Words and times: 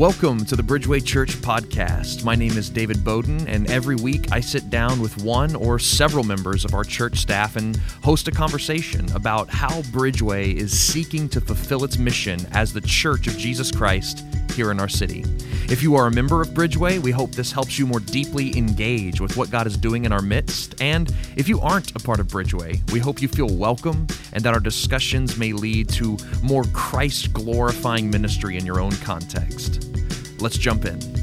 Welcome 0.00 0.46
to 0.46 0.56
the 0.56 0.62
Bridgeway 0.62 1.04
Church 1.04 1.36
podcast. 1.42 2.24
My 2.24 2.34
name 2.34 2.56
is 2.56 2.70
David 2.70 3.04
Bowden, 3.04 3.46
and 3.46 3.70
every 3.70 3.96
week 3.96 4.32
I 4.32 4.40
sit 4.40 4.70
down 4.70 4.98
with 4.98 5.22
one 5.22 5.54
or 5.54 5.78
several 5.78 6.24
members 6.24 6.64
of 6.64 6.72
our 6.72 6.84
church 6.84 7.18
staff 7.18 7.56
and 7.56 7.76
host 8.02 8.26
a 8.26 8.30
conversation 8.30 9.12
about 9.12 9.50
how 9.50 9.82
Bridgeway 9.92 10.54
is 10.54 10.72
seeking 10.72 11.28
to 11.28 11.40
fulfill 11.42 11.84
its 11.84 11.98
mission 11.98 12.40
as 12.52 12.72
the 12.72 12.80
Church 12.80 13.26
of 13.26 13.36
Jesus 13.36 13.70
Christ 13.70 14.24
here 14.50 14.70
in 14.70 14.80
our 14.80 14.88
city. 14.88 15.24
If 15.70 15.82
you 15.82 15.94
are 15.96 16.06
a 16.06 16.10
member 16.10 16.42
of 16.42 16.48
Bridgeway, 16.48 16.98
we 16.98 17.10
hope 17.10 17.32
this 17.32 17.52
helps 17.52 17.78
you 17.78 17.86
more 17.86 18.00
deeply 18.00 18.56
engage 18.56 19.20
with 19.20 19.36
what 19.36 19.50
God 19.50 19.66
is 19.66 19.76
doing 19.76 20.04
in 20.04 20.12
our 20.12 20.22
midst. 20.22 20.80
And 20.80 21.14
if 21.36 21.48
you 21.48 21.60
aren't 21.60 21.90
a 21.92 22.00
part 22.00 22.20
of 22.20 22.26
Bridgeway, 22.26 22.90
we 22.92 22.98
hope 22.98 23.22
you 23.22 23.28
feel 23.28 23.48
welcome 23.48 24.06
and 24.32 24.42
that 24.44 24.54
our 24.54 24.60
discussions 24.60 25.36
may 25.36 25.52
lead 25.52 25.88
to 25.90 26.16
more 26.42 26.64
Christ 26.72 27.32
glorifying 27.32 28.10
ministry 28.10 28.56
in 28.56 28.66
your 28.66 28.80
own 28.80 28.92
context. 28.96 29.86
Let's 30.40 30.58
jump 30.58 30.84
in. 30.84 31.19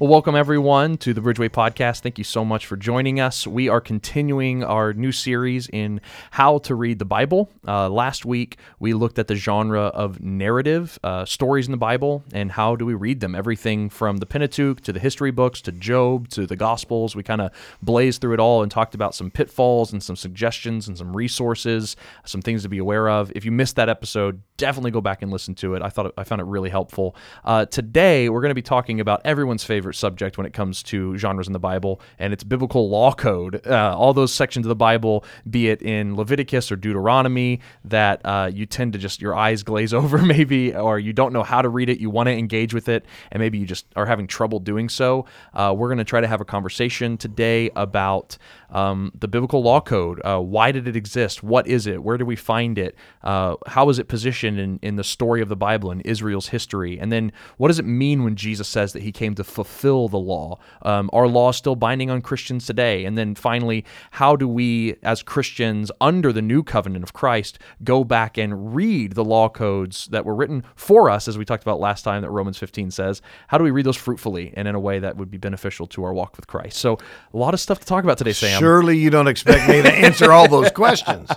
Well, 0.00 0.10
welcome 0.10 0.36
everyone 0.36 0.96
to 0.98 1.12
the 1.12 1.20
Bridgeway 1.20 1.48
Podcast. 1.48 2.02
Thank 2.02 2.18
you 2.18 2.24
so 2.24 2.44
much 2.44 2.66
for 2.66 2.76
joining 2.76 3.18
us. 3.18 3.48
We 3.48 3.68
are 3.68 3.80
continuing 3.80 4.62
our 4.62 4.92
new 4.92 5.10
series 5.10 5.68
in 5.68 6.00
how 6.30 6.58
to 6.58 6.76
read 6.76 7.00
the 7.00 7.04
Bible. 7.04 7.50
Uh, 7.66 7.88
last 7.88 8.24
week, 8.24 8.58
we 8.78 8.94
looked 8.94 9.18
at 9.18 9.26
the 9.26 9.34
genre 9.34 9.86
of 9.86 10.20
narrative 10.22 11.00
uh, 11.02 11.24
stories 11.24 11.66
in 11.66 11.72
the 11.72 11.78
Bible 11.78 12.22
and 12.32 12.52
how 12.52 12.76
do 12.76 12.86
we 12.86 12.94
read 12.94 13.18
them. 13.18 13.34
Everything 13.34 13.90
from 13.90 14.18
the 14.18 14.26
Pentateuch 14.26 14.80
to 14.82 14.92
the 14.92 15.00
history 15.00 15.32
books 15.32 15.60
to 15.62 15.72
Job 15.72 16.28
to 16.28 16.46
the 16.46 16.54
Gospels. 16.54 17.16
We 17.16 17.24
kind 17.24 17.40
of 17.40 17.50
blazed 17.82 18.20
through 18.20 18.34
it 18.34 18.40
all 18.40 18.62
and 18.62 18.70
talked 18.70 18.94
about 18.94 19.16
some 19.16 19.32
pitfalls 19.32 19.92
and 19.92 20.00
some 20.00 20.14
suggestions 20.14 20.86
and 20.86 20.96
some 20.96 21.16
resources, 21.16 21.96
some 22.24 22.40
things 22.40 22.62
to 22.62 22.68
be 22.68 22.78
aware 22.78 23.08
of. 23.08 23.32
If 23.34 23.44
you 23.44 23.50
missed 23.50 23.74
that 23.74 23.88
episode, 23.88 24.42
definitely 24.58 24.92
go 24.92 25.00
back 25.00 25.22
and 25.22 25.32
listen 25.32 25.56
to 25.56 25.74
it. 25.74 25.82
I 25.82 25.88
thought 25.88 26.06
it, 26.06 26.12
I 26.16 26.22
found 26.22 26.40
it 26.40 26.44
really 26.44 26.70
helpful. 26.70 27.16
Uh, 27.44 27.64
today, 27.64 28.28
we're 28.28 28.42
going 28.42 28.50
to 28.50 28.54
be 28.54 28.62
talking 28.62 29.00
about 29.00 29.22
everyone's 29.24 29.64
favorite 29.64 29.87
subject 29.92 30.36
when 30.38 30.46
it 30.46 30.52
comes 30.52 30.82
to 30.84 31.16
genres 31.16 31.46
in 31.46 31.52
the 31.52 31.58
Bible, 31.58 32.00
and 32.18 32.32
it's 32.32 32.44
biblical 32.44 32.88
law 32.88 33.12
code. 33.12 33.66
Uh, 33.66 33.96
all 33.96 34.12
those 34.12 34.32
sections 34.32 34.66
of 34.66 34.68
the 34.68 34.76
Bible, 34.76 35.24
be 35.48 35.68
it 35.68 35.82
in 35.82 36.16
Leviticus 36.16 36.70
or 36.70 36.76
Deuteronomy, 36.76 37.60
that 37.84 38.20
uh, 38.24 38.50
you 38.52 38.66
tend 38.66 38.92
to 38.92 38.98
just 38.98 39.20
your 39.20 39.34
eyes 39.34 39.62
glaze 39.62 39.94
over, 39.98 40.18
maybe, 40.18 40.74
or 40.74 40.98
you 40.98 41.12
don't 41.12 41.32
know 41.32 41.42
how 41.42 41.62
to 41.62 41.68
read 41.68 41.88
it. 41.88 41.98
You 41.98 42.10
want 42.10 42.28
to 42.28 42.32
engage 42.32 42.74
with 42.74 42.88
it, 42.88 43.04
and 43.30 43.40
maybe 43.40 43.58
you 43.58 43.66
just 43.66 43.86
are 43.96 44.06
having 44.06 44.26
trouble 44.26 44.60
doing 44.60 44.88
so. 44.88 45.26
Uh, 45.54 45.74
we're 45.76 45.88
going 45.88 45.98
to 45.98 46.04
try 46.04 46.20
to 46.20 46.28
have 46.28 46.40
a 46.40 46.44
conversation 46.44 47.16
today 47.16 47.70
about 47.76 48.36
um, 48.70 49.12
the 49.18 49.28
biblical 49.28 49.62
law 49.62 49.80
code. 49.80 50.20
Uh, 50.24 50.40
why 50.40 50.72
did 50.72 50.86
it 50.86 50.96
exist? 50.96 51.42
What 51.42 51.66
is 51.66 51.86
it? 51.86 52.02
Where 52.02 52.18
do 52.18 52.24
we 52.24 52.36
find 52.36 52.78
it? 52.78 52.94
Uh, 53.22 53.56
how 53.66 53.88
is 53.88 53.98
it 53.98 54.08
positioned 54.08 54.58
in, 54.58 54.78
in 54.82 54.96
the 54.96 55.04
story 55.04 55.40
of 55.40 55.48
the 55.48 55.56
Bible 55.56 55.90
and 55.90 56.02
Israel's 56.04 56.48
history? 56.48 56.98
And 56.98 57.10
then 57.10 57.32
what 57.56 57.68
does 57.68 57.78
it 57.78 57.84
mean 57.84 58.24
when 58.24 58.36
Jesus 58.36 58.68
says 58.68 58.92
that 58.92 59.02
he 59.02 59.12
came 59.12 59.34
to 59.36 59.44
fulfill 59.44 60.08
the 60.08 60.18
law? 60.18 60.58
Um, 60.82 61.10
are 61.12 61.28
laws 61.28 61.56
still 61.56 61.76
binding 61.76 62.10
on 62.10 62.20
Christians 62.20 62.66
today? 62.66 63.04
And 63.04 63.16
then 63.16 63.34
finally, 63.34 63.84
how 64.12 64.36
do 64.36 64.48
we, 64.48 64.96
as 65.02 65.22
Christians 65.22 65.90
under 66.00 66.32
the 66.32 66.42
new 66.42 66.62
covenant 66.62 67.04
of 67.04 67.12
Christ, 67.12 67.58
go 67.84 68.04
back 68.04 68.38
and 68.38 68.74
read 68.74 69.12
the 69.12 69.24
law 69.24 69.48
codes 69.48 70.06
that 70.10 70.24
were 70.24 70.34
written 70.34 70.64
for 70.74 71.10
us, 71.10 71.28
as 71.28 71.38
we 71.38 71.44
talked 71.44 71.62
about 71.62 71.80
last 71.80 72.02
time 72.02 72.22
that 72.22 72.30
Romans 72.30 72.58
15 72.58 72.90
says? 72.90 73.22
How 73.48 73.58
do 73.58 73.64
we 73.64 73.70
read 73.70 73.86
those 73.86 73.96
fruitfully 73.96 74.52
and 74.56 74.68
in 74.68 74.74
a 74.74 74.80
way 74.80 74.98
that 74.98 75.16
would 75.16 75.30
be 75.30 75.38
beneficial 75.38 75.86
to 75.88 76.04
our 76.04 76.12
walk 76.12 76.36
with 76.36 76.46
Christ? 76.46 76.78
So, 76.78 76.98
a 77.32 77.36
lot 77.36 77.54
of 77.54 77.60
stuff 77.60 77.80
to 77.80 77.86
talk 77.86 78.04
about 78.04 78.18
today, 78.18 78.32
Sam. 78.32 78.57
Surely 78.58 78.96
you 78.98 79.10
don't 79.10 79.28
expect 79.28 79.68
me 79.68 79.82
to 79.82 79.92
answer 79.92 80.32
all 80.32 80.48
those 80.48 80.70
questions. 80.82 81.30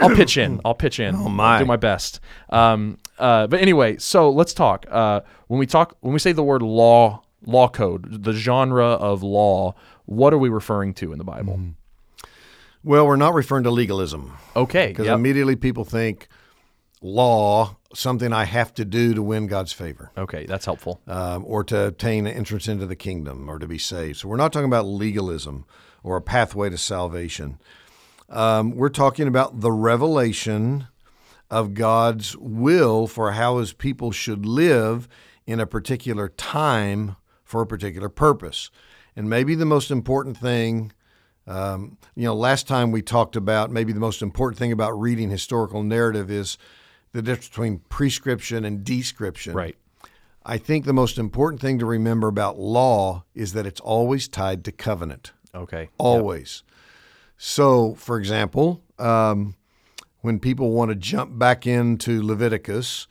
I'll 0.00 0.14
pitch 0.14 0.36
in. 0.36 0.60
I'll 0.64 0.74
pitch 0.74 1.00
in. 1.00 1.14
Oh 1.14 1.28
my. 1.28 1.54
I'll 1.54 1.58
do 1.60 1.64
my 1.66 1.76
best. 1.76 2.20
Um, 2.50 2.98
uh, 3.18 3.46
but 3.46 3.60
anyway, 3.60 3.96
so 3.98 4.30
let's 4.30 4.52
talk. 4.54 4.86
Uh, 4.90 5.20
when 5.48 5.58
we 5.58 5.66
talk, 5.66 5.96
when 6.00 6.12
we 6.12 6.18
say 6.18 6.32
the 6.32 6.42
word 6.42 6.62
law, 6.62 7.22
law 7.46 7.68
code, 7.68 8.22
the 8.24 8.32
genre 8.32 8.86
of 8.86 9.22
law, 9.22 9.74
what 10.06 10.32
are 10.34 10.38
we 10.38 10.48
referring 10.48 10.94
to 10.94 11.12
in 11.12 11.18
the 11.18 11.24
Bible? 11.24 11.58
Well, 12.84 13.06
we're 13.06 13.16
not 13.16 13.34
referring 13.34 13.64
to 13.64 13.70
legalism 13.70 14.32
Okay. 14.56 14.88
because 14.88 15.06
yep. 15.06 15.14
immediately 15.14 15.54
people 15.54 15.84
think 15.84 16.26
law, 17.00 17.76
something 17.94 18.32
I 18.32 18.44
have 18.44 18.74
to 18.74 18.84
do 18.84 19.14
to 19.14 19.22
win 19.22 19.46
God's 19.46 19.72
favor 19.72 20.10
Okay, 20.16 20.46
that's 20.46 20.64
helpful. 20.64 21.00
um, 21.06 21.44
or 21.46 21.62
to 21.64 21.86
obtain 21.86 22.26
entrance 22.26 22.66
into 22.68 22.86
the 22.86 22.96
kingdom 22.96 23.48
or 23.48 23.58
to 23.58 23.66
be 23.68 23.78
saved. 23.78 24.18
So 24.18 24.28
we're 24.28 24.36
not 24.36 24.52
talking 24.52 24.66
about 24.66 24.86
legalism 24.86 25.64
or 26.02 26.16
a 26.16 26.22
pathway 26.22 26.70
to 26.70 26.78
salvation. 26.78 27.58
Um, 28.28 28.70
we're 28.72 28.88
talking 28.88 29.28
about 29.28 29.60
the 29.60 29.72
revelation 29.72 30.86
of 31.50 31.74
God's 31.74 32.36
will 32.36 33.06
for 33.06 33.32
how 33.32 33.58
his 33.58 33.72
people 33.72 34.10
should 34.10 34.46
live 34.46 35.06
in 35.46 35.60
a 35.60 35.66
particular 35.66 36.28
time 36.28 37.16
for 37.44 37.62
a 37.62 37.66
particular 37.66 38.08
purpose. 38.08 38.70
And 39.14 39.28
maybe 39.28 39.54
the 39.54 39.66
most 39.66 39.90
important 39.90 40.38
thing, 40.38 40.92
um, 41.46 41.98
you 42.14 42.24
know, 42.24 42.34
last 42.34 42.66
time 42.66 42.90
we 42.90 43.02
talked 43.02 43.36
about 43.36 43.70
maybe 43.70 43.92
the 43.92 44.00
most 44.00 44.22
important 44.22 44.58
thing 44.58 44.72
about 44.72 44.98
reading 44.98 45.28
historical 45.28 45.82
narrative 45.82 46.30
is 46.30 46.56
the 47.12 47.20
difference 47.20 47.48
between 47.48 47.78
prescription 47.90 48.64
and 48.64 48.84
description. 48.84 49.52
Right. 49.52 49.76
I 50.44 50.56
think 50.56 50.86
the 50.86 50.92
most 50.92 51.18
important 51.18 51.60
thing 51.60 51.78
to 51.78 51.86
remember 51.86 52.28
about 52.28 52.58
law 52.58 53.24
is 53.34 53.52
that 53.52 53.66
it's 53.66 53.80
always 53.80 54.26
tied 54.26 54.64
to 54.64 54.72
covenant. 54.72 55.32
Okay. 55.54 55.88
Always. 55.98 56.62
So, 57.36 57.94
for 57.94 58.18
example, 58.18 58.82
um, 58.98 59.54
when 60.20 60.38
people 60.38 60.70
want 60.72 60.90
to 60.90 60.94
jump 60.94 61.38
back 61.38 61.66
into 61.66 62.22
Leviticus 62.22 63.06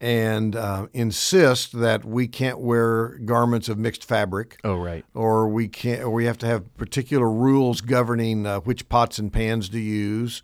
and 0.00 0.56
uh, 0.56 0.86
insist 0.92 1.78
that 1.78 2.04
we 2.04 2.26
can't 2.26 2.58
wear 2.58 3.18
garments 3.24 3.68
of 3.68 3.78
mixed 3.78 4.04
fabric, 4.04 4.58
Oh, 4.64 4.76
right. 4.76 5.04
or 5.14 5.48
we 5.48 5.68
can't, 5.68 6.02
or 6.02 6.10
we 6.10 6.24
have 6.24 6.38
to 6.38 6.46
have 6.46 6.74
particular 6.76 7.30
rules 7.30 7.80
governing 7.80 8.44
uh, 8.46 8.60
which 8.60 8.88
pots 8.88 9.18
and 9.18 9.32
pans 9.32 9.68
to 9.70 9.78
use, 9.78 10.42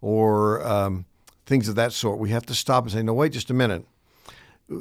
or 0.00 0.64
um, 0.66 1.06
things 1.46 1.68
of 1.68 1.76
that 1.76 1.92
sort, 1.92 2.18
we 2.18 2.30
have 2.30 2.46
to 2.46 2.54
stop 2.54 2.84
and 2.84 2.92
say, 2.92 3.02
"No, 3.02 3.14
wait, 3.14 3.32
just 3.32 3.50
a 3.50 3.54
minute." 3.54 3.84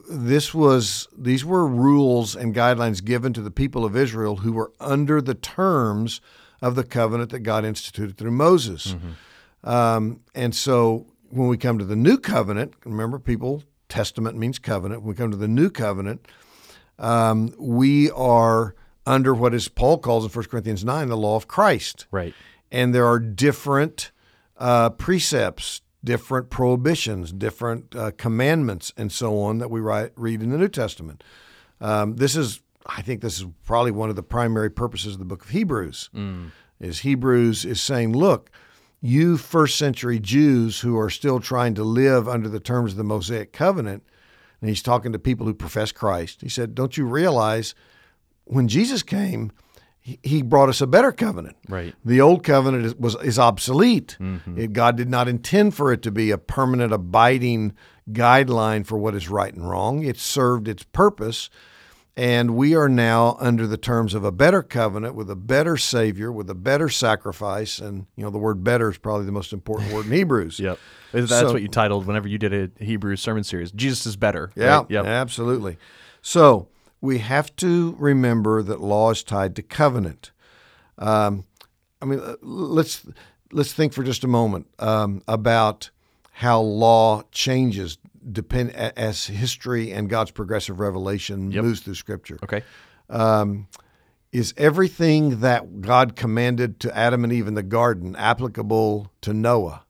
This 0.09 0.53
was 0.53 1.07
these 1.17 1.44
were 1.44 1.66
rules 1.67 2.35
and 2.35 2.53
guidelines 2.53 3.03
given 3.03 3.33
to 3.33 3.41
the 3.41 3.51
people 3.51 3.85
of 3.85 3.95
Israel 3.95 4.38
who 4.38 4.53
were 4.53 4.72
under 4.79 5.19
the 5.22 5.33
terms 5.33 6.22
of 6.61 6.75
the 6.75 6.83
covenant 6.83 7.31
that 7.31 7.39
God 7.39 7.66
instituted 7.66 8.17
through 8.17 8.31
Moses. 8.31 8.95
Um, 9.63 10.22
and 10.35 10.53
so 10.53 11.07
when 11.29 11.47
we 11.47 11.57
come 11.57 11.79
to 11.79 11.85
the 11.85 11.95
new 11.95 12.17
covenant, 12.17 12.73
remember, 12.85 13.19
people, 13.19 13.63
testament 13.88 14.38
means 14.38 14.59
covenant. 14.59 15.01
When 15.01 15.09
we 15.09 15.16
come 15.16 15.31
to 15.31 15.38
the 15.38 15.47
new 15.47 15.69
covenant, 15.69 16.25
um, 16.97 17.53
we 17.57 18.11
are 18.11 18.75
under 19.06 19.33
what 19.33 19.53
is 19.53 19.67
Paul 19.67 19.97
calls 19.97 20.23
in 20.23 20.29
1 20.29 20.45
Corinthians 20.45 20.85
9 20.85 21.09
the 21.09 21.17
law 21.17 21.35
of 21.35 21.47
Christ. 21.47 22.06
Right. 22.11 22.33
And 22.71 22.94
there 22.94 23.07
are 23.07 23.19
different 23.19 24.11
uh, 24.57 24.91
precepts, 24.91 25.81
different 26.03 26.49
prohibitions, 26.49 27.31
different 27.31 27.95
uh, 27.95 28.11
commandments, 28.17 28.93
and 28.95 29.11
so 29.11 29.39
on 29.41 29.57
that 29.59 29.69
we 29.69 29.79
write, 29.79 30.11
read 30.15 30.41
in 30.41 30.49
the 30.49 30.57
New 30.57 30.69
Testament. 30.69 31.23
Um, 31.81 32.15
this 32.15 32.35
is, 32.35 32.61
I 32.85 33.01
think, 33.01 33.21
this 33.21 33.39
is 33.39 33.45
probably 33.65 33.91
one 33.91 34.09
of 34.09 34.15
the 34.15 34.23
primary 34.23 34.69
purposes 34.69 35.13
of 35.13 35.19
the 35.19 35.25
book 35.25 35.43
of 35.43 35.49
Hebrews. 35.49 36.09
Is 36.79 36.99
Hebrews 36.99 37.65
is 37.65 37.81
saying, 37.81 38.13
look, 38.13 38.49
you 39.01 39.38
first 39.38 39.77
century 39.77 40.19
Jews 40.19 40.79
who 40.79 40.97
are 40.97 41.09
still 41.09 41.39
trying 41.39 41.74
to 41.75 41.83
live 41.83 42.27
under 42.27 42.47
the 42.50 42.59
terms 42.59 42.91
of 42.91 42.97
the 42.97 43.03
Mosaic 43.03 43.51
covenant, 43.51 44.03
and 44.62 44.69
he's 44.69 44.81
talking 44.81 45.12
to 45.12 45.19
people 45.19 45.45
who 45.45 45.53
profess 45.53 45.91
Christ. 45.91 46.41
He 46.41 46.50
said, 46.50 46.75
Don't 46.75 46.97
you 46.97 47.06
realize 47.06 47.75
when 48.45 48.68
Jesus 48.68 49.03
came, 49.03 49.51
he- 50.01 50.42
brought 50.42 50.69
us 50.69 50.81
a 50.81 50.88
better 50.88 51.12
covenant. 51.12 51.56
Right. 51.68 51.94
The 52.04 52.22
old 52.22 52.44
covenant 52.44 52.86
is, 52.86 52.96
was 52.96 53.16
is 53.24 53.38
obsolete. 53.40 54.18
Mm-hmm. 54.19 54.60
It, 54.60 54.74
God 54.74 54.96
did 54.98 55.10
not 55.10 55.28
intend 55.28 55.75
for 55.75 55.92
it 55.94 56.01
to 56.04 56.12
be 56.12 56.31
a 56.31 56.38
permanent, 56.38 56.92
abiding 56.94 57.74
guideline 58.12 58.86
for 58.86 58.98
what 58.98 59.13
is 59.16 59.30
right 59.30 59.54
and 59.54 59.69
wrong. 59.69 60.04
It 60.04 60.18
served 60.18 60.68
its 60.68 60.84
purpose, 60.84 61.50
and 62.18 62.56
we 62.56 62.75
are 62.75 62.90
now 62.90 63.38
under 63.40 63.68
the 63.68 63.78
terms 63.78 64.13
of 64.13 64.24
a 64.24 64.31
better 64.31 64.63
covenant 64.63 65.13
with 65.16 65.30
a 65.30 65.36
better 65.36 65.78
Savior, 65.78 66.31
with 66.31 66.50
a 66.50 66.56
better 66.56 66.90
sacrifice. 66.90 67.80
And 67.80 68.07
you 68.16 68.24
know, 68.24 68.30
the 68.31 68.40
word 68.40 68.63
"better" 68.63 68.90
is 68.90 68.98
probably 68.98 69.25
the 69.25 69.31
most 69.31 69.54
important 69.54 69.94
word 69.94 70.06
in 70.07 70.12
Hebrews. 70.22 70.60
Yep. 70.60 70.80
That's 71.12 71.30
So- 71.30 71.54
what 71.54 71.62
you 71.62 71.68
titled 71.68 72.06
whenever 72.07 72.28
you 72.28 72.38
did 72.38 72.54
a 72.80 72.84
Hebrews 72.84 73.22
sermon 73.22 73.44
series. 73.44 73.72
Jesus 73.72 74.06
is 74.06 74.16
better. 74.16 74.51
Yeah, 74.56 74.78
Right? 74.80 74.86
Yep. 74.90 75.06
absolutely. 75.06 75.78
So 76.22 76.68
we 77.01 77.19
have 77.19 77.56
to 77.57 77.96
remember 77.98 78.62
that 78.63 78.81
law 78.81 79.12
is 79.12 79.24
tied 79.24 79.56
to 79.56 79.62
covenant. 79.62 80.31
Um, 80.98 81.46
I 82.01 82.06
mean, 82.06 82.19
uh, 82.19 82.36
let's 82.42 83.06
let's 83.51 83.74
think 83.74 83.94
for 83.94 84.04
just 84.04 84.24
a 84.24 84.28
moment 84.28 84.68
um, 84.80 85.22
about 85.28 85.90
how 86.31 86.62
law 86.62 87.24
changes 87.31 87.98
depend 88.31 88.72
as 88.72 89.28
history 89.28 89.92
and 89.92 90.10
God's 90.10 90.31
progressive 90.31 90.80
revelation 90.80 91.50
moves 91.50 91.81
through 91.81 91.96
Scripture. 91.96 92.40
Okay. 92.44 92.63
Um, 93.10 93.68
is 94.31 94.54
everything 94.57 95.40
that 95.40 95.81
God 95.81 96.16
commanded 96.16 96.80
to 96.81 96.96
Adam 96.96 97.24
and 97.24 97.34
Eve 97.34 97.48
in 97.48 97.56
the 97.56 97.63
garden 97.63 98.16
applicable 98.16 99.12
to 99.22 99.34
Noah? 99.34 99.84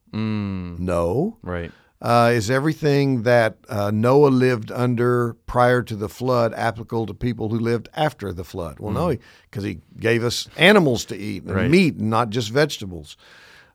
No. 0.80 1.38
Right. 1.42 1.72
Uh, 2.02 2.32
is 2.34 2.50
everything 2.50 3.24
that 3.24 3.58
uh, 3.68 3.92
Noah 3.92 4.30
lived 4.30 4.72
under 4.72 5.34
prior 5.46 5.82
to 5.84 5.96
the 5.98 6.08
flood 6.08 6.54
applicable 6.54 7.06
to 7.08 7.14
people 7.14 7.50
who 7.50 7.60
lived 7.60 7.90
after 7.94 8.32
the 8.32 8.46
flood? 8.46 8.80
Well, 8.80 8.94
no, 8.94 9.18
because 9.50 9.66
he 9.66 9.80
gave 10.00 10.24
us 10.24 10.48
animals 10.56 11.04
to 11.06 11.18
eat 11.18 11.44
and 11.44 11.54
Right. 11.54 11.70
meat, 11.70 11.96
and 11.96 12.10
not 12.10 12.30
just 12.30 12.52
vegetables. 12.52 13.18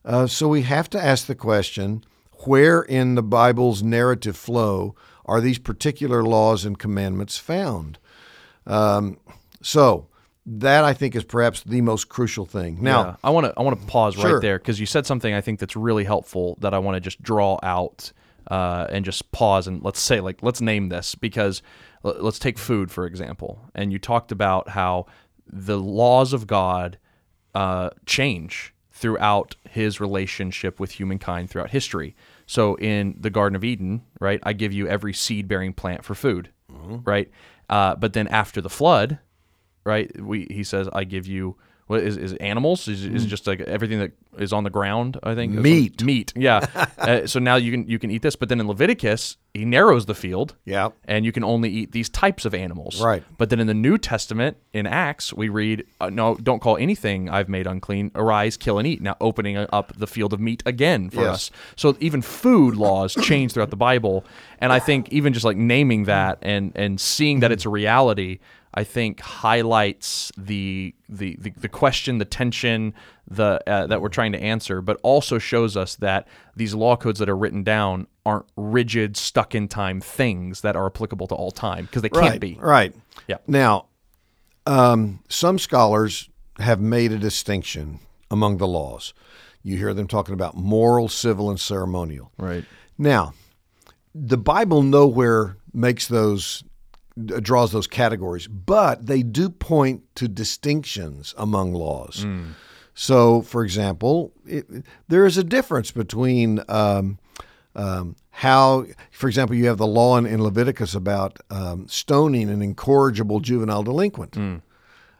Uh, 0.03 0.25
so 0.25 0.47
we 0.47 0.63
have 0.63 0.89
to 0.91 1.03
ask 1.03 1.27
the 1.27 1.35
question 1.35 2.03
where 2.45 2.81
in 2.81 3.15
the 3.15 3.23
Bible's 3.23 3.83
narrative 3.83 4.35
flow 4.37 4.95
are 5.25 5.39
these 5.41 5.59
particular 5.59 6.23
laws 6.23 6.65
and 6.65 6.79
commandments 6.79 7.37
found? 7.37 7.99
Um, 8.65 9.17
so 9.61 10.07
that 10.47 10.83
I 10.83 10.93
think 10.93 11.15
is 11.15 11.23
perhaps 11.23 11.63
the 11.63 11.81
most 11.81 12.07
crucial 12.09 12.45
thing. 12.45 12.77
Now, 12.81 13.01
Yeah. 13.03 13.15
I 13.23 13.29
want 13.31 13.47
to 13.47 13.53
I 13.57 13.63
want 13.63 13.79
to 13.79 13.87
pause 13.87 14.13
Sure. 14.15 14.33
right 14.33 14.41
there 14.41 14.57
because 14.59 14.79
you 14.79 14.85
said 14.85 15.05
something 15.05 15.33
I 15.33 15.41
think 15.41 15.59
that's 15.59 15.75
really 15.75 16.03
helpful 16.03 16.57
that 16.61 16.73
I 16.73 16.79
want 16.79 16.95
to 16.95 16.99
just 17.01 17.21
draw 17.21 17.57
out 17.63 18.11
uh, 18.51 18.85
and 18.91 19.03
just 19.03 19.31
pause 19.31 19.67
and 19.67 19.83
let's 19.83 19.99
say 19.99 20.19
like 20.19 20.43
let's 20.43 20.61
name 20.61 20.89
this 20.89 21.15
because 21.15 21.63
l- 22.03 22.15
let's 22.19 22.37
take 22.37 22.59
food 22.59 22.91
for 22.91 23.07
example 23.07 23.59
and 23.73 23.91
you 23.91 23.97
talked 23.97 24.31
about 24.31 24.69
how 24.69 25.07
the 25.47 25.77
laws 25.79 26.31
of 26.31 26.45
God 26.45 26.99
uh, 27.55 27.89
change 28.05 28.73
throughout 28.91 29.55
His 29.69 29.99
relationship 29.99 30.79
with 30.79 30.91
humankind 30.91 31.49
throughout 31.49 31.71
history. 31.71 32.15
So 32.45 32.75
in 32.75 33.15
the 33.19 33.29
Garden 33.31 33.55
of 33.55 33.63
Eden, 33.63 34.03
right, 34.21 34.39
I 34.43 34.53
give 34.53 34.71
you 34.73 34.87
every 34.87 35.13
seed 35.13 35.47
bearing 35.47 35.73
plant 35.73 36.03
for 36.05 36.13
food, 36.15 36.49
right? 36.69 37.29
Uh, 37.69 37.95
but 37.95 38.13
then 38.13 38.27
after 38.27 38.61
the 38.61 38.69
flood, 38.69 39.19
right? 39.85 40.11
We 40.21 40.47
he 40.49 40.63
says 40.63 40.89
I 40.91 41.03
give 41.03 41.27
you 41.27 41.55
what 41.87 42.01
is 42.01 42.17
is 42.17 42.33
animals? 42.33 42.87
Is, 42.87 43.05
is 43.05 43.25
it 43.25 43.27
just 43.27 43.45
like 43.45 43.61
everything 43.61 43.99
that 43.99 44.11
is 44.39 44.51
on 44.51 44.63
the 44.63 44.71
ground? 44.71 45.19
I 45.21 45.35
think 45.35 45.53
Meat. 45.53 46.03
meat. 46.03 46.33
Yeah. 46.35 46.65
uh, 46.97 47.27
so 47.27 47.39
now 47.39 47.57
you 47.57 47.71
can 47.71 47.87
you 47.87 47.99
can 47.99 48.09
eat 48.09 48.23
this, 48.23 48.35
but 48.35 48.49
then 48.49 48.59
in 48.59 48.67
Leviticus 48.67 49.37
he 49.53 49.65
narrows 49.65 50.07
the 50.07 50.15
field. 50.15 50.55
Yeah. 50.65 50.89
And 51.05 51.25
you 51.25 51.31
can 51.31 51.43
only 51.43 51.69
eat 51.69 51.91
these 51.91 52.09
types 52.09 52.43
of 52.43 52.55
animals. 52.55 52.99
Right. 52.99 53.23
But 53.37 53.51
then 53.51 53.59
in 53.59 53.67
the 53.67 53.75
New 53.75 53.99
Testament 53.99 54.57
in 54.73 54.87
Acts 54.87 55.31
we 55.31 55.47
read 55.47 55.85
uh, 56.01 56.09
no 56.09 56.35
don't 56.35 56.59
call 56.59 56.75
anything 56.77 57.29
I've 57.29 57.49
made 57.49 57.67
unclean. 57.67 58.09
Arise, 58.15 58.57
kill 58.57 58.79
and 58.79 58.87
eat. 58.87 58.99
Now 58.99 59.15
opening 59.21 59.55
up 59.55 59.93
the 59.95 60.07
field 60.07 60.33
of 60.33 60.39
meat 60.39 60.63
again 60.65 61.11
for 61.11 61.27
us. 61.27 61.51
So 61.75 61.95
even 61.99 62.23
food 62.23 62.75
laws 62.75 63.13
change 63.21 63.53
throughout 63.53 63.69
the 63.69 63.75
Bible, 63.75 64.25
and 64.57 64.73
I 64.73 64.79
think 64.79 65.09
even 65.13 65.33
just 65.33 65.45
like 65.45 65.55
naming 65.55 66.05
that 66.05 66.39
and 66.41 66.71
and 66.73 66.99
seeing 66.99 67.41
that 67.41 67.51
it's 67.51 67.65
a 67.65 67.69
reality, 67.69 68.39
I 68.75 68.83
think 68.83 69.21
highlights 69.21 70.31
the 70.37 70.93
the 71.07 71.37
the, 71.39 71.51
the 71.51 71.69
question, 71.69 72.17
the 72.17 72.25
tension, 72.25 72.93
the 73.27 73.61
uh, 73.65 73.87
that 73.87 74.01
we're 74.01 74.09
trying 74.09 74.33
to 74.33 74.39
answer, 74.39 74.81
but 74.81 74.99
also 75.01 75.39
shows 75.39 75.77
us 75.77 75.95
that 75.95 76.27
these 76.55 76.73
law 76.75 76.97
codes 76.97 77.19
that 77.19 77.29
are 77.29 77.37
written 77.37 77.63
down 77.63 78.07
aren't 78.25 78.47
rigid, 78.57 79.15
stuck 79.15 79.55
in 79.55 79.67
time 79.69 80.01
things 80.01 80.61
that 80.61 80.75
are 80.75 80.85
applicable 80.85 81.27
to 81.27 81.35
all 81.35 81.51
time 81.51 81.85
because 81.85 82.01
they 82.01 82.09
can't 82.09 82.41
be. 82.41 82.57
Right. 82.59 82.93
Yeah. 83.27 83.37
Now, 83.47 83.85
um, 84.65 85.19
some 85.29 85.57
scholars 85.57 86.29
have 86.59 86.81
made 86.81 87.11
a 87.13 87.17
distinction 87.17 87.99
among 88.29 88.57
the 88.57 88.67
laws. 88.67 89.13
You 89.63 89.77
hear 89.77 89.93
them 89.93 90.07
talking 90.07 90.33
about 90.33 90.55
moral, 90.55 91.07
civil, 91.07 91.49
and 91.49 91.59
ceremonial. 91.59 92.31
Right. 92.37 92.65
Now, 92.97 93.33
the 94.13 94.37
Bible 94.37 94.81
nowhere 94.81 95.57
makes 95.73 96.07
those 96.07 96.63
draws 97.23 97.71
those 97.71 97.87
categories, 97.87 98.47
but 98.47 99.05
they 99.05 99.23
do 99.23 99.49
point 99.49 100.03
to 100.15 100.27
distinctions 100.27 101.33
among 101.37 101.73
laws. 101.73 102.25
So, 102.93 103.41
for 103.41 103.63
example, 103.63 104.31
it, 104.45 104.65
there 105.07 105.25
is 105.25 105.37
a 105.37 105.43
difference 105.43 105.91
between 105.91 106.61
um, 106.69 107.17
um, 107.75 108.15
how, 108.31 108.85
for 109.11 109.27
example, 109.27 109.55
you 109.55 109.67
have 109.67 109.77
the 109.77 109.87
law 109.87 110.17
in, 110.17 110.25
in 110.25 110.41
Leviticus 110.41 110.95
about 110.95 111.39
um, 111.49 111.87
stoning 111.87 112.49
an 112.49 112.61
incorrigible 112.61 113.39
juvenile 113.39 113.83
delinquent, 113.83 114.37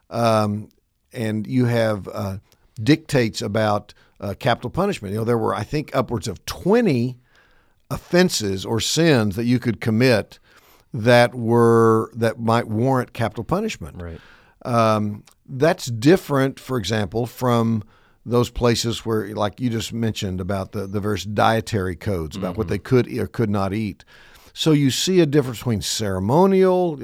um, 0.10 0.70
and 1.14 1.48
you 1.48 1.66
have 1.66 2.08
uh, 2.14 2.38
dictates 2.82 3.42
about 3.42 3.94
uh, 4.20 4.34
capital 4.40 4.70
punishment. 4.70 5.14
You 5.14 5.20
know, 5.20 5.26
there 5.26 5.38
were, 5.38 5.54
I 5.56 5.64
think, 5.64 5.94
upwards 5.96 6.28
of 6.28 6.46
twenty 6.46 7.18
offenses 7.90 8.66
or 8.66 8.80
sins 8.80 9.36
that 9.36 9.46
you 9.46 9.60
could 9.60 9.80
commit 9.80 10.40
that 10.96 11.36
were 11.36 12.10
that 12.14 12.40
might 12.40 12.68
warrant 12.68 13.12
capital 13.14 13.44
punishment. 13.44 14.02
Right. 14.02 14.22
Um, 14.64 15.24
that's 15.48 15.88
different, 15.88 16.60
for 16.60 16.78
example, 16.78 17.26
from 17.28 17.84
those 18.26 18.50
places 18.50 19.06
where, 19.06 19.28
like 19.36 19.60
you 19.60 19.70
just 19.70 19.94
mentioned, 19.94 20.42
about 20.42 20.72
the, 20.72 20.88
the 20.88 21.00
various 21.00 21.26
dietary 21.26 21.96
codes 21.96 22.36
about 22.36 22.58
what 22.58 22.70
they 22.70 22.80
could 22.80 23.08
or 23.16 23.28
could 23.28 23.50
not 23.50 23.74
eat. 23.74 24.04
So 24.54 24.72
you 24.72 24.90
see 24.90 25.20
a 25.20 25.26
difference 25.26 25.60
between 25.60 25.82
ceremonial, 25.82 26.96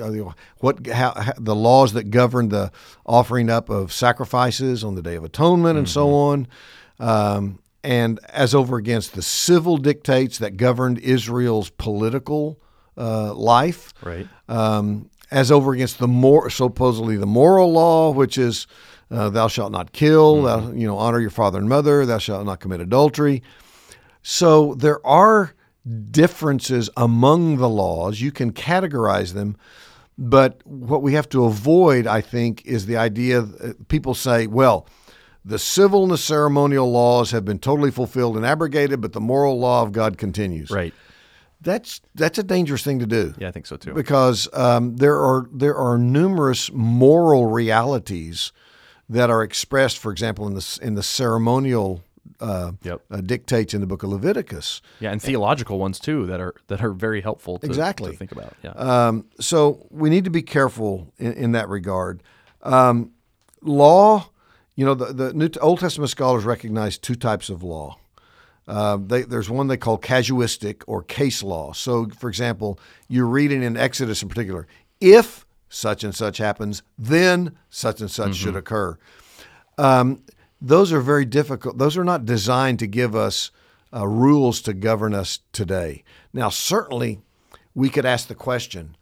what 0.60 0.88
how, 0.88 1.14
how, 1.14 1.34
the 1.38 1.54
laws 1.54 1.92
that 1.94 2.10
govern 2.10 2.48
the 2.48 2.72
offering 3.06 3.50
up 3.50 3.70
of 3.70 3.92
sacrifices 3.92 4.86
on 4.86 4.96
the 4.96 5.02
Day 5.02 5.16
of 5.16 5.26
Atonement, 5.26 5.78
and 5.78 5.88
so 5.88 6.14
on, 6.14 6.48
um, 6.98 7.60
and 7.84 8.22
as 8.30 8.56
over 8.56 8.78
against 8.78 9.14
the 9.14 9.22
civil 9.22 9.78
dictates 9.78 10.38
that 10.38 10.56
governed 10.56 10.98
Israel's 11.00 11.70
political 11.72 12.58
uh, 12.98 13.34
life 13.34 13.94
Right. 14.04 14.28
um, 14.50 15.10
as 15.32 15.52
over 15.52 15.74
against 15.74 16.00
the 16.00 16.08
more 16.08 16.50
supposedly 16.50 17.16
the 17.18 17.26
moral 17.26 17.72
law, 17.72 18.12
which 18.12 18.38
is 18.38 18.68
uh, 19.10 19.30
thou 19.30 19.48
shalt 19.48 19.72
not 19.72 19.92
kill, 19.94 20.44
thou, 20.44 20.72
you 20.72 20.88
know, 20.88 20.98
honor 20.98 21.20
your 21.20 21.30
father 21.30 21.60
and 21.60 21.68
mother, 21.70 22.06
thou 22.06 22.18
shalt 22.18 22.46
not 22.46 22.60
commit 22.60 22.80
adultery. 22.82 23.42
So 24.24 24.74
there 24.76 25.06
are 25.06 25.54
differences 26.12 26.90
among 26.96 27.58
the 27.58 27.70
laws. 27.70 28.22
You 28.22 28.32
can 28.32 28.52
categorize 28.54 29.34
them, 29.34 29.58
but 30.18 30.66
what 30.66 31.02
we 31.02 31.14
have 31.14 31.28
to 31.30 31.46
avoid, 31.46 32.08
I 32.08 32.22
think, 32.22 32.66
is 32.66 32.86
the 32.86 32.98
idea 32.98 33.42
uh, 33.42 33.74
people 33.88 34.14
say, 34.14 34.48
well, 34.48 34.88
the 35.44 35.58
civil 35.58 36.04
and 36.04 36.12
the 36.12 36.18
ceremonial 36.20 36.92
laws 36.92 37.32
have 37.32 37.44
been 37.44 37.58
totally 37.58 37.90
fulfilled 37.90 38.38
and 38.38 38.46
abrogated, 38.46 39.02
but 39.02 39.14
the 39.14 39.22
moral 39.22 39.60
law 39.60 39.82
of 39.82 39.92
God 39.92 40.18
continues. 40.18 40.70
Right. 40.70 40.94
That's 41.62 42.02
that's 42.16 42.38
a 42.40 42.44
dangerous 42.44 42.84
thing 42.84 43.00
to 43.00 43.06
do 43.06 43.34
Yeah, 43.38 43.48
I 43.48 43.52
think 43.52 43.66
so 43.68 43.78
too. 43.78 43.94
because 43.94 44.48
um, 44.54 44.96
there 44.98 45.18
are 45.20 45.48
there 45.54 45.76
are 45.76 45.98
numerous 45.98 46.72
moral 46.74 47.46
realities 47.48 48.52
that 49.10 49.30
are 49.30 49.44
expressed, 49.44 49.98
for 50.00 50.12
example, 50.12 50.48
in 50.48 50.54
the 50.56 50.80
in 50.82 50.96
the 50.96 51.04
ceremonial 51.04 52.02
uh, 52.40 52.72
Yep. 52.84 53.02
uh, 53.12 53.22
dictates 53.22 53.74
in 53.76 53.82
the 53.82 53.88
book 53.88 54.02
of 54.04 54.10
Leviticus. 54.10 54.82
Yeah, 55.00 55.12
and 55.12 55.22
theological 55.22 55.78
ones 55.78 56.00
too 56.00 56.26
that 56.28 56.40
are 56.40 56.56
that 56.68 56.82
are 56.82 56.92
very 56.94 57.22
helpful 57.22 57.60
to, 57.60 57.66
Exactly. 57.68 58.12
to 58.12 58.18
think 58.18 58.32
about. 58.32 58.54
Yeah. 58.64 58.72
Um, 58.72 59.26
so 59.40 59.86
we 59.92 60.10
need 60.10 60.24
to 60.24 60.32
be 60.32 60.42
careful 60.42 61.14
in, 61.20 61.34
in 61.34 61.52
that 61.52 61.70
regard. 61.70 62.24
Um, 62.64 63.12
law, 63.62 64.30
you 64.76 64.86
know, 64.86 64.96
the, 64.96 65.14
the 65.14 65.34
New 65.34 65.50
Old 65.62 65.80
Testament 65.80 66.10
scholars 66.10 66.44
recognize 66.44 66.98
two 66.98 67.16
types 67.16 67.50
of 67.50 67.62
law. 67.64 67.98
Uh, 68.68 68.98
they, 68.98 69.24
there's 69.24 69.50
one 69.50 69.68
they 69.68 69.78
call 69.78 69.98
casuistic 69.98 70.84
or 70.88 71.04
case 71.04 71.44
law. 71.44 71.74
So, 71.74 72.08
for 72.10 72.30
example, 72.30 72.80
you're 73.08 73.26
reading 73.26 73.64
in 73.64 73.76
Exodus 73.76 74.22
in 74.22 74.30
particular, 74.30 74.68
if 75.00 75.46
such 75.68 76.04
and 76.04 76.14
such 76.14 76.38
happens, 76.38 76.84
then 76.98 77.58
such 77.70 78.02
and 78.02 78.12
such 78.12 78.36
should 78.36 78.56
occur. 78.56 78.98
Um, 79.78 80.22
those 80.62 80.94
are 80.94 81.02
very 81.02 81.26
difficult. 81.26 81.78
Those 81.78 81.98
are 81.98 82.04
not 82.04 82.26
designed 82.26 82.80
to 82.80 82.88
give 82.88 83.16
us 83.16 83.52
uh, 83.94 84.08
rules 84.08 84.62
to 84.62 84.74
govern 84.74 85.14
us 85.14 85.40
today. 85.54 86.04
Now, 86.34 86.50
certainly, 86.50 87.20
we 87.74 87.90
could 87.90 88.06
ask 88.06 88.28
the 88.28 88.36
question 88.36 88.96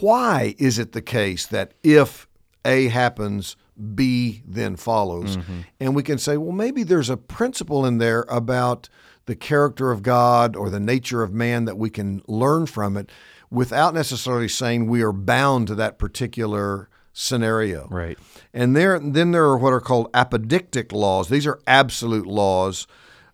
why 0.00 0.54
is 0.58 0.78
it 0.78 0.92
the 0.92 1.02
case 1.02 1.46
that 1.46 1.72
if 1.82 2.26
A 2.64 2.88
happens, 2.88 3.56
B 3.94 4.42
then 4.46 4.76
follows? 4.76 5.36
And 5.80 5.94
we 5.94 6.02
can 6.02 6.18
say, 6.18 6.36
well, 6.36 6.52
maybe 6.52 6.82
there's 6.82 7.10
a 7.10 7.16
principle 7.16 7.84
in 7.84 7.98
there 7.98 8.24
about 8.28 8.88
the 9.26 9.34
character 9.34 9.90
of 9.90 10.02
God 10.02 10.54
or 10.54 10.70
the 10.70 10.80
nature 10.80 11.22
of 11.22 11.32
man 11.32 11.64
that 11.64 11.78
we 11.78 11.90
can 11.90 12.22
learn 12.28 12.66
from 12.66 12.96
it 12.96 13.10
without 13.50 13.94
necessarily 13.94 14.48
saying 14.48 14.86
we 14.86 15.02
are 15.02 15.12
bound 15.12 15.66
to 15.68 15.74
that 15.76 15.98
particular 15.98 16.88
scenario. 17.12 17.88
right. 17.90 18.18
And 18.52 18.76
there, 18.76 18.98
then 18.98 19.30
there 19.30 19.44
are 19.44 19.56
what 19.56 19.72
are 19.72 19.80
called 19.80 20.12
apodictic 20.12 20.92
laws. 20.92 21.28
These 21.28 21.46
are 21.46 21.60
absolute 21.66 22.26
laws 22.26 22.86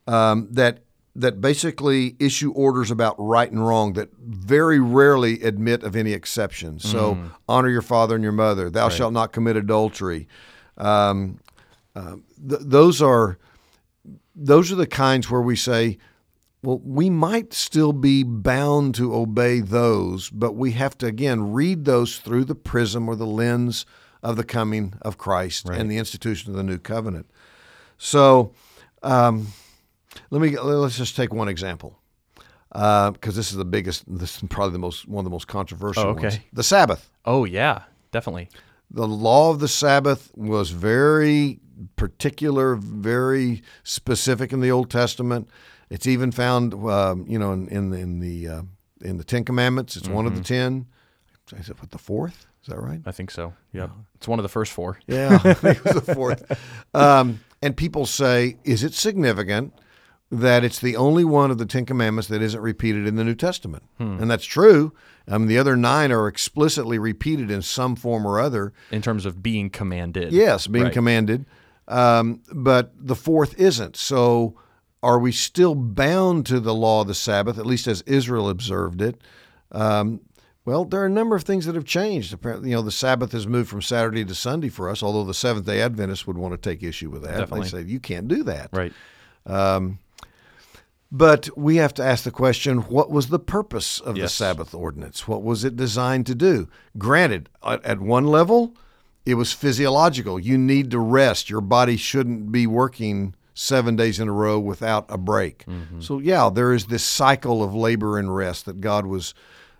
um, 0.06 0.48
that 0.50 0.80
that 1.16 1.40
basically 1.40 2.14
issue 2.20 2.52
orders 2.52 2.90
about 2.90 3.16
right 3.18 3.50
and 3.50 3.66
wrong 3.66 3.94
that 3.94 4.10
very 4.18 4.78
rarely 4.78 5.42
admit 5.42 5.82
of 5.82 5.96
any 5.96 6.12
exceptions. 6.12 6.88
So, 6.88 7.18
honor 7.48 7.68
your 7.68 7.82
father 7.82 8.14
and 8.14 8.22
your 8.22 8.32
mother. 8.32 8.70
Thou 8.70 8.88
shalt 8.88 9.12
not 9.12 9.32
commit 9.32 9.56
adultery. 9.56 10.28
Um, 10.78 11.40
uh, 11.96 12.16
th- 12.48 12.62
those 12.62 13.02
are 13.02 13.38
those 14.34 14.70
are 14.70 14.76
the 14.76 14.86
kinds 14.86 15.28
where 15.30 15.42
we 15.42 15.56
say, 15.56 15.98
well, 16.62 16.80
we 16.84 17.10
might 17.10 17.52
still 17.52 17.92
be 17.92 18.22
bound 18.22 18.94
to 18.94 19.14
obey 19.14 19.60
those, 19.60 20.30
but 20.30 20.52
we 20.52 20.72
have 20.72 20.96
to 20.98 21.06
again 21.06 21.52
read 21.52 21.84
those 21.86 22.18
through 22.18 22.44
the 22.44 22.54
prism 22.54 23.08
or 23.08 23.16
the 23.16 23.26
lens 23.26 23.84
of 24.22 24.36
the 24.36 24.44
coming 24.44 24.94
of 25.02 25.18
Christ 25.18 25.66
and 25.80 25.90
the 25.90 25.98
institution 25.98 26.50
of 26.52 26.56
the 26.56 26.62
new 26.62 26.78
covenant. 26.78 27.26
So, 27.98 28.52
um, 29.02 29.48
let 30.30 30.40
me 30.42 30.58
let's 30.58 30.96
just 30.96 31.16
take 31.16 31.32
one 31.32 31.48
example 31.48 31.98
because 32.72 33.34
this 33.36 33.50
is 33.50 33.56
the 33.56 33.64
biggest. 33.64 34.04
This 34.06 34.36
is 34.36 34.48
probably 34.48 34.72
the 34.72 34.78
most 34.78 35.08
one 35.08 35.20
of 35.22 35.24
the 35.24 35.30
most 35.34 35.48
controversial 35.48 36.04
Oh, 36.04 36.08
okay. 36.10 36.28
ones. 36.28 36.38
The 36.52 36.62
Sabbath. 36.62 37.10
Oh 37.24 37.44
yeah, 37.44 37.82
definitely. 38.12 38.48
The 38.90 39.06
law 39.06 39.50
of 39.50 39.60
the 39.60 39.68
Sabbath 39.68 40.30
was 40.36 40.70
very 40.70 41.60
particular, 41.96 42.74
very 42.76 43.62
specific 43.84 44.52
in 44.52 44.60
the 44.60 44.70
Old 44.70 44.90
Testament. 44.90 45.48
It's 45.90 46.06
even 46.06 46.30
found, 46.32 46.74
um, 46.74 47.24
you 47.28 47.38
know, 47.38 47.52
in 47.52 47.68
in, 47.68 47.92
in 47.92 48.20
the 48.20 48.48
uh, 48.48 48.62
in 49.00 49.16
the 49.18 49.24
Ten 49.24 49.44
Commandments. 49.44 49.96
It's 49.96 50.08
one 50.08 50.26
of 50.26 50.36
the 50.36 50.42
ten. 50.42 50.86
Is 51.56 51.68
it 51.68 51.80
what 51.80 51.90
the 51.90 51.98
fourth? 51.98 52.46
Is 52.62 52.68
that 52.68 52.80
right? 52.80 53.00
I 53.06 53.10
think 53.10 53.30
so. 53.30 53.54
Yep. 53.72 53.90
It's 54.16 54.28
one 54.28 54.38
of 54.38 54.42
the 54.44 54.48
first 54.48 54.70
four. 54.72 54.98
Yeah, 55.08 55.40
I 55.42 55.54
think 55.54 55.78
it 55.78 55.84
was 55.84 56.04
the 56.04 56.14
fourth. 56.14 56.44
Um, 56.94 57.40
and 57.62 57.76
people 57.76 58.04
say, 58.06 58.56
is 58.64 58.82
it 58.84 58.94
significant 58.94 59.72
that 60.30 60.62
it's 60.64 60.78
the 60.78 60.96
only 60.96 61.24
one 61.24 61.50
of 61.50 61.58
the 61.58 61.66
Ten 61.66 61.84
Commandments 61.84 62.28
that 62.28 62.40
isn't 62.40 62.60
repeated 62.60 63.06
in 63.06 63.16
the 63.16 63.24
New 63.24 63.34
Testament? 63.34 63.82
And 63.98 64.30
that's 64.30 64.44
true. 64.44 64.92
Um, 65.28 65.46
the 65.48 65.58
other 65.58 65.76
nine 65.76 66.12
are 66.12 66.26
explicitly 66.28 66.98
repeated 66.98 67.50
in 67.50 67.62
some 67.62 67.96
form 67.96 68.26
or 68.26 68.40
other. 68.40 68.72
in 68.90 69.02
terms 69.02 69.26
of 69.26 69.42
being 69.42 69.70
commanded. 69.70 70.32
Yes, 70.32 70.66
being 70.66 70.84
Right. 70.86 70.92
commanded. 70.92 71.46
Um, 71.88 72.40
but 72.52 72.92
the 72.96 73.16
fourth 73.16 73.58
isn't. 73.58 73.96
So 73.96 74.54
are 75.02 75.18
we 75.18 75.32
still 75.32 75.74
bound 75.74 76.46
to 76.46 76.60
the 76.60 76.74
law 76.74 77.00
of 77.02 77.08
the 77.08 77.14
Sabbath, 77.14 77.58
at 77.58 77.66
least 77.66 77.86
as 77.88 78.02
Israel 78.02 78.48
observed 78.48 79.00
it? 79.02 79.20
Um, 79.72 80.20
well, 80.64 80.84
there 80.84 81.00
are 81.02 81.06
a 81.06 81.10
number 81.10 81.34
of 81.36 81.42
things 81.42 81.66
that 81.66 81.74
have 81.74 81.84
changed. 81.86 82.32
Apparently, 82.32 82.70
you 82.70 82.76
know, 82.76 82.82
the 82.82 82.90
Sabbath 82.92 83.32
has 83.32 83.46
moved 83.46 83.68
from 83.68 83.82
Saturday 83.82 84.24
to 84.24 84.34
Sunday 84.34 84.68
for 84.68 84.88
us, 84.88 85.02
although 85.02 85.24
the 85.24 85.34
Seventh 85.34 85.66
day 85.66 85.80
Adventists 85.80 86.26
would 86.26 86.38
want 86.38 86.52
to 86.52 86.58
take 86.58 86.82
issue 86.82 87.10
with 87.10 87.22
that. 87.22 87.38
Definitely. 87.38 87.62
They 87.62 87.68
say, 87.68 87.82
you 87.90 87.98
can't 87.98 88.28
do 88.28 88.42
that. 88.44 88.68
Right. 88.72 88.92
But 91.12 91.48
we 91.56 91.76
have 91.76 91.92
to 91.94 92.04
ask 92.04 92.22
the 92.24 92.30
question 92.30 92.78
what 92.82 93.10
was 93.10 93.28
the 93.28 93.38
purpose 93.40 93.98
of 94.00 94.14
the 94.14 94.28
Sabbath 94.28 94.74
ordinance? 94.74 95.26
What 95.26 95.42
was 95.42 95.64
it 95.64 95.74
designed 95.76 96.26
to 96.26 96.34
do? 96.34 96.68
Granted, 96.98 97.48
at, 97.64 97.84
at 97.84 98.00
one 98.00 98.26
level, 98.26 98.76
it 99.26 99.34
was 99.34 99.52
physiological. 99.52 100.38
You 100.38 100.56
need 100.56 100.90
to 100.92 100.98
rest. 101.00 101.50
Your 101.50 101.60
body 101.60 101.96
shouldn't 101.96 102.52
be 102.52 102.66
working 102.66 103.34
seven 103.54 103.96
days 103.96 104.20
in 104.20 104.28
a 104.28 104.32
row 104.32 104.58
without 104.58 105.04
a 105.08 105.18
break. 105.18 105.64
So, 106.00 106.18
yeah, 106.20 106.48
there 106.48 106.72
is 106.72 106.86
this 106.86 107.02
cycle 107.02 107.62
of 107.62 107.74
labor 107.74 108.18
and 108.18 108.34
rest 108.34 108.66
that 108.66 108.80
God 108.80 109.06
was. 109.06 109.34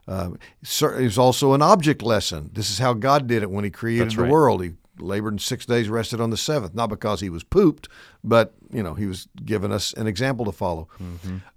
Uh, 0.08 0.30
it 0.62 0.82
was 0.82 1.18
also 1.18 1.52
an 1.52 1.62
object 1.62 2.02
lesson. 2.02 2.50
This 2.52 2.70
is 2.70 2.78
how 2.78 2.94
God 2.94 3.28
did 3.28 3.44
it 3.44 3.50
when 3.50 3.62
He 3.62 3.70
created 3.70 4.06
That's 4.06 4.16
the 4.16 4.24
world. 4.24 4.62
He 4.64 4.72
labored 5.00 5.32
in 5.34 5.38
six 5.38 5.66
days, 5.66 5.88
rested 5.88 6.20
on 6.20 6.30
the 6.30 6.36
seventh, 6.36 6.74
not 6.74 6.88
because 6.88 7.20
He 7.20 7.30
was 7.30 7.42
pooped, 7.44 7.88
but 8.22 8.54
you 8.72 8.82
know 8.82 8.94
He 8.94 9.06
was 9.06 9.28
giving 9.44 9.72
us 9.72 9.92
an 9.94 10.06
example 10.06 10.44
to 10.46 10.52
follow. 10.52 10.88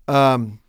Um, 0.07 0.59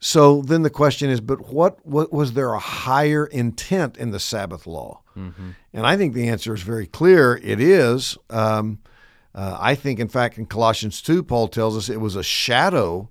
so 0.00 0.42
then 0.42 0.62
the 0.62 0.70
question 0.70 1.08
is, 1.08 1.20
but 1.22 1.48
what, 1.50 1.84
what 1.86 2.12
was 2.12 2.34
there 2.34 2.52
a 2.52 2.58
higher 2.58 3.24
intent 3.24 3.96
in 3.96 4.10
the 4.10 4.20
Sabbath 4.20 4.66
law? 4.66 5.00
And 5.72 5.86
I 5.86 5.96
think 5.96 6.12
the 6.12 6.28
answer 6.28 6.52
is 6.54 6.62
very 6.62 6.86
clear. 6.86 7.36
It 7.42 7.60
is. 7.60 8.18
Um, 8.28 8.80
uh, 9.34 9.56
I 9.60 9.74
think, 9.76 10.00
in 10.00 10.08
fact, 10.08 10.36
in 10.38 10.44
Colossians 10.46 11.00
2, 11.00 11.22
Paul 11.22 11.48
tells 11.48 11.76
us 11.76 11.88
it 11.88 12.00
was 12.00 12.16
a 12.16 12.22
shadow 12.22 13.08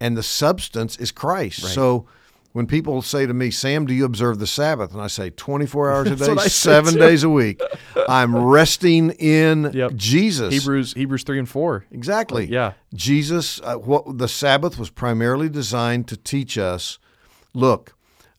and 0.00 0.16
the 0.16 0.22
substance 0.22 0.96
is 0.96 1.12
Christ. 1.12 1.62
So 1.68 2.06
when 2.54 2.68
people 2.68 3.02
say 3.02 3.26
to 3.26 3.34
me, 3.34 3.50
Sam, 3.50 3.84
do 3.84 3.92
you 3.92 4.04
observe 4.04 4.38
the 4.38 4.46
Sabbath? 4.46 4.92
And 4.92 5.02
I 5.02 5.08
say, 5.08 5.30
24 5.30 5.92
hours 5.92 6.08
a 6.08 6.14
day, 6.14 6.28
what 6.28 6.38
I 6.38 6.42
say 6.44 6.48
seven 6.50 6.94
days 6.94 7.24
a 7.24 7.28
week. 7.28 7.60
I'm 8.08 8.36
resting 8.36 9.10
in 9.10 9.72
Yep. 9.74 9.94
Jesus. 9.96 10.54
Hebrews 10.54 10.92
Hebrews 10.94 11.24
three 11.24 11.40
and 11.40 11.48
four. 11.48 11.84
Exactly. 11.90 12.46
Yeah. 12.46 12.74
Jesus, 12.94 13.60
uh, 13.64 13.74
what 13.74 14.18
the 14.18 14.28
Sabbath 14.28 14.78
was 14.78 14.88
primarily 14.88 15.48
designed 15.48 16.06
to 16.06 16.16
teach 16.16 16.56
us. 16.56 17.00
Look, 17.54 17.96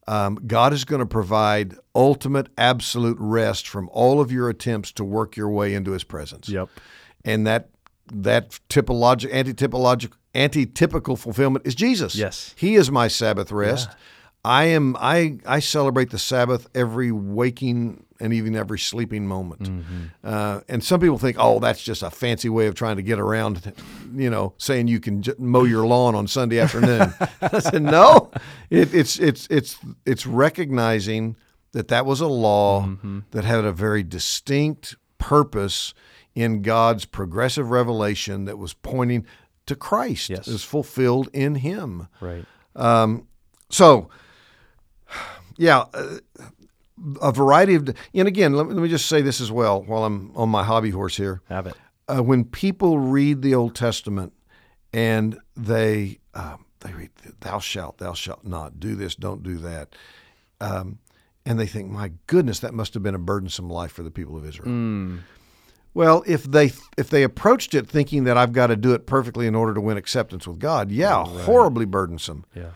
um, 0.08 0.36
God 0.48 0.72
is 0.72 0.86
going 0.86 1.00
to 1.00 1.06
provide 1.06 1.76
ultimate, 1.94 2.48
absolute 2.58 3.18
rest 3.20 3.68
from 3.68 3.90
all 3.92 4.22
of 4.22 4.32
your 4.32 4.48
attempts 4.48 4.94
to 4.94 5.04
work 5.04 5.36
your 5.36 5.50
way 5.50 5.74
into 5.74 5.92
His 5.92 6.06
presence. 6.06 6.48
Yep. 6.48 6.70
And 7.26 7.46
that 7.48 7.68
that 8.14 8.60
typologic, 8.70 9.34
anti-typologic, 9.34 10.14
anti-typical 10.36 11.16
fulfillment 11.16 11.66
is 11.66 11.76
Jesus. 11.76 12.16
Yes. 12.16 12.54
He 12.58 12.76
is 12.76 12.92
my 12.92 13.08
Sabbath 13.08 13.52
rest. 13.52 13.90
I 14.44 14.66
am. 14.66 14.96
I 15.00 15.40
I 15.46 15.60
celebrate 15.60 16.12
the 16.12 16.20
Sabbath 16.20 16.68
every 16.76 17.12
waking 17.12 18.06
and 18.20 18.32
even 18.32 18.56
every 18.56 18.78
sleeping 18.78 19.26
moment. 19.28 19.64
Mm-hmm. 19.64 20.04
Uh, 20.24 20.60
and 20.70 20.84
some 20.84 21.00
people 21.00 21.18
think, 21.18 21.36
oh, 21.40 21.60
that's 21.60 21.84
just 21.84 22.04
a 22.04 22.12
fancy 22.12 22.48
way 22.48 22.68
of 22.68 22.76
trying 22.76 22.96
to 22.98 23.02
get 23.02 23.20
around, 23.20 23.74
you 24.16 24.30
know, 24.30 24.54
saying 24.58 24.88
you 24.88 25.00
can 25.00 25.22
j- 25.24 25.34
mow 25.40 25.64
your 25.64 25.86
lawn 25.88 26.14
on 26.16 26.28
Sunday 26.28 26.60
afternoon. 26.60 27.12
I 27.42 27.60
said, 27.60 27.82
no, 27.82 28.30
it, 28.70 28.94
it's 28.94 29.18
it's 29.20 29.48
it's 29.50 29.78
it's 30.06 30.28
recognizing 30.28 31.36
that 31.72 31.88
that 31.88 32.06
was 32.06 32.22
a 32.22 32.28
law 32.28 32.84
Mm-hmm. 32.86 33.20
that 33.32 33.46
had 33.46 33.66
a 33.66 33.72
very 33.72 34.04
distinct 34.04 34.96
purpose 35.18 35.94
in 36.36 36.62
God's 36.62 37.06
progressive 37.06 37.72
revelation 37.72 38.46
that 38.46 38.58
was 38.60 38.74
pointing 38.74 39.26
to 39.66 39.76
Christ. 39.76 40.30
Yes. 40.30 40.48
Was 40.48 40.64
fulfilled 40.64 41.30
in 41.34 41.56
Him. 41.56 42.08
Right. 42.22 42.46
So, 43.70 44.10
yeah, 45.58 45.86
uh, 45.94 46.18
a 47.22 47.32
variety 47.32 47.76
of, 47.76 47.90
and 48.14 48.28
again, 48.28 48.54
let 48.54 48.68
me, 48.68 48.74
let 48.74 48.82
me 48.82 48.90
just 48.90 49.08
say 49.08 49.22
this 49.22 49.42
as 49.42 49.52
well 49.52 49.82
while 49.84 50.04
I'm 50.06 50.32
on 50.36 50.50
my 50.50 50.64
hobby 50.64 50.92
horse 50.92 51.18
here. 51.18 51.42
Have 51.50 51.68
it. 51.68 51.76
Uh, 52.08 52.22
when 52.22 52.46
people 52.46 53.00
read 53.00 53.42
the 53.42 53.56
Old 53.56 53.76
Testament 53.76 54.34
and 54.94 55.38
they 55.58 56.20
um, 56.34 56.66
they 56.82 56.94
read, 56.94 57.10
"Thou 57.40 57.60
shalt, 57.60 57.98
thou 57.98 58.14
shalt 58.14 58.46
not 58.46 58.80
do 58.80 58.96
this, 58.96 59.16
don't 59.16 59.42
do 59.42 59.58
that," 59.58 59.96
um, 60.62 61.00
and 61.46 61.60
they 61.60 61.66
think, 61.66 61.90
"My 61.90 62.12
goodness, 62.28 62.60
that 62.60 62.74
must 62.74 62.94
have 62.94 63.02
been 63.02 63.16
a 63.16 63.20
burdensome 63.20 63.70
life 63.70 63.92
for 63.92 64.04
the 64.04 64.12
people 64.12 64.38
of 64.38 64.46
Israel." 64.46 64.70
Well, 65.96 66.24
if 66.28 66.44
they 66.44 66.74
if 66.98 67.10
they 67.10 67.24
approached 67.24 67.74
it 67.74 67.88
thinking 67.88 68.26
that 68.26 68.38
I've 68.38 68.52
got 68.52 68.68
to 68.68 68.76
do 68.76 68.94
it 68.94 69.08
perfectly 69.08 69.48
in 69.48 69.56
order 69.56 69.74
to 69.74 69.82
win 69.82 69.98
acceptance 69.98 70.46
with 70.46 70.60
God, 70.60 70.92
yeah, 70.92 71.24
horribly 71.26 71.86
burdensome. 71.86 72.46
Yeah. 72.54 72.72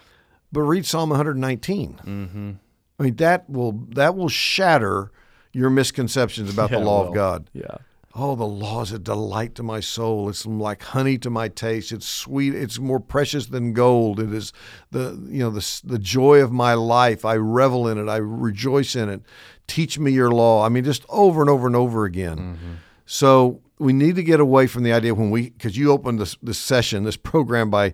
But 0.51 0.61
read 0.61 0.85
Psalm 0.85 1.09
119. 1.09 1.99
Mm-hmm. 2.03 2.51
I 2.97 3.03
mean 3.03 3.15
that 3.17 3.47
will 3.49 3.73
that 3.89 4.15
will 4.15 4.29
shatter 4.29 5.11
your 5.53 5.69
misconceptions 5.69 6.51
about 6.51 6.71
Yeah, 6.71 6.79
the 6.79 6.85
law 6.85 7.07
of. 7.07 7.13
God. 7.13 7.49
Yeah. 7.53 7.75
Oh, 8.15 8.35
the 8.35 8.45
law 8.47 8.81
is 8.81 8.91
a 8.91 8.99
delight 8.99 9.53
to 9.55 9.63
my 9.63 9.81
soul. 9.81 10.29
It's 10.29 10.45
like 10.45 10.81
honey 10.81 11.17
to 11.19 11.29
my 11.29 11.47
taste. 11.47 11.91
It's 11.91 12.07
sweet. 12.07 12.55
It's 12.55 12.79
more 12.79 12.99
precious 12.99 13.45
than 13.47 13.73
gold. 13.73 14.19
It 14.19 14.33
is 14.33 14.51
the 14.91 15.21
you 15.29 15.39
know 15.39 15.49
the 15.49 15.81
the 15.83 15.99
joy 15.99 16.41
of 16.41 16.51
my 16.53 16.73
life. 16.73 17.25
I 17.25 17.35
revel 17.35 17.85
in 17.87 17.97
it. 17.97 18.09
I 18.09 18.17
rejoice 18.17 18.95
in 18.95 19.09
it. 19.09 19.21
Teach 19.67 19.99
me 19.99 20.11
your 20.11 20.31
law. 20.31 20.65
I 20.65 20.69
mean, 20.69 20.83
just 20.85 21.05
over 21.09 21.41
and 21.41 21.49
over 21.49 21.67
and 21.67 21.75
over 21.75 22.05
again. 22.05 22.79
So 23.11 23.61
we 23.79 23.91
need 23.91 24.17
to 24.17 24.23
get 24.23 24.39
away 24.39 24.67
from 24.67 24.83
the 24.83 24.93
idea 24.93 25.15
when 25.15 25.31
we 25.31 25.49
because 25.49 25.75
you 25.75 25.91
opened 25.91 26.19
this 26.19 26.37
this 26.43 26.59
session, 26.59 27.05
this 27.05 27.17
program 27.17 27.71
by, 27.71 27.85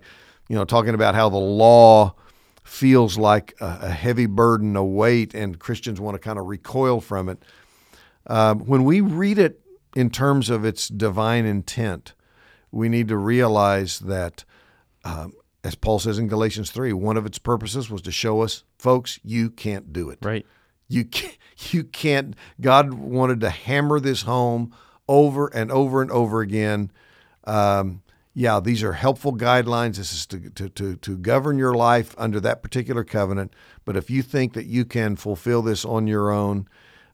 you 0.46 0.54
know, 0.54 0.66
talking 0.66 0.92
about 0.92 1.14
how 1.14 1.30
the 1.30 1.38
law 1.38 2.14
feels 2.64 3.16
like 3.16 3.54
a, 3.58 3.78
a 3.80 3.88
heavy 3.88 4.26
burden, 4.26 4.76
a 4.76 4.84
weight, 4.84 5.32
and 5.32 5.58
Christians 5.58 6.02
want 6.02 6.16
to 6.16 6.18
kind 6.18 6.38
of 6.38 6.44
recoil 6.44 7.00
from 7.00 7.30
it. 7.30 7.42
Um, 8.26 8.66
when 8.66 8.84
we 8.84 9.00
read 9.00 9.38
it 9.38 9.62
in 9.94 10.10
terms 10.10 10.50
of 10.50 10.66
its 10.66 10.86
divine 10.86 11.46
intent, 11.46 12.12
we 12.70 12.90
need 12.90 13.08
to 13.08 13.16
realize 13.16 14.00
that, 14.00 14.44
um, 15.02 15.32
as 15.64 15.76
Paul 15.76 15.98
says 15.98 16.18
in 16.18 16.28
Galatians 16.28 16.70
3, 16.70 16.92
one 16.92 17.16
of 17.16 17.24
its 17.24 17.38
purposes 17.38 17.88
was 17.88 18.02
to 18.02 18.12
show 18.12 18.42
us, 18.42 18.64
folks, 18.78 19.18
you 19.24 19.48
can't 19.48 19.94
do 19.94 20.10
it. 20.10 20.18
Right. 20.20 20.44
You 20.88 21.06
can't, 21.06 21.38
you 21.72 21.84
can't. 21.84 22.36
God 22.60 22.92
wanted 22.92 23.40
to 23.40 23.48
hammer 23.48 23.98
this 23.98 24.20
home 24.22 24.74
over 25.08 25.46
and 25.48 25.70
over 25.70 26.02
and 26.02 26.10
over 26.10 26.40
again. 26.40 26.90
Um, 27.44 28.02
yeah, 28.34 28.60
these 28.60 28.82
are 28.82 28.92
helpful 28.92 29.34
guidelines. 29.34 29.96
This 29.96 30.12
is 30.12 30.26
to, 30.26 30.50
to, 30.50 30.68
to, 30.68 30.96
to 30.96 31.16
govern 31.16 31.56
your 31.56 31.74
life 31.74 32.14
under 32.18 32.38
that 32.40 32.62
particular 32.62 33.02
covenant. 33.02 33.54
But 33.84 33.96
if 33.96 34.10
you 34.10 34.20
think 34.20 34.52
that 34.52 34.66
you 34.66 34.84
can 34.84 35.16
fulfill 35.16 35.62
this 35.62 35.84
on 35.86 36.06
your 36.06 36.30
own, 36.30 36.68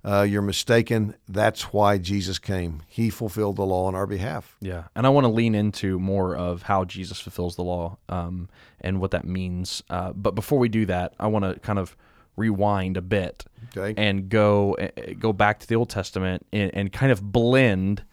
uh, 0.05 0.23
you're 0.23 0.43
mistaken. 0.43 1.15
That's 1.29 1.73
why 1.73 1.99
Jesus 1.99 2.41
came. 2.41 2.83
He 2.89 3.09
fulfilled 3.09 3.57
the 3.57 3.65
law 3.65 3.87
on 3.87 3.95
our 3.95 4.07
behalf. 4.07 4.57
Yeah, 4.61 4.85
and 4.97 5.07
I 5.07 5.11
want 5.11 5.25
to 5.25 5.29
lean 5.29 5.55
into 5.55 6.01
more 6.01 6.35
of 6.35 6.63
how 6.63 6.85
Jesus 6.85 7.21
fulfills 7.21 7.55
the 7.55 7.63
law 7.63 7.99
um, 8.09 8.49
and 8.81 9.01
what 9.01 9.13
that 9.13 9.25
means. 9.25 9.83
Uh, 9.89 10.13
but 10.13 10.35
before 10.35 10.59
we 10.59 10.69
do 10.69 10.87
that, 10.87 11.15
I 11.21 11.29
want 11.29 11.45
to 11.45 11.61
kind 11.61 11.79
of 11.79 11.97
rewind 12.37 12.97
a 12.97 13.03
bit 13.03 13.45
Okay. 13.77 13.95
and 14.03 14.29
go 14.29 14.75
uh, 14.75 14.89
go 15.19 15.33
back 15.33 15.61
to 15.61 15.67
the 15.69 15.75
Old 15.77 15.89
Testament 15.91 16.47
and, 16.53 16.71
and 16.75 16.93
kind 16.93 17.13
of 17.13 17.23
blend 17.33 18.05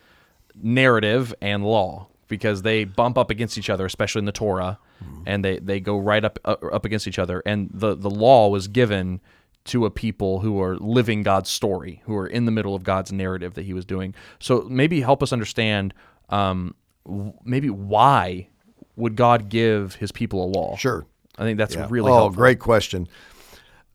narrative 0.56 1.34
and 1.42 1.64
law 1.66 2.08
because 2.28 2.62
they 2.62 2.84
bump 2.84 3.18
up 3.18 3.30
against 3.32 3.58
each 3.58 3.70
other, 3.70 3.86
especially 3.86 4.20
in 4.20 4.26
the 4.26 4.32
Torah, 4.32 4.78
and 5.26 5.44
they, 5.44 5.58
they 5.60 5.80
go 5.80 5.98
right 5.98 6.24
up 6.24 6.38
uh, 6.46 6.56
up 6.72 6.86
against 6.86 7.08
each 7.08 7.18
other. 7.20 7.42
And 7.46 7.70
the 7.74 7.96
the 7.96 8.10
law 8.10 8.50
was 8.50 8.68
given 8.68 9.22
to 9.66 9.86
a 9.86 9.92
people 9.92 10.40
who 10.40 10.62
are 10.62 10.76
living 10.78 11.24
God's 11.24 11.50
story, 11.50 12.02
who 12.06 12.16
are 12.16 12.28
in 12.28 12.46
the 12.46 12.52
middle 12.52 12.76
of 12.76 12.84
God's 12.84 13.12
narrative 13.12 13.54
that 13.56 13.64
he 13.66 13.74
was 13.74 13.86
doing. 13.86 14.14
So 14.40 14.68
maybe 14.70 15.02
help 15.02 15.22
us 15.24 15.32
understand 15.34 15.94
um, 16.30 16.76
w- 17.06 17.34
maybe 17.44 17.70
why 17.70 18.50
would 18.96 19.16
God 19.16 19.50
give 19.50 19.96
his 19.96 20.12
people 20.12 20.44
a 20.44 20.48
law? 20.48 20.76
Sure. 20.78 21.06
I 21.38 21.44
think 21.44 21.58
that's 21.58 21.76
Yeah. 21.76 21.88
really 21.90 22.12
oh, 22.12 22.16
helpful. 22.16 22.38
great 22.38 22.60
question. 22.60 23.08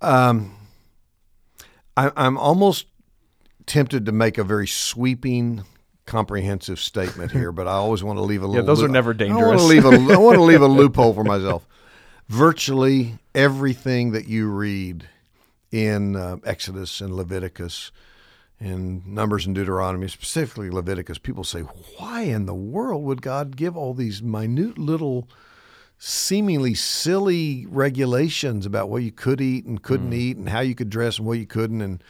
Um, 0.00 0.54
I, 1.96 2.10
I'm 2.16 2.36
almost 2.36 2.86
tempted 3.66 4.06
to 4.06 4.12
make 4.12 4.38
a 4.38 4.44
very 4.44 4.66
sweeping, 4.66 5.64
comprehensive 6.06 6.80
statement 6.80 7.32
here, 7.32 7.52
but 7.52 7.66
I 7.66 7.72
always 7.72 8.02
want 8.02 8.18
to 8.18 8.22
leave 8.22 8.42
a 8.42 8.46
little. 8.48 8.62
Yeah, 8.62 8.66
those 8.66 8.82
are 8.82 8.88
never 8.88 9.10
I 9.10 9.12
want 9.12 9.18
dangerous. 9.18 9.62
to 9.62 9.66
leave 9.66 9.84
a. 9.84 10.12
I 10.14 10.16
want 10.16 10.36
to 10.36 10.42
leave 10.42 10.62
a 10.62 10.66
loophole 10.68 11.14
for 11.14 11.24
myself. 11.24 11.66
Virtually 12.28 13.18
everything 13.34 14.12
that 14.12 14.26
you 14.28 14.48
read 14.48 15.06
in 15.70 16.16
uh, 16.16 16.36
Exodus 16.44 17.00
and 17.00 17.14
Leviticus 17.14 17.90
and 18.60 19.06
Numbers 19.06 19.44
and 19.44 19.54
Deuteronomy, 19.54 20.08
specifically 20.08 20.70
Leviticus, 20.70 21.18
people 21.18 21.44
say, 21.44 21.60
why 21.98 22.22
in 22.22 22.46
the 22.46 22.54
world 22.54 23.02
would 23.04 23.20
God 23.20 23.56
give 23.56 23.76
all 23.76 23.92
these 23.92 24.22
minute 24.22 24.78
little, 24.78 25.28
seemingly 26.06 26.74
silly 26.74 27.64
regulations 27.66 28.66
about 28.66 28.90
what 28.90 29.02
you 29.02 29.10
could 29.10 29.40
eat 29.40 29.64
and 29.64 29.82
couldn't 29.82 30.12
eat 30.12 30.36
and 30.36 30.50
how 30.50 30.60
you 30.60 30.74
could 30.74 30.90
dress 30.90 31.16
and 31.16 31.26
what 31.26 31.38
you 31.38 31.46
couldn't 31.46 31.80
and 31.80 32.04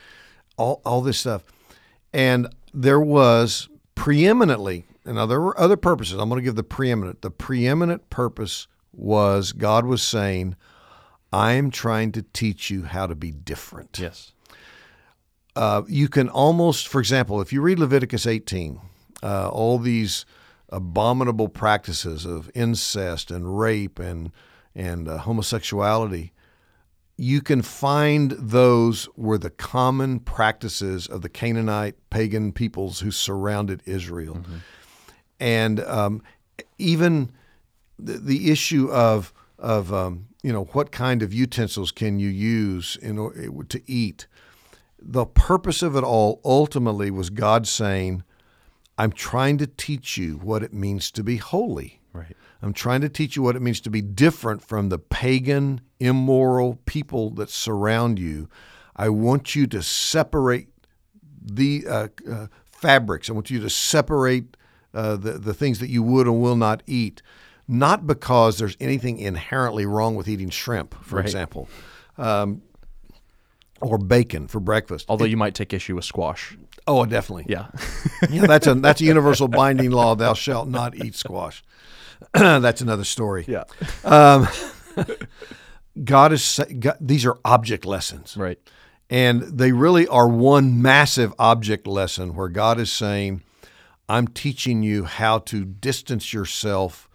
all, 0.56 0.82
all 0.84 1.00
this 1.00 1.20
stuff? 1.20 1.44
And 2.12 2.48
there 2.72 2.98
was 3.00 3.68
preeminently, 3.94 4.84
and 5.04 5.14
now 5.14 5.26
there 5.26 5.40
were 5.40 5.58
other 5.60 5.76
purposes. 5.76 6.18
I'm 6.18 6.28
going 6.28 6.40
to 6.40 6.44
give 6.44 6.56
the 6.56 6.64
preeminent. 6.64 7.22
The 7.22 7.30
preeminent 7.30 8.10
purpose 8.10 8.66
was 8.92 9.52
God 9.52 9.86
was 9.86 10.02
saying, 10.02 10.56
I 11.32 11.52
am 11.52 11.70
trying 11.70 12.10
to 12.12 12.22
teach 12.22 12.70
you 12.70 12.82
how 12.82 13.06
to 13.06 13.14
be 13.14 13.30
different 13.30 13.98
yes. 14.00 14.32
uh, 15.54 15.82
you 15.86 16.08
can 16.08 16.28
almost, 16.28 16.88
for 16.88 16.98
example, 16.98 17.40
if 17.40 17.52
you 17.52 17.60
read 17.60 17.78
Leviticus 17.78 18.26
18, 18.26 18.80
uh, 19.22 19.48
all 19.48 19.78
these 19.78 20.26
abominable 20.74 21.48
practices 21.48 22.24
of 22.24 22.50
incest 22.54 23.30
and 23.30 23.58
rape 23.58 23.98
and 23.98 24.30
and 24.76 25.08
uh, 25.08 25.18
homosexuality, 25.18 26.32
you 27.16 27.40
can 27.40 27.62
find 27.62 28.32
those 28.32 29.08
were 29.16 29.38
the 29.38 29.50
common 29.50 30.18
practices 30.18 31.06
of 31.06 31.22
the 31.22 31.28
Canaanite 31.28 31.94
pagan 32.10 32.50
peoples 32.50 33.00
who 33.00 33.12
surrounded 33.12 33.82
Israel, 33.86 34.42
and 35.38 35.78
um, 35.80 36.22
even 36.78 37.30
the, 37.98 38.14
the 38.14 38.50
issue 38.50 38.90
of 38.90 39.32
of 39.58 39.92
um, 39.92 40.26
you 40.42 40.52
know 40.52 40.64
what 40.72 40.90
kind 40.90 41.22
of 41.22 41.32
utensils 41.32 41.92
can 41.92 42.18
you 42.18 42.28
use 42.28 42.96
in 43.00 43.18
order 43.18 43.62
to 43.62 43.80
eat 43.86 44.26
the 45.04 45.26
purpose 45.26 45.82
of 45.82 45.96
it 45.96 46.02
all 46.02 46.40
ultimately 46.44 47.10
was 47.10 47.28
God 47.30 47.66
saying, 47.66 48.24
I'm 48.98 49.12
trying 49.12 49.58
to 49.58 49.66
teach 49.66 50.16
you 50.16 50.36
what 50.36 50.62
it 50.62 50.72
means 50.72 51.10
to 51.12 51.22
be 51.24 51.36
holy. 51.36 52.00
Right. 52.12 52.36
I'm 52.62 52.72
trying 52.72 53.00
to 53.00 53.08
teach 53.08 53.36
you 53.36 53.42
what 53.42 53.56
it 53.56 53.62
means 53.62 53.80
to 53.82 53.90
be 53.90 54.00
different 54.00 54.62
from 54.62 54.88
the 54.88 54.98
pagan, 54.98 55.80
immoral 56.00 56.78
people 56.86 57.30
that 57.30 57.50
surround 57.50 58.18
you. 58.18 58.48
I 58.96 59.08
want 59.08 59.54
you 59.56 59.66
to 59.66 59.82
separate 59.82 60.68
the 61.42 61.84
uh, 61.88 62.08
uh, 62.30 62.46
fabrics. 62.70 63.28
I 63.28 63.32
want 63.32 63.50
you 63.50 63.60
to 63.60 63.68
separate 63.70 64.56
uh, 64.94 65.16
the, 65.16 65.32
the 65.32 65.52
things 65.54 65.80
that 65.80 65.90
you 65.90 66.02
would 66.04 66.26
and 66.28 66.40
will 66.40 66.56
not 66.56 66.82
eat, 66.86 67.20
not 67.66 68.06
because 68.06 68.58
there's 68.58 68.76
anything 68.78 69.18
inherently 69.18 69.84
wrong 69.84 70.14
with 70.14 70.28
eating 70.28 70.50
shrimp, 70.50 70.94
for 71.02 71.16
Right. 71.16 71.24
example, 71.24 71.68
um, 72.16 72.62
or 73.80 73.98
bacon 73.98 74.46
for 74.46 74.60
breakfast. 74.60 75.06
Although 75.08 75.24
you 75.24 75.36
might 75.36 75.54
take 75.54 75.72
issue 75.72 75.96
with 75.96 76.04
squash. 76.04 76.56
Oh, 76.86 77.06
definitely. 77.06 77.46
Yeah. 77.48 77.66
Yeah, 78.30 78.46
that's 78.46 78.66
a 78.66 78.74
that's 78.74 79.00
a 79.02 79.04
universal 79.04 79.48
binding 79.48 79.90
law. 79.90 80.14
Thou 80.14 80.32
shalt 80.34 80.66
not 80.68 80.94
eat 80.96 81.14
squash. 81.14 81.62
that's 82.32 82.80
another 82.80 83.04
story. 83.04 83.44
yeah. 83.46 83.64
Um, 84.02 84.48
God 86.02 86.32
is 86.32 86.60
God, 86.80 86.96
these 87.00 87.26
are 87.26 87.36
object 87.44 87.84
lessons, 87.84 88.36
Right. 88.36 88.58
and 89.10 89.42
they 89.42 89.72
really 89.72 90.06
are 90.08 90.26
one 90.28 90.80
massive 90.82 91.32
object 91.38 91.86
lesson 91.86 92.34
where 92.34 92.48
God 92.48 92.80
is 92.80 92.90
saying, 92.90 93.42
"I'm 94.08 94.26
teaching 94.28 94.82
you 94.82 95.04
how 95.04 95.38
to 95.40 95.64
distance 95.64 96.32
yourself." 96.32 97.08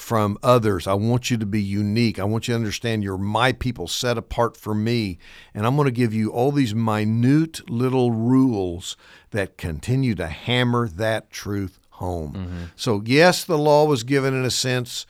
From 0.00 0.38
others. 0.42 0.86
I 0.88 0.94
want 0.94 1.30
you 1.30 1.36
to 1.36 1.46
be 1.46 1.62
unique. 1.62 2.18
I 2.18 2.24
want 2.24 2.48
you 2.48 2.52
to 2.52 2.58
understand 2.58 3.04
you're 3.04 3.18
my 3.18 3.52
people 3.52 3.86
set 3.86 4.18
apart 4.18 4.56
for 4.56 4.74
me. 4.74 5.18
And 5.54 5.66
I'm 5.66 5.76
going 5.76 5.86
to 5.86 5.92
give 5.92 6.12
you 6.12 6.32
all 6.32 6.50
these 6.50 6.74
minute 6.74 7.70
little 7.70 8.10
rules 8.10 8.96
that 9.30 9.56
continue 9.56 10.14
to 10.16 10.26
hammer 10.26 10.88
that 10.88 11.30
truth 11.30 11.78
home. 11.90 12.70
So, 12.74 13.02
yes, 13.04 13.44
the 13.44 13.58
law 13.58 13.84
was 13.84 14.02
given 14.02 14.34
in 14.34 14.44
a 14.44 14.50
sense 14.50 15.06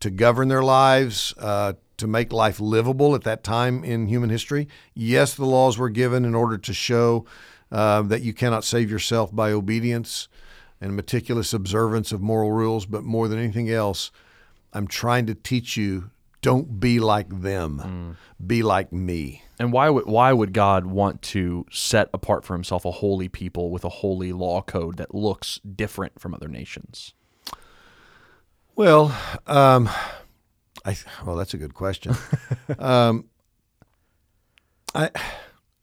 to 0.00 0.10
govern 0.10 0.48
their 0.48 0.64
lives, 0.64 1.32
uh, 1.38 1.74
to 1.96 2.06
make 2.06 2.32
life 2.32 2.58
livable 2.60 3.14
at 3.14 3.22
that 3.22 3.44
time 3.44 3.84
in 3.84 4.08
human 4.08 4.28
history. 4.28 4.66
Yes, 4.92 5.34
the 5.34 5.46
laws 5.46 5.78
were 5.78 5.88
given 5.88 6.24
in 6.24 6.34
order 6.34 6.58
to 6.58 6.74
show 6.74 7.24
uh, 7.70 8.02
that 8.02 8.22
you 8.22 8.34
cannot 8.34 8.64
save 8.64 8.90
yourself 8.90 9.34
by 9.34 9.52
obedience 9.52 10.28
and 10.80 10.96
meticulous 10.96 11.54
observance 11.54 12.10
of 12.10 12.20
moral 12.20 12.50
rules, 12.50 12.86
but 12.86 13.04
more 13.04 13.28
than 13.28 13.38
anything 13.38 13.70
else, 13.70 14.10
I'm 14.72 14.86
trying 14.86 15.26
to 15.26 15.34
teach 15.34 15.76
you 15.76 16.10
don't 16.42 16.80
be 16.80 16.98
like 16.98 17.40
them, 17.40 18.16
be 18.44 18.64
like 18.64 18.92
me. 18.92 19.44
And 19.60 19.72
why 19.72 19.88
would 19.88 20.06
why 20.06 20.32
would 20.32 20.52
God 20.52 20.86
want 20.86 21.22
to 21.22 21.64
set 21.70 22.10
apart 22.12 22.44
for 22.44 22.54
himself 22.54 22.84
a 22.84 22.90
holy 22.90 23.28
people 23.28 23.70
with 23.70 23.84
a 23.84 23.88
holy 23.88 24.32
law 24.32 24.60
code 24.60 24.96
that 24.96 25.14
looks 25.14 25.60
different 25.60 26.20
from 26.20 26.34
other 26.34 26.48
nations? 26.48 27.14
Well, 28.74 29.16
um, 29.46 29.88
I 30.84 30.96
well, 31.24 31.36
that's 31.36 31.54
a 31.54 31.58
good 31.58 31.74
question. 31.74 32.16
um, 32.78 33.26
I 34.94 35.10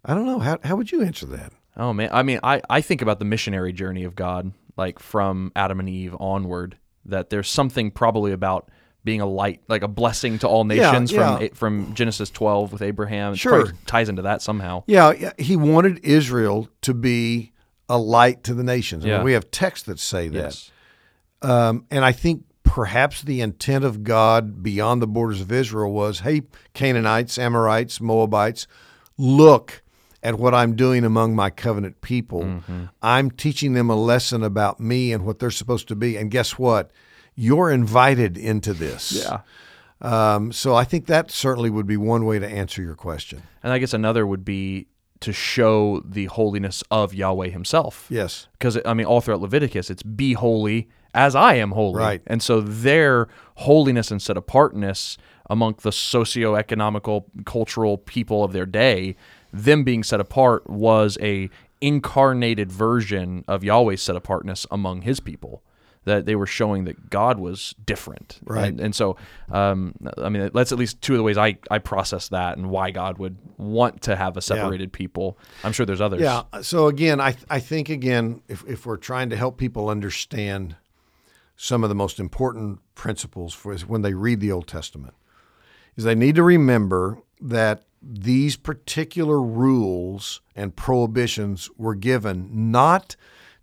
I 0.04 0.13
don't 0.13 0.25
know 0.25 0.39
how 0.39 0.60
how 0.63 0.75
would 0.75 0.91
you 0.91 1.02
answer 1.04 1.25
that? 1.28 1.54
Oh 1.78 1.93
man, 1.93 2.10
I 2.12 2.23
mean, 2.23 2.41
I, 2.43 2.62
I 2.69 2.82
think 2.82 3.02
about 3.02 3.19
the 3.19 3.25
missionary 3.25 3.71
journey 3.71 4.04
of 4.04 4.13
God, 4.13 4.52
like 4.75 4.99
from 4.99 5.54
Adam 5.56 5.80
and 5.80 5.88
Eve 5.88 6.15
onward. 6.19 6.78
That 7.06 7.30
there's 7.30 7.49
something 7.49 7.91
probably 7.91 8.34
about 8.34 8.69
being 9.10 9.22
a 9.22 9.26
light, 9.26 9.60
like 9.67 9.82
a 9.82 9.88
blessing 9.88 10.38
to 10.38 10.48
all 10.48 10.65
nations 10.65 11.12
yeah. 11.12 11.38
from 11.38 11.50
from 11.56 11.93
Genesis 11.95 12.30
12 12.30 12.72
with 12.72 12.84
Abraham. 12.84 13.34
It 13.34 13.38
Sure. 13.39 13.74
ties 13.88 14.08
into 14.08 14.22
that 14.22 14.43
somehow. 14.43 14.84
Yeah, 14.86 15.13
yeah, 15.13 15.32
he 15.39 15.56
wanted 15.56 16.00
Israel 16.04 16.69
to 16.82 16.93
be 16.93 17.52
a 17.89 17.98
light 17.98 18.43
to 18.43 18.54
the 18.54 18.62
nations. 18.63 19.04
I 19.04 19.08
mean, 19.08 19.17
Yeah. 19.17 19.24
we 19.24 19.34
have 19.34 19.50
texts 19.50 19.88
that 19.88 19.98
say 19.98 20.28
that. 20.28 20.38
Yes. 20.38 20.72
Um, 21.41 21.86
and 21.89 22.06
I 22.06 22.12
think 22.12 22.43
perhaps 22.62 23.24
the 23.24 23.41
intent 23.41 23.84
of 23.84 24.04
God 24.04 24.62
beyond 24.62 25.02
the 25.02 25.08
borders 25.08 25.41
of 25.41 25.52
Israel 25.52 25.91
was 25.91 26.19
hey, 26.19 26.43
Canaanites, 26.76 27.39
Amorites, 27.39 28.00
Moabites, 28.00 28.67
look 29.17 29.82
at 30.22 30.38
what 30.38 30.54
I'm 30.54 30.76
doing 30.76 31.04
among 31.04 31.36
my 31.36 31.50
covenant 31.50 32.02
people. 32.02 32.43
Mm-hmm. 32.43 32.84
I'm 33.02 33.32
teaching 33.32 33.74
them 33.74 33.89
a 33.89 33.95
lesson 33.95 34.43
about 34.43 34.80
me 34.80 35.12
and 35.13 35.26
what 35.26 35.39
they're 35.39 35.50
supposed 35.50 35.88
to 35.88 35.95
be. 35.95 36.15
And 36.15 36.30
guess 36.30 36.60
what? 36.60 36.91
You're 37.39 37.71
invited 37.71 38.38
into 38.38 38.73
this. 38.73 39.12
Yeah. 39.12 39.41
Um, 40.02 40.52
so 40.52 40.75
I 40.75 40.84
think 40.84 41.06
that 41.06 41.32
certainly 41.32 41.69
would 41.69 41.88
be 41.88 41.95
one 41.95 42.25
way 42.25 42.38
to 42.38 42.47
answer 42.47 42.82
your 42.82 42.95
question. 42.95 43.43
And 43.63 43.71
I 43.71 43.80
guess 43.80 43.93
another 43.93 44.28
would 44.28 44.43
be 44.43 44.88
to 45.21 45.32
show 45.32 46.02
the 46.06 46.25
holiness 46.25 46.84
of 46.91 47.13
Yahweh 47.13 47.49
himself. 47.49 48.08
Yes. 48.10 48.47
because 48.54 48.78
I 48.86 48.93
mean, 48.93 49.06
all 49.06 49.21
throughout 49.21 49.41
Leviticus, 49.41 49.89
it's 49.89 50.04
be 50.04 50.34
holy 50.34 50.89
as 51.13 51.36
I 51.36 51.56
am 51.56 51.71
holy. 51.71 51.99
Right. 51.99 52.21
And 52.28 52.43
so 52.43 52.62
their 52.62 53.28
holiness 53.56 54.12
and 54.12 54.21
set 54.21 54.38
apartness 54.38 55.17
among 55.49 55.75
the 55.82 55.91
socio-economical, 55.91 57.25
cultural 57.45 57.97
people 57.97 58.43
of 58.43 58.54
their 58.54 58.65
day, 58.65 59.15
them 59.52 59.84
being 59.84 60.04
set 60.04 60.19
apart 60.19 60.69
was 60.69 61.17
a 61.21 61.49
incarnated 61.82 62.71
version 62.71 63.43
of 63.47 63.63
Yahweh's 63.63 64.02
set 64.02 64.15
apartness 64.15 64.67
among 64.69 65.02
His 65.02 65.19
people. 65.19 65.63
That 66.05 66.25
they 66.25 66.35
were 66.35 66.47
showing 66.47 66.85
that 66.85 67.09
God 67.09 67.39
was 67.39 67.75
different, 67.85 68.39
Right. 68.43 68.69
And, 68.69 68.79
and 68.79 68.95
so, 68.95 69.17
um, 69.51 69.93
I 70.17 70.29
mean, 70.29 70.49
that's 70.53 70.71
at 70.71 70.79
least 70.79 71.01
two 71.01 71.13
of 71.13 71.17
the 71.17 71.23
ways 71.23 71.38
I, 71.38 71.57
I 71.69 71.77
process 71.79 72.29
that 72.29 72.57
and 72.57 72.69
why 72.69 72.91
God 72.91 73.17
would 73.17 73.38
want 73.57 74.01
to 74.03 74.15
have 74.15 74.38
a 74.38 74.41
separated 74.41 74.93
people. 74.93 75.38
I'm 75.63 75.73
sure 75.73 75.85
there's 75.85 76.01
others. 76.01 76.21
Yeah. 76.21 76.43
So 76.62 76.88
again, 76.88 77.19
I 77.19 77.35
I 77.49 77.59
think 77.59 77.89
again, 77.89 78.41
if 78.47 78.63
if 78.67 78.85
we're 78.85 78.97
trying 78.97 79.29
to 79.29 79.35
help 79.35 79.57
people 79.57 79.89
understand 79.89 80.77
some 81.55 81.83
of 81.83 81.89
the 81.89 81.95
most 81.95 82.19
important 82.19 82.79
principles 82.95 83.53
for 83.53 83.75
when 83.79 84.01
they 84.01 84.13
read 84.13 84.39
the 84.39 84.51
Old 84.51 84.67
Testament, 84.67 85.13
is 85.97 86.05
they 86.05 86.15
need 86.15 86.35
to 86.35 86.43
remember 86.43 87.21
that 87.41 87.83
these 88.01 88.55
particular 88.55 89.41
rules 89.41 90.41
and 90.55 90.75
prohibitions 90.75 91.69
were 91.77 91.95
given 91.95 92.71
not 92.71 93.15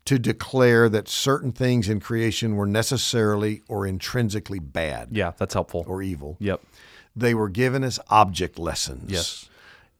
to 0.06 0.18
declare 0.18 0.88
that 0.88 1.08
certain 1.08 1.52
things 1.52 1.88
in 1.88 2.00
creation 2.00 2.56
were 2.56 2.66
necessarily 2.66 3.62
or 3.68 3.86
intrinsically 3.86 4.58
bad 4.58 5.08
Yeah, 5.12 5.32
that's 5.36 5.54
helpful. 5.54 5.84
or 5.86 6.02
evil. 6.02 6.36
Yep. 6.40 6.62
They 7.14 7.34
were 7.34 7.48
given 7.48 7.84
as 7.84 8.00
object 8.08 8.58
lessons. 8.58 9.10
Yes. 9.10 9.48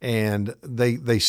and 0.01 0.55
they 0.63 0.97
they 0.97 1.21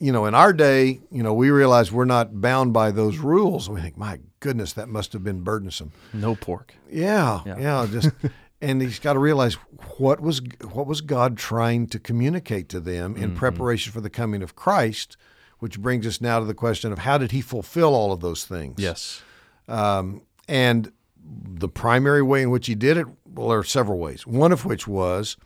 you 0.00 0.10
know 0.10 0.24
in 0.24 0.34
our 0.34 0.52
day 0.52 1.00
you 1.10 1.22
know 1.22 1.34
we 1.34 1.50
realize 1.50 1.92
we're 1.92 2.06
not 2.06 2.40
bound 2.40 2.72
by 2.72 2.90
those 2.90 3.18
rules 3.18 3.68
we 3.68 3.82
think 3.82 3.98
my 3.98 4.18
goodness 4.40 4.72
that 4.72 4.88
must 4.88 5.12
have 5.12 5.22
been 5.22 5.42
burdensome 5.42 5.92
no 6.14 6.34
pork 6.34 6.72
yeah 6.90 7.42
yeah, 7.44 7.58
yeah 7.58 7.86
just 7.90 8.08
and 8.64 8.80
he's 8.80 8.98
got 8.98 9.12
to 9.12 9.18
realize 9.18 9.54
what 9.98 10.20
was 10.20 10.40
what 10.72 10.86
was 10.86 11.02
God 11.02 11.36
trying 11.36 11.86
to 11.88 11.98
communicate 11.98 12.70
to 12.70 12.80
them 12.80 13.14
in 13.14 13.30
mm-hmm. 13.30 13.36
preparation 13.36 13.92
for 13.92 14.00
the 14.00 14.10
coming 14.10 14.42
of 14.42 14.56
Christ 14.56 15.18
which 15.64 15.80
brings 15.80 16.06
us 16.06 16.20
now 16.20 16.38
to 16.38 16.44
the 16.44 16.54
question 16.54 16.92
of 16.92 16.98
how 17.00 17.16
did 17.18 17.32
he 17.32 17.40
fulfill 17.40 17.94
all 17.94 18.12
of 18.12 18.20
those 18.20 18.44
things 18.44 18.74
yes 18.78 19.22
um, 19.68 20.20
and 20.46 20.92
the 21.24 21.68
primary 21.68 22.22
way 22.22 22.42
in 22.42 22.50
which 22.50 22.66
he 22.66 22.74
did 22.74 22.96
it 22.96 23.06
well 23.26 23.48
there 23.48 23.58
are 23.58 23.64
several 23.64 23.98
ways 23.98 24.26
one 24.26 24.52
of 24.52 24.64
which 24.64 24.86
was 24.86 25.36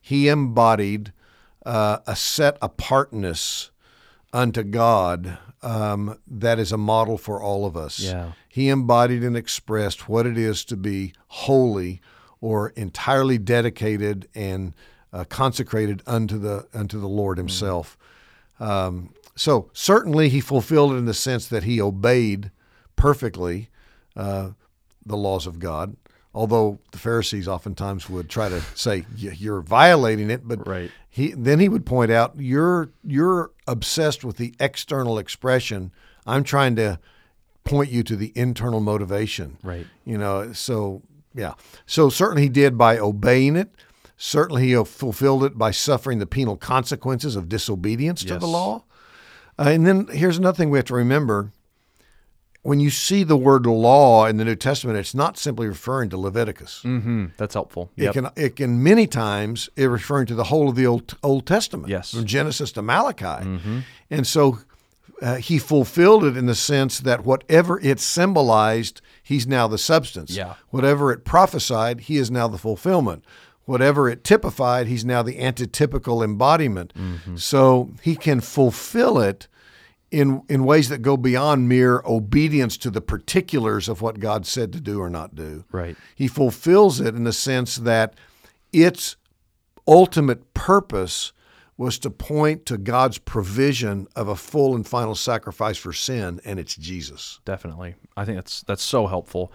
he 0.00 0.28
embodied 0.28 1.12
uh, 1.64 1.98
a 2.06 2.14
set 2.14 2.58
apartness 2.60 3.70
unto 4.34 4.62
God 4.62 5.38
um, 5.62 6.18
that 6.26 6.58
is 6.58 6.72
a 6.72 6.76
model 6.76 7.16
for 7.16 7.40
all 7.40 7.64
of 7.64 7.76
us. 7.76 8.00
Yeah. 8.00 8.32
He 8.48 8.68
embodied 8.68 9.22
and 9.22 9.36
expressed 9.36 10.08
what 10.08 10.26
it 10.26 10.36
is 10.36 10.64
to 10.66 10.76
be 10.76 11.14
holy 11.28 12.02
or 12.40 12.68
entirely 12.70 13.38
dedicated 13.38 14.28
and 14.34 14.74
uh, 15.12 15.24
consecrated 15.24 16.02
unto 16.06 16.38
the 16.38 16.66
unto 16.74 17.00
the 17.00 17.08
Lord 17.08 17.38
Himself. 17.38 17.96
Mm. 18.60 18.66
Um, 18.66 19.14
so 19.34 19.70
certainly 19.72 20.28
he 20.28 20.40
fulfilled 20.40 20.92
it 20.92 20.96
in 20.96 21.06
the 21.06 21.14
sense 21.14 21.46
that 21.46 21.64
he 21.64 21.80
obeyed 21.80 22.50
perfectly 22.96 23.68
uh, 24.16 24.50
the 25.04 25.16
laws 25.16 25.46
of 25.46 25.58
God 25.58 25.96
although 26.34 26.80
the 26.90 26.98
Pharisees 26.98 27.46
oftentimes 27.46 28.10
would 28.10 28.28
try 28.28 28.48
to 28.48 28.60
say 28.74 29.06
you're 29.16 29.60
violating 29.60 30.30
it, 30.30 30.46
but 30.46 30.66
right. 30.66 30.90
he 31.08 31.32
then 31.32 31.60
he 31.60 31.68
would 31.68 31.86
point 31.86 32.10
out 32.10 32.34
you're 32.36 32.90
you're 33.04 33.52
obsessed 33.66 34.24
with 34.24 34.36
the 34.36 34.54
external 34.58 35.18
expression. 35.18 35.92
I'm 36.26 36.44
trying 36.44 36.76
to 36.76 36.98
point 37.62 37.90
you 37.90 38.02
to 38.02 38.16
the 38.16 38.32
internal 38.34 38.80
motivation. 38.80 39.58
Right. 39.62 39.86
You 40.04 40.18
know, 40.18 40.52
so 40.52 41.02
yeah. 41.34 41.54
So 41.86 42.10
certainly 42.10 42.42
he 42.42 42.48
did 42.48 42.76
by 42.76 42.98
obeying 42.98 43.56
it. 43.56 43.70
Certainly 44.16 44.68
he 44.68 44.84
fulfilled 44.84 45.44
it 45.44 45.58
by 45.58 45.70
suffering 45.70 46.18
the 46.18 46.26
penal 46.26 46.56
consequences 46.56 47.36
of 47.36 47.48
disobedience 47.48 48.22
yes. 48.22 48.32
to 48.32 48.38
the 48.38 48.46
law. 48.46 48.84
Uh, 49.58 49.68
and 49.68 49.86
then 49.86 50.06
here's 50.08 50.38
another 50.38 50.56
thing 50.56 50.70
we 50.70 50.78
have 50.78 50.86
to 50.86 50.94
remember 50.94 51.52
when 52.64 52.80
you 52.80 52.88
see 52.88 53.22
the 53.24 53.36
word 53.36 53.66
law 53.66 54.24
in 54.24 54.38
the 54.38 54.44
New 54.44 54.56
Testament, 54.56 54.98
it's 54.98 55.14
not 55.14 55.36
simply 55.36 55.68
referring 55.68 56.08
to 56.08 56.16
Leviticus. 56.16 56.80
Mm-hmm. 56.82 57.26
That's 57.36 57.52
helpful. 57.52 57.90
Yep. 57.96 58.08
It 58.08 58.12
can 58.14 58.30
it 58.36 58.56
can 58.56 58.82
many 58.82 59.06
times 59.06 59.68
it 59.76 59.84
referring 59.84 60.26
to 60.26 60.34
the 60.34 60.44
whole 60.44 60.70
of 60.70 60.74
the 60.74 60.86
Old 60.86 61.16
Old 61.22 61.46
Testament, 61.46 61.88
yes, 61.88 62.12
from 62.12 62.24
Genesis 62.24 62.72
to 62.72 62.82
Malachi, 62.82 63.24
mm-hmm. 63.24 63.80
and 64.10 64.26
so 64.26 64.60
uh, 65.20 65.36
he 65.36 65.58
fulfilled 65.58 66.24
it 66.24 66.36
in 66.36 66.46
the 66.46 66.54
sense 66.54 67.00
that 67.00 67.24
whatever 67.24 67.78
it 67.80 68.00
symbolized, 68.00 69.02
he's 69.22 69.46
now 69.46 69.68
the 69.68 69.78
substance. 69.78 70.30
Yeah. 70.30 70.54
Whatever 70.70 71.12
it 71.12 71.24
prophesied, 71.24 72.00
he 72.00 72.16
is 72.16 72.30
now 72.30 72.48
the 72.48 72.58
fulfillment. 72.58 73.24
Whatever 73.66 74.08
it 74.08 74.24
typified, 74.24 74.86
he's 74.86 75.04
now 75.04 75.22
the 75.22 75.38
antitypical 75.38 76.22
embodiment. 76.22 76.92
Mm-hmm. 76.94 77.36
So 77.36 77.90
he 78.02 78.14
can 78.14 78.40
fulfill 78.40 79.18
it 79.18 79.48
in 80.10 80.42
in 80.48 80.64
ways 80.64 80.88
that 80.90 81.02
go 81.02 81.16
beyond 81.16 81.68
mere 81.68 82.02
obedience 82.04 82.76
to 82.78 82.90
the 82.90 83.00
particulars 83.00 83.88
of 83.88 84.00
what 84.00 84.20
God 84.20 84.46
said 84.46 84.72
to 84.72 84.80
do 84.80 85.00
or 85.00 85.10
not 85.10 85.34
do. 85.34 85.64
Right. 85.72 85.96
He 86.14 86.28
fulfills 86.28 87.00
it 87.00 87.14
in 87.14 87.24
the 87.24 87.32
sense 87.32 87.76
that 87.76 88.14
its 88.72 89.16
ultimate 89.86 90.54
purpose 90.54 91.32
was 91.76 91.98
to 91.98 92.10
point 92.10 92.66
to 92.66 92.78
God's 92.78 93.18
provision 93.18 94.06
of 94.14 94.28
a 94.28 94.36
full 94.36 94.76
and 94.76 94.86
final 94.86 95.14
sacrifice 95.14 95.76
for 95.76 95.92
sin, 95.92 96.40
and 96.44 96.60
it's 96.60 96.76
Jesus. 96.76 97.40
Definitely, 97.44 97.96
I 98.16 98.24
think 98.24 98.36
that's 98.36 98.62
that's 98.62 98.84
so 98.84 99.06
helpful. 99.06 99.52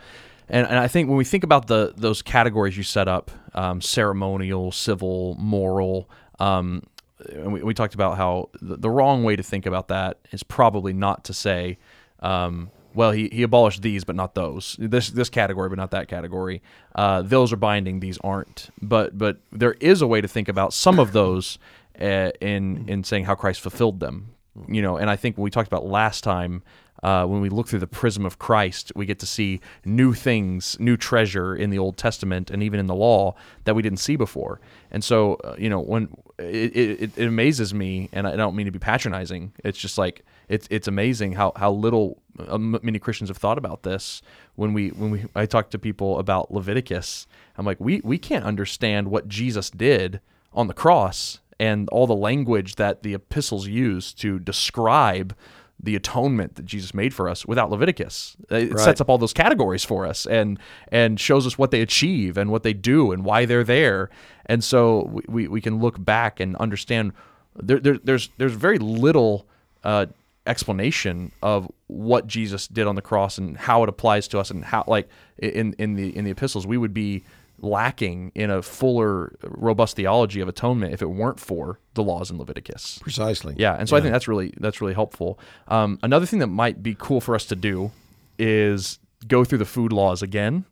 And, 0.50 0.68
and 0.68 0.78
I 0.78 0.88
think 0.88 1.08
when 1.08 1.18
we 1.18 1.26
think 1.26 1.44
about 1.44 1.68
the 1.68 1.94
those 1.96 2.22
categories 2.22 2.76
you 2.76 2.84
set 2.84 3.08
up, 3.08 3.32
um, 3.54 3.82
ceremonial, 3.82 4.72
civil, 4.72 5.36
moral, 5.40 6.10
um, 6.40 6.84
and 7.30 7.54
we, 7.54 7.64
we 7.64 7.74
talked 7.74 7.94
about 7.94 8.18
how 8.18 8.50
the, 8.62 8.78
the, 8.78 8.90
wrong 8.90 9.24
way 9.24 9.36
to 9.36 9.44
think 9.44 9.66
about 9.66 9.90
that 9.90 10.18
is 10.32 10.42
probably 10.42 10.94
not 10.94 11.26
to 11.26 11.34
say, 11.34 11.78
um, 12.22 12.72
well, 12.94 13.12
he, 13.12 13.30
he 13.32 13.44
abolished 13.44 13.82
these, 13.82 14.04
but 14.04 14.16
not 14.16 14.36
those. 14.36 14.76
This 14.80 15.10
this 15.10 15.30
category, 15.30 15.70
but 15.70 15.78
not 15.78 15.92
that 15.92 16.08
category. 16.08 16.62
Uh, 16.96 17.22
those 17.22 17.54
are 17.54 17.58
binding; 17.58 18.00
these 18.00 18.18
aren't. 18.24 18.70
But 18.82 19.18
but 19.18 19.38
there 19.52 19.74
is 19.74 20.02
a 20.02 20.08
way 20.08 20.22
to 20.22 20.28
think 20.28 20.48
about 20.50 20.74
some 20.74 21.00
of 21.00 21.12
those 21.12 21.60
uh, 22.00 22.32
in 22.42 22.90
in 22.90 23.04
saying 23.04 23.26
how 23.26 23.36
Christ 23.36 23.62
fulfilled 23.62 24.00
them. 24.00 24.34
You 24.68 24.82
know, 24.82 24.98
and 24.98 25.10
I 25.10 25.16
think 25.16 25.38
when 25.38 25.44
we 25.44 25.52
talked 25.52 25.68
about 25.68 25.86
last 25.86 26.24
time 26.24 26.64
uh, 27.04 27.26
when 27.26 27.42
we 27.42 27.50
look 27.50 27.68
through 27.68 27.80
the 27.80 27.88
prism 27.88 28.26
of 28.26 28.40
Christ, 28.40 28.92
we 28.96 29.06
get 29.06 29.20
to 29.20 29.26
see 29.26 29.62
new 29.86 30.14
things, 30.14 30.78
new 30.80 30.98
treasure 30.98 31.56
in 31.56 31.70
the 31.70 31.80
Old 31.80 31.98
Testament 31.98 32.50
and 32.50 32.62
even 32.62 32.80
in 32.80 32.88
the 32.88 32.96
law 32.96 33.36
that 33.64 33.76
we 33.76 33.82
didn't 33.82 34.00
see 34.00 34.16
before. 34.16 34.60
And 34.92 35.04
so, 35.04 35.36
uh, 35.44 35.56
you 35.58 35.70
know, 35.70 35.80
when 35.80 36.10
it, 36.38 36.76
it, 36.76 37.18
it, 37.18 37.28
amazes 37.28 37.74
me, 37.74 38.10
and 38.12 38.28
I 38.28 38.36
don't 38.36 38.56
mean 38.56 38.66
to 38.66 38.72
be 38.72 38.80
patronizing. 38.80 39.54
It's 39.64 39.78
just 39.78 39.98
like 39.98 40.24
it's 40.48 40.68
it's 40.72 40.88
amazing 40.88 41.34
how 41.34 41.54
how 41.56 41.72
little 41.72 42.22
uh, 42.40 42.58
many 42.58 43.00
Christians 43.00 43.30
have 43.30 43.38
thought 43.38 43.58
about 43.58 43.84
this. 43.84 44.22
When 44.56 44.74
we 44.74 44.90
when 44.90 45.12
we 45.12 45.26
I 45.36 45.46
talk 45.46 45.70
to 45.72 45.80
people 45.80 46.20
about 46.20 46.52
Leviticus, 46.52 47.28
I'm 47.58 47.66
like, 47.66 47.80
we 47.80 48.02
we 48.04 48.18
can't 48.18 48.46
understand 48.46 49.10
what 49.10 49.28
Jesus 49.28 49.70
did 49.70 50.22
on 50.54 50.68
the 50.68 50.74
cross 50.74 51.40
and 51.60 51.90
all 51.90 52.08
the 52.08 52.16
language 52.16 52.76
that 52.76 53.04
the 53.04 53.14
epistles 53.14 53.68
use 53.68 54.14
to 54.14 54.40
describe 54.40 55.36
the 55.82 55.96
atonement 55.96 56.56
that 56.56 56.66
Jesus 56.66 56.94
made 56.94 57.14
for 57.14 57.30
us 57.30 57.46
without 57.46 57.70
Leviticus. 57.70 58.36
It 58.50 58.74
right. 58.74 58.80
sets 58.80 59.00
up 59.00 59.10
all 59.10 59.18
those 59.18 59.34
categories 59.34 59.84
for 59.84 60.06
us 60.06 60.26
and 60.26 60.60
and 60.92 61.20
shows 61.20 61.48
us 61.48 61.58
what 61.58 61.72
they 61.72 61.82
achieve 61.82 62.38
and 62.38 62.52
what 62.52 62.64
they 62.64 62.74
do 62.74 63.12
and 63.12 63.24
why 63.24 63.46
they're 63.46 63.64
there. 63.64 64.10
And 64.46 64.64
so 64.64 65.22
we, 65.28 65.48
we 65.48 65.62
can 65.62 65.80
look 65.80 66.04
back 66.04 66.40
and 66.40 66.56
understand 66.58 67.14
there, 67.56 67.80
there 67.80 67.98
there's 68.04 68.30
there's 68.38 68.54
very 68.54 68.78
little 68.78 69.46
uh, 69.84 70.08
explanation 70.46 71.32
of 71.42 71.72
what 71.88 72.28
Jesus 72.28 72.68
did 72.68 72.88
on 72.88 72.96
the 72.96 73.02
cross 73.02 73.38
and 73.38 73.56
how 73.58 73.84
it 73.84 73.90
applies 73.90 74.28
to 74.30 74.40
us 74.40 74.52
and 74.52 74.66
how 74.66 74.84
like 74.88 75.08
in 75.38 75.74
in 75.78 75.96
the 75.96 76.16
in 76.16 76.26
the 76.26 76.32
epistles 76.32 76.68
we 76.68 76.78
would 76.78 76.94
be 76.94 77.24
lacking 77.62 78.32
in 78.36 78.50
a 78.50 78.62
fuller, 78.62 79.36
robust 79.44 79.96
theology 79.96 80.40
of 80.42 80.48
atonement 80.48 80.94
if 80.94 81.02
it 81.02 81.10
weren't 81.10 81.40
for 81.40 81.80
the 81.94 82.04
laws 82.04 82.32
in 82.32 82.38
Leviticus. 82.38 83.00
Precisely. 83.00 83.56
Yeah, 83.58 83.76
and 83.76 83.88
so 83.88 83.96
yeah. 83.96 84.00
I 84.00 84.02
think 84.04 84.14
that's 84.14 84.28
really 84.28 84.54
that's 84.58 84.82
really 84.82 84.94
helpful. 84.94 85.40
Um, 85.68 86.00
another 86.04 86.26
thing 86.26 86.40
that 86.40 86.48
might 86.48 86.82
be 86.82 86.96
cool 86.98 87.22
for 87.22 87.36
us 87.36 87.46
to 87.46 87.56
do 87.56 87.92
is 88.38 89.00
go 89.28 89.44
through 89.44 89.58
the 89.58 89.66
food 89.66 89.92
laws 89.92 90.22
again, 90.22 90.66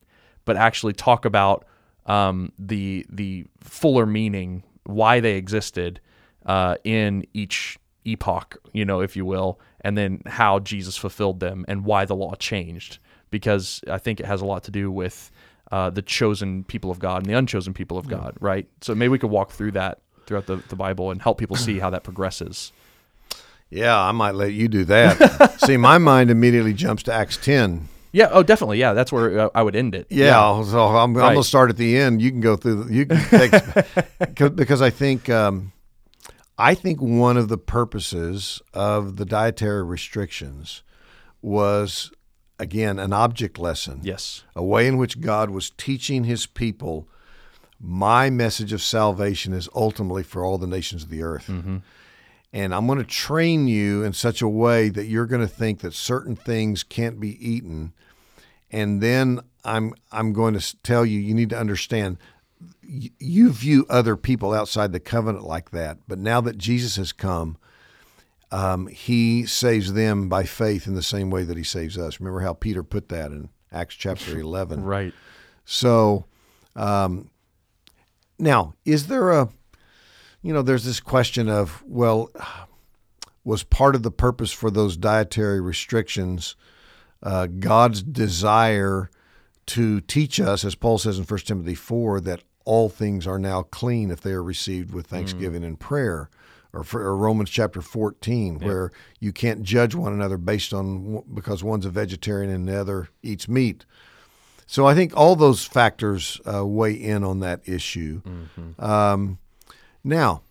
but 0.46 0.56
actually 0.56 0.94
talk 0.94 1.26
about 1.26 1.66
um, 2.06 2.52
the 2.58 3.06
the 3.10 3.46
fuller 3.60 4.06
meaning, 4.06 4.64
why 4.86 5.20
they 5.20 5.36
existed 5.36 6.00
uh, 6.46 6.76
in 6.84 7.26
each 7.34 7.78
epoch, 8.06 8.58
you 8.72 8.86
know, 8.86 9.02
if 9.02 9.16
you 9.16 9.26
will, 9.26 9.60
and 9.82 9.98
then 9.98 10.22
how 10.26 10.60
Jesus 10.60 10.98
fulfilled 10.98 11.40
them 11.40 11.66
and 11.68 11.84
why 11.84 12.06
the 12.06 12.16
law 12.16 12.34
changed. 12.36 13.00
Because 13.30 13.82
I 13.90 13.98
think 13.98 14.22
it 14.22 14.26
has 14.26 14.42
a 14.42 14.46
lot 14.46 14.64
to 14.64 14.72
do 14.72 14.90
with 14.90 15.30
uh, 15.72 15.90
the 15.90 16.02
chosen 16.02 16.64
people 16.64 16.92
of 16.92 17.00
God 17.00 17.24
and 17.24 17.26
the 17.26 17.38
unchosen 17.38 17.74
people 17.74 17.98
of 17.98 18.08
God, 18.08 18.36
right? 18.40 18.68
So 18.82 18.96
maybe 18.96 19.10
we 19.10 19.20
could 19.20 19.30
walk 19.30 19.52
through 19.52 19.72
that 19.72 20.02
throughout 20.26 20.46
the, 20.46 20.58
the 20.70 20.76
Bible 20.76 21.12
and 21.12 21.22
help 21.22 21.38
people 21.38 21.56
see 21.56 21.80
how 21.80 21.90
that 21.90 22.04
progresses. 22.04 22.72
Yeah, 23.70 24.00
I 24.00 24.12
might 24.12 24.36
let 24.36 24.54
you 24.54 24.68
do 24.68 24.86
that. 24.86 25.60
see, 25.66 25.78
my 25.78 25.98
mind 25.98 26.30
immediately 26.30 26.74
jumps 26.74 27.04
to 27.04 27.14
Acts 27.14 27.38
10. 27.38 27.90
Yeah. 28.14 28.30
Oh, 28.32 28.44
definitely. 28.44 28.80
Yeah, 28.80 28.94
that's 28.94 29.12
where 29.12 29.40
uh, 29.40 29.50
I 29.54 29.62
would 29.62 29.76
end 29.76 29.94
it. 29.94 30.08
Yeah. 30.10 30.26
yeah. 30.26 30.64
So 30.64 30.86
I'm, 30.86 31.14
right. 31.16 31.28
I'm, 31.28 31.34
gonna 31.34 31.44
start 31.44 31.70
at 31.70 31.78
the 31.78 31.98
end. 31.98 32.22
You 32.22 32.32
can 32.32 32.40
go 32.40 32.56
through. 32.56 32.86
The, 32.86 32.94
you 32.94 33.06
can 33.06 33.20
take, 33.30 34.56
because 34.56 34.82
I 34.82 34.90
think 34.90 35.30
um, 35.30 35.74
I 36.58 36.74
think 36.74 37.02
one 37.02 37.38
of 37.38 37.50
the 37.50 37.58
purposes 37.58 38.62
of 38.74 39.18
the 39.18 39.26
dietary 39.26 39.84
restrictions 39.84 40.82
was 41.42 42.12
again, 42.60 43.00
an 43.00 43.14
object 43.14 43.60
lesson. 43.60 44.02
Yes. 44.04 44.44
A 44.56 44.64
way 44.64 44.88
in 44.88 44.98
which 44.98 45.22
God 45.22 45.50
was 45.50 45.70
teaching 45.72 46.24
his 46.24 46.46
people 46.46 47.08
my 47.80 48.30
message 48.30 48.74
of 48.74 48.82
salvation 48.82 49.54
is 49.54 49.70
ultimately 49.76 50.24
for 50.24 50.44
all 50.44 50.58
the 50.58 50.68
nations 50.68 51.04
of 51.04 51.10
the 51.10 51.22
earth. 51.22 51.48
Mm-hmm. 51.48 51.78
And 52.54 52.74
I'm 52.74 52.88
going 52.88 53.00
to 53.00 53.06
train 53.06 53.68
you 53.68 54.04
in 54.04 54.14
such 54.14 54.42
a 54.42 54.48
way 54.48 54.90
that 54.90 55.06
you're 55.06 55.26
going 55.26 55.42
to 55.42 55.48
think 55.48 55.82
that 55.82 55.94
certain 55.94 56.36
things 56.36 56.84
can't 56.84 57.20
be 57.20 57.38
eaten. 57.46 57.94
And 58.72 59.02
then 59.02 59.42
I'm 59.64 59.94
I'm 60.12 60.34
going 60.34 60.58
to 60.58 60.78
tell 60.82 61.06
you 61.06 61.20
you 61.20 61.34
need 61.34 61.50
to 61.52 61.60
understand 61.60 62.18
you 62.82 63.52
view 63.52 63.86
other 63.90 64.16
people 64.16 64.54
outside 64.54 64.92
the 64.92 65.00
covenant 65.00 65.46
like 65.46 65.72
that, 65.72 65.98
but 66.08 66.18
now 66.18 66.42
that 66.42 66.58
Jesus 66.58 66.96
has 66.96 67.12
come, 67.12 67.58
um, 68.52 68.88
he 68.88 69.46
saves 69.46 69.94
them 69.94 70.30
by 70.30 70.44
faith 70.44 70.88
in 70.88 70.96
the 70.96 71.04
same 71.04 71.30
way 71.30 71.44
that 71.44 71.58
he 71.58 71.64
saves 71.64 71.98
us. 71.98 72.20
Remember 72.20 72.42
how 72.42 72.54
Peter 72.54 72.84
put 72.84 73.10
that 73.10 73.32
in 73.32 73.50
Acts 73.72 73.96
chapter 73.96 74.40
11. 74.40 74.84
right. 74.84 75.14
So, 75.66 76.26
um, 76.76 77.30
now, 78.40 78.74
is 78.86 79.08
there 79.08 79.32
a 79.32 79.50
you 80.42 80.54
know, 80.54 80.62
there's 80.62 80.86
this 80.86 81.02
question 81.02 81.50
of, 81.50 81.84
well, 81.86 82.32
was 83.44 83.64
part 83.64 83.96
of 83.96 84.04
the 84.04 84.12
purpose 84.12 84.52
for 84.52 84.72
those 84.72 84.96
dietary 84.96 85.60
restrictions 85.60 86.56
uh, 87.24 87.48
God's 87.48 88.04
desire 88.04 89.10
to 89.66 90.00
teach 90.02 90.40
us, 90.40 90.64
as 90.64 90.76
Paul 90.76 91.00
says 91.00 91.18
in 91.18 91.26
1 91.26 91.40
Timothy 91.42 91.76
4, 91.76 92.22
that 92.22 92.44
all 92.64 92.88
things 92.90 93.26
are 93.26 93.40
now 93.40 93.64
clean 93.64 94.12
if 94.12 94.22
they 94.22 94.32
are 94.32 94.44
received 94.44 94.94
with 94.94 95.08
thanksgiving 95.08 95.64
and 95.64 95.80
prayer. 95.80 96.30
Or, 96.74 96.84
for, 96.84 97.02
or 97.02 97.16
Romans 97.16 97.50
chapter 97.50 97.82
14, 97.82 98.60
where 98.60 98.92
you 99.20 99.32
can't 99.32 99.64
judge 99.64 99.96
one 99.96 100.14
another 100.14 100.38
based 100.38 100.74
on 100.74 101.24
because 101.34 101.64
one's 101.64 101.86
a 101.86 101.90
vegetarian 101.90 102.52
and 102.52 102.68
the 102.68 102.80
other 102.80 103.10
eats 103.24 103.48
meat. 103.48 103.86
So 104.68 104.86
I 104.86 104.94
think 104.94 105.16
all 105.16 105.36
those 105.38 105.64
factors 105.66 106.42
uh, 106.46 106.66
weigh 106.66 106.94
in 106.94 107.24
on 107.24 107.40
that 107.40 107.62
issue. 107.68 108.22
Um, 108.78 109.40
now, 110.04 110.42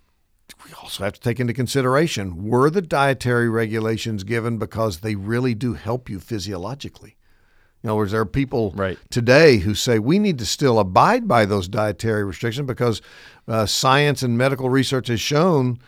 we 0.65 0.73
also 0.83 1.05
have 1.05 1.13
to 1.13 1.21
take 1.21 1.39
into 1.39 1.53
consideration 1.53 2.49
were 2.49 2.71
the 2.71 2.83
dietary 2.83 3.49
regulations 3.49 4.25
given 4.25 4.59
because 4.59 5.01
they 5.01 5.15
really 5.15 5.55
do 5.55 5.75
help 5.75 6.09
you 6.09 6.19
physiologically? 6.19 7.17
In 7.83 7.91
other 7.91 7.99
words, 7.99 8.13
there 8.13 8.23
are 8.23 8.27
people 8.27 8.73
Right. 8.75 8.99
today 9.11 9.59
who 9.59 9.75
say 9.75 9.99
we 9.99 10.19
need 10.19 10.39
to 10.39 10.47
still 10.47 10.79
abide 10.79 11.29
by 11.29 11.45
those 11.45 11.69
dietary 11.69 12.25
restrictions 12.25 12.67
because 12.67 13.01
uh, 13.47 13.67
science 13.67 14.23
and 14.23 14.37
medical 14.37 14.71
research 14.71 15.09
has 15.09 15.21
shown 15.21 15.79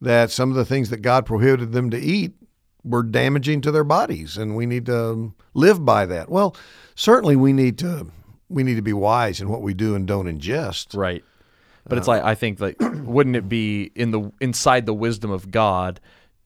that 0.00 0.30
some 0.30 0.50
of 0.50 0.56
the 0.56 0.64
things 0.64 0.90
that 0.90 1.02
God 1.02 1.26
prohibited 1.26 1.72
them 1.72 1.90
to 1.90 1.98
eat 1.98 2.32
were 2.84 3.02
damaging 3.02 3.60
to 3.62 3.70
their 3.70 3.84
bodies, 3.84 4.36
and 4.36 4.56
we 4.56 4.66
need 4.66 4.86
to 4.86 5.10
um, 5.10 5.34
live 5.54 5.84
by 5.84 6.06
that. 6.06 6.30
Well, 6.30 6.56
certainly 6.94 7.36
we 7.36 7.52
need 7.52 7.78
to 7.78 8.06
we 8.48 8.62
need 8.62 8.76
to 8.76 8.82
be 8.82 8.92
wise 8.92 9.40
in 9.40 9.48
what 9.48 9.62
we 9.62 9.74
do 9.74 9.94
and 9.94 10.06
don't 10.06 10.26
ingest. 10.26 10.96
Right. 10.96 11.22
But 11.84 11.98
it's 11.98 12.08
like 12.08 12.22
I 12.22 12.34
think 12.34 12.60
like 12.60 12.76
wouldn't 12.80 13.36
it 13.36 13.48
be 13.48 13.90
in 13.94 14.10
the 14.10 14.30
inside 14.40 14.86
the 14.86 14.94
wisdom 14.94 15.30
of 15.30 15.50
God 15.50 16.00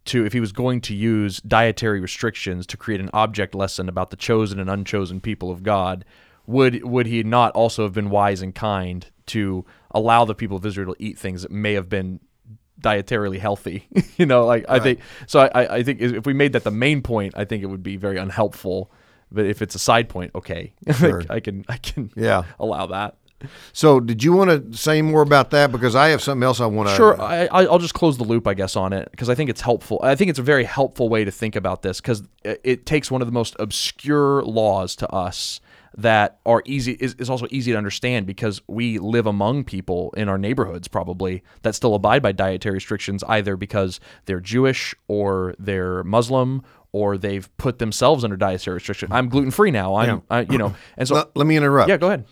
to 0.07 0.25
if 0.25 0.33
he 0.33 0.41
was 0.41 0.53
going 0.53 0.81
to 0.83 0.95
use 0.95 1.41
dietary 1.41 2.01
restrictions 2.01 2.67
to 2.69 2.77
create 2.77 3.01
an 3.01 3.11
object 3.13 3.55
lesson 3.55 3.89
about 3.89 4.11
the 4.11 4.17
chosen 4.17 4.59
and 4.59 4.71
unchosen 4.71 5.21
people 5.21 5.51
of 5.51 5.63
God, 5.63 6.05
would 6.47 6.85
would 6.85 7.07
he 7.07 7.23
not 7.23 7.53
also 7.55 7.85
have 7.85 7.93
been 7.93 8.11
wise 8.11 8.41
and 8.41 8.55
kind 8.55 9.07
to 9.27 9.65
allow 9.91 10.25
the 10.25 10.35
people 10.35 10.57
of 10.57 10.67
Israel 10.67 10.95
to 10.95 11.03
eat 11.03 11.19
things 11.19 11.43
that 11.43 11.51
may 11.51 11.75
have 11.75 11.89
been 11.89 12.21
dietarily 12.83 13.39
healthy? 13.39 13.89
you 14.17 14.27
know, 14.27 14.45
like 14.45 14.65
I 14.69 14.79
think 14.81 15.01
so. 15.27 15.41
I 15.41 15.77
I 15.79 15.83
think 15.83 16.01
if 16.01 16.27
we 16.27 16.33
made 16.35 16.53
that 16.55 16.65
the 16.65 16.71
main 16.71 17.03
point, 17.03 17.35
I 17.37 17.45
think 17.45 17.63
it 17.63 17.67
would 17.67 17.83
be 17.83 17.97
very 17.97 18.19
unhelpful. 18.19 18.91
But 19.31 19.47
if 19.47 19.63
it's 19.63 19.75
a 19.75 19.79
side 19.79 20.09
point, 20.11 20.33
okay, 20.35 20.75
Sure. 20.99 21.23
I 21.31 21.41
can 21.41 21.65
I 21.69 21.79
can 21.79 22.11
Yeah. 22.17 22.43
allow 22.59 22.87
that. 22.87 23.17
So, 23.73 23.99
did 23.99 24.23
you 24.23 24.33
want 24.35 24.51
to 24.73 24.77
say 24.79 25.03
more 25.03 25.21
about 25.23 25.51
that? 25.51 25.73
Because 25.73 25.97
I 25.97 26.11
have 26.11 26.23
something 26.23 26.45
else 26.45 26.61
I 26.61 26.67
want 26.67 26.91
to. 26.91 26.95
Sure, 26.95 27.21
I, 27.21 27.47
I- 27.47 27.65
I'll 27.65 27.81
just 27.81 27.95
close 27.95 28.17
the 28.17 28.23
loop, 28.23 28.47
I 28.47 28.55
guess, 28.55 28.77
on 28.77 28.93
it 28.93 29.11
because 29.11 29.29
I 29.29 29.35
think 29.35 29.51
it's 29.51 29.61
helpful. 29.63 29.99
I 30.01 30.15
think 30.15 30.31
it's 30.31 30.39
a 30.39 30.43
very 30.45 30.63
helpful 30.63 31.09
way 31.09 31.25
to 31.25 31.31
think 31.33 31.57
about 31.57 31.83
this 31.83 32.01
because 32.01 32.23
it 32.45 32.87
takes 32.87 33.11
one 33.11 33.21
of 33.21 33.27
the 33.27 33.33
most 33.33 33.57
obscure 33.59 34.43
laws 34.45 34.95
to 34.97 35.11
us 35.11 35.61
that 35.97 36.39
are 36.47 36.63
easy 36.65 36.93
is, 36.93 37.15
is 37.15 37.29
also 37.29 37.47
easy 37.51 37.73
to 37.73 37.79
understand 37.79 38.27
because 38.27 38.61
we 38.67 38.99
live 38.99 39.27
among 39.27 39.65
people 39.65 40.13
in 40.17 40.29
our 40.29 40.39
neighborhoods 40.39 40.89
probably 40.89 41.43
that 41.63 41.75
still 41.75 41.95
abide 41.95 42.23
by 42.23 42.33
dietary 42.33 42.75
restrictions 42.75 43.23
either 43.29 43.57
because 43.57 44.01
they're 44.27 44.41
Jewish 44.41 44.95
or 45.09 45.55
they're 45.59 46.03
Muslim 46.05 46.63
or 46.93 47.17
they've 47.17 47.55
put 47.57 47.79
themselves 47.79 48.25
under 48.25 48.37
dietary 48.37 48.75
restriction. 48.75 49.09
I'm 49.13 49.29
gluten 49.29 49.51
free 49.51 49.71
now. 49.71 49.95
I'm 49.97 50.23
I, 50.31 50.41
you 50.43 50.59
know, 50.59 50.75
and 50.97 51.09
so 51.09 51.15
Let, 51.15 51.37
let 51.37 51.47
me 51.47 51.57
interrupt. 51.57 51.89
yeah, 51.89 51.97
go 51.97 52.09
ahead. 52.09 52.27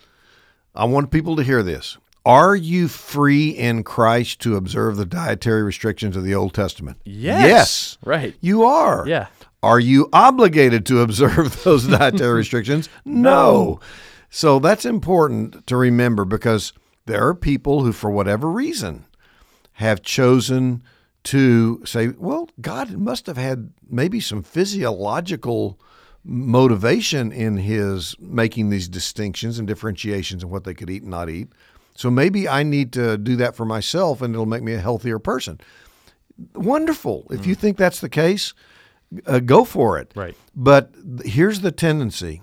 I 0.75 0.85
want 0.85 1.11
people 1.11 1.37
to 1.37 1.43
hear 1.43 1.63
this. 1.63 1.99
Are 2.27 2.55
you 2.55 2.87
free 2.87 3.49
in 3.49 3.83
Christ 3.83 4.41
to 4.43 4.57
observe 4.57 4.97
the 4.97 5.07
dietary 5.07 5.63
restrictions 5.63 6.17
of 6.17 6.23
the 6.25 6.35
Old 6.35 6.53
Testament? 6.53 6.99
Yes. 7.05 7.49
Yes. 7.49 7.99
Right. 8.05 8.35
You 8.43 8.65
are. 8.65 9.07
Yeah. 9.09 9.29
Are 9.63 9.81
you 9.81 10.09
obligated 10.13 10.87
to 10.87 11.01
observe 11.01 11.63
those 11.65 11.87
dietary 11.87 12.35
restrictions? 12.39 12.89
No. 13.05 13.81
So 14.31 14.59
that's 14.59 14.85
important 14.85 15.67
to 15.67 15.77
remember 15.77 16.25
because 16.25 16.73
there 17.07 17.27
are 17.27 17.35
people 17.35 17.83
who, 17.83 17.93
for 17.93 18.11
whatever 18.11 18.49
reason, 18.51 19.07
have 19.75 20.03
chosen 20.03 20.83
to 21.25 21.85
say, 21.85 22.09
well, 22.09 22.49
God 22.61 22.93
must 22.93 23.27
have 23.27 23.37
had 23.37 23.73
maybe 23.89 24.21
some 24.21 24.43
physiological 24.43 25.79
motivation 26.25 27.33
in 27.33 27.57
his 27.57 28.15
making 28.19 28.71
these 28.71 28.89
distinctions 28.89 29.59
and 29.59 29.67
differentiations 29.67 30.43
in 30.43 30.51
what 30.51 30.65
they 30.65 30.75
could 30.75 30.91
eat 30.91 31.03
and 31.03 31.11
not 31.11 31.31
eat. 31.31 31.49
So 31.95 32.11
maybe 32.11 32.49
I 32.49 32.63
need 32.63 32.93
to 32.95 33.19
do 33.19 33.37
that 33.37 33.57
for 33.57 33.65
myself 33.65 34.23
and 34.23 34.35
it'll 34.35 34.47
make 34.47 34.63
me 34.63 34.75
a 34.75 34.81
healthier 34.81 35.19
person. 35.19 35.61
Wonderful. 36.55 37.27
If 37.31 37.47
you 37.47 37.55
mm. 37.55 37.59
think 37.59 37.77
that's 37.77 38.01
the 38.01 38.09
case, 38.09 38.55
uh, 39.27 39.41
go 39.41 39.65
for 39.65 39.99
it. 39.99 40.13
Right. 40.15 40.37
But 40.55 40.93
here's 41.25 41.61
the 41.61 41.73
tendency. 41.73 42.43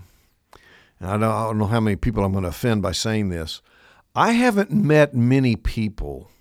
And 1.00 1.10
I 1.10 1.14
don't, 1.14 1.24
I 1.24 1.44
don't 1.44 1.58
know 1.58 1.68
how 1.68 1.80
many 1.80 1.96
people 1.96 2.24
I'm 2.24 2.32
going 2.32 2.44
to 2.44 2.50
offend 2.50 2.82
by 2.82 2.92
saying 2.92 3.30
this. 3.30 3.62
I 4.16 4.32
haven't 4.32 4.72
met 4.72 5.14
many 5.14 5.56
people 5.56 6.32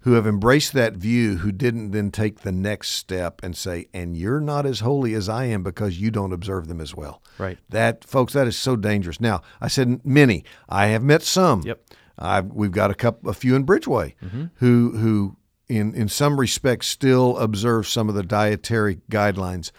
who 0.00 0.12
have 0.12 0.26
embraced 0.26 0.74
that 0.74 0.94
view 0.94 1.38
who 1.38 1.50
didn't 1.50 1.90
then 1.92 2.10
take 2.10 2.40
the 2.40 2.52
next 2.52 2.90
step 2.90 3.40
and 3.42 3.56
say, 3.56 3.86
and 3.94 4.16
you're 4.16 4.40
not 4.40 4.66
as 4.66 4.80
holy 4.80 5.14
as 5.14 5.28
I 5.30 5.46
am 5.46 5.62
because 5.62 5.98
you 5.98 6.10
don't 6.10 6.32
observe 6.32 6.68
them 6.68 6.80
as 6.80 6.94
well. 6.94 7.22
Right. 7.38 7.58
That, 7.70 8.04
folks, 8.04 8.34
that 8.34 8.46
is 8.46 8.56
so 8.56 8.76
dangerous. 8.76 9.18
Now, 9.18 9.40
I 9.62 9.68
said 9.68 10.04
many. 10.04 10.44
I 10.68 10.88
have 10.88 11.02
met 11.02 11.22
some. 11.22 11.62
Yep. 11.62 11.80
I've, 12.18 12.52
we've 12.52 12.70
got 12.70 12.90
a 12.90 12.94
couple, 12.94 13.30
a 13.30 13.34
few 13.34 13.56
in 13.56 13.64
Bridgeway 13.64 14.12
who, 14.56 14.92
who 14.96 15.36
in, 15.68 15.94
in 15.94 16.08
some 16.08 16.38
respects 16.38 16.86
still 16.88 17.36
observe 17.38 17.86
some 17.88 18.08
of 18.08 18.14
the 18.14 18.22
dietary 18.22 18.98
guidelines, 19.10 19.70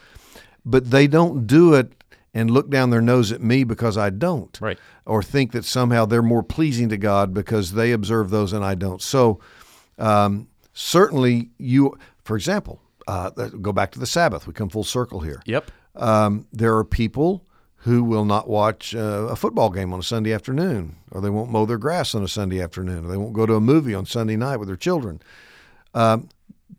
but 0.66 0.90
they 0.92 1.08
don't 1.08 1.46
do 1.48 1.74
it 1.74 1.92
and 2.34 2.52
look 2.52 2.70
down 2.70 2.90
their 2.90 3.02
nose 3.02 3.32
at 3.32 3.42
me 3.42 3.64
because 3.64 3.98
I 3.98 4.10
don't 4.10 4.58
Right. 4.60 4.78
or 5.06 5.24
think 5.24 5.52
that 5.54 5.64
somehow 5.64 6.06
they're 6.06 6.22
more 6.22 6.44
pleasing 6.44 6.90
to 6.90 6.98
God 6.98 7.34
because 7.34 7.74
they 7.74 7.92
observe 7.92 8.30
those 8.30 8.52
and 8.52 8.66
I 8.66 8.76
don't. 8.76 9.02
So, 9.02 9.40
um, 9.98 10.48
certainly, 10.74 11.50
you, 11.58 11.98
for 12.24 12.36
example, 12.36 12.82
uh, 13.08 13.30
go 13.30 13.72
back 13.72 13.92
to 13.92 14.00
the 14.00 14.06
Sabbath. 14.08 14.48
We 14.48 14.54
come 14.54 14.70
full 14.70 14.84
circle 14.84 15.20
here. 15.22 15.42
Yep. 15.46 15.72
Um, 15.96 16.48
there 16.52 16.76
are 16.76 16.84
people 16.84 17.46
who 17.78 18.04
will 18.04 18.26
not 18.26 18.50
watch 18.50 18.96
uh, 18.96 19.28
a 19.30 19.36
football 19.36 19.70
game 19.70 19.94
on 19.94 20.00
a 20.00 20.04
Sunday 20.04 20.34
afternoon, 20.34 20.96
or 21.12 21.22
they 21.22 21.30
won't 21.30 21.52
mow 21.52 21.66
their 21.66 21.78
grass 21.78 22.16
on 22.16 22.24
a 22.24 22.28
Sunday 22.28 22.60
afternoon, 22.62 23.06
or 23.06 23.10
they 23.10 23.16
won't 23.18 23.34
go 23.34 23.46
to 23.46 23.54
a 23.54 23.62
movie 23.62 23.94
on 23.94 24.06
Sunday 24.08 24.36
night 24.36 24.58
with 24.58 24.68
their 24.68 24.76
children. 24.76 25.22
Um, 25.96 26.30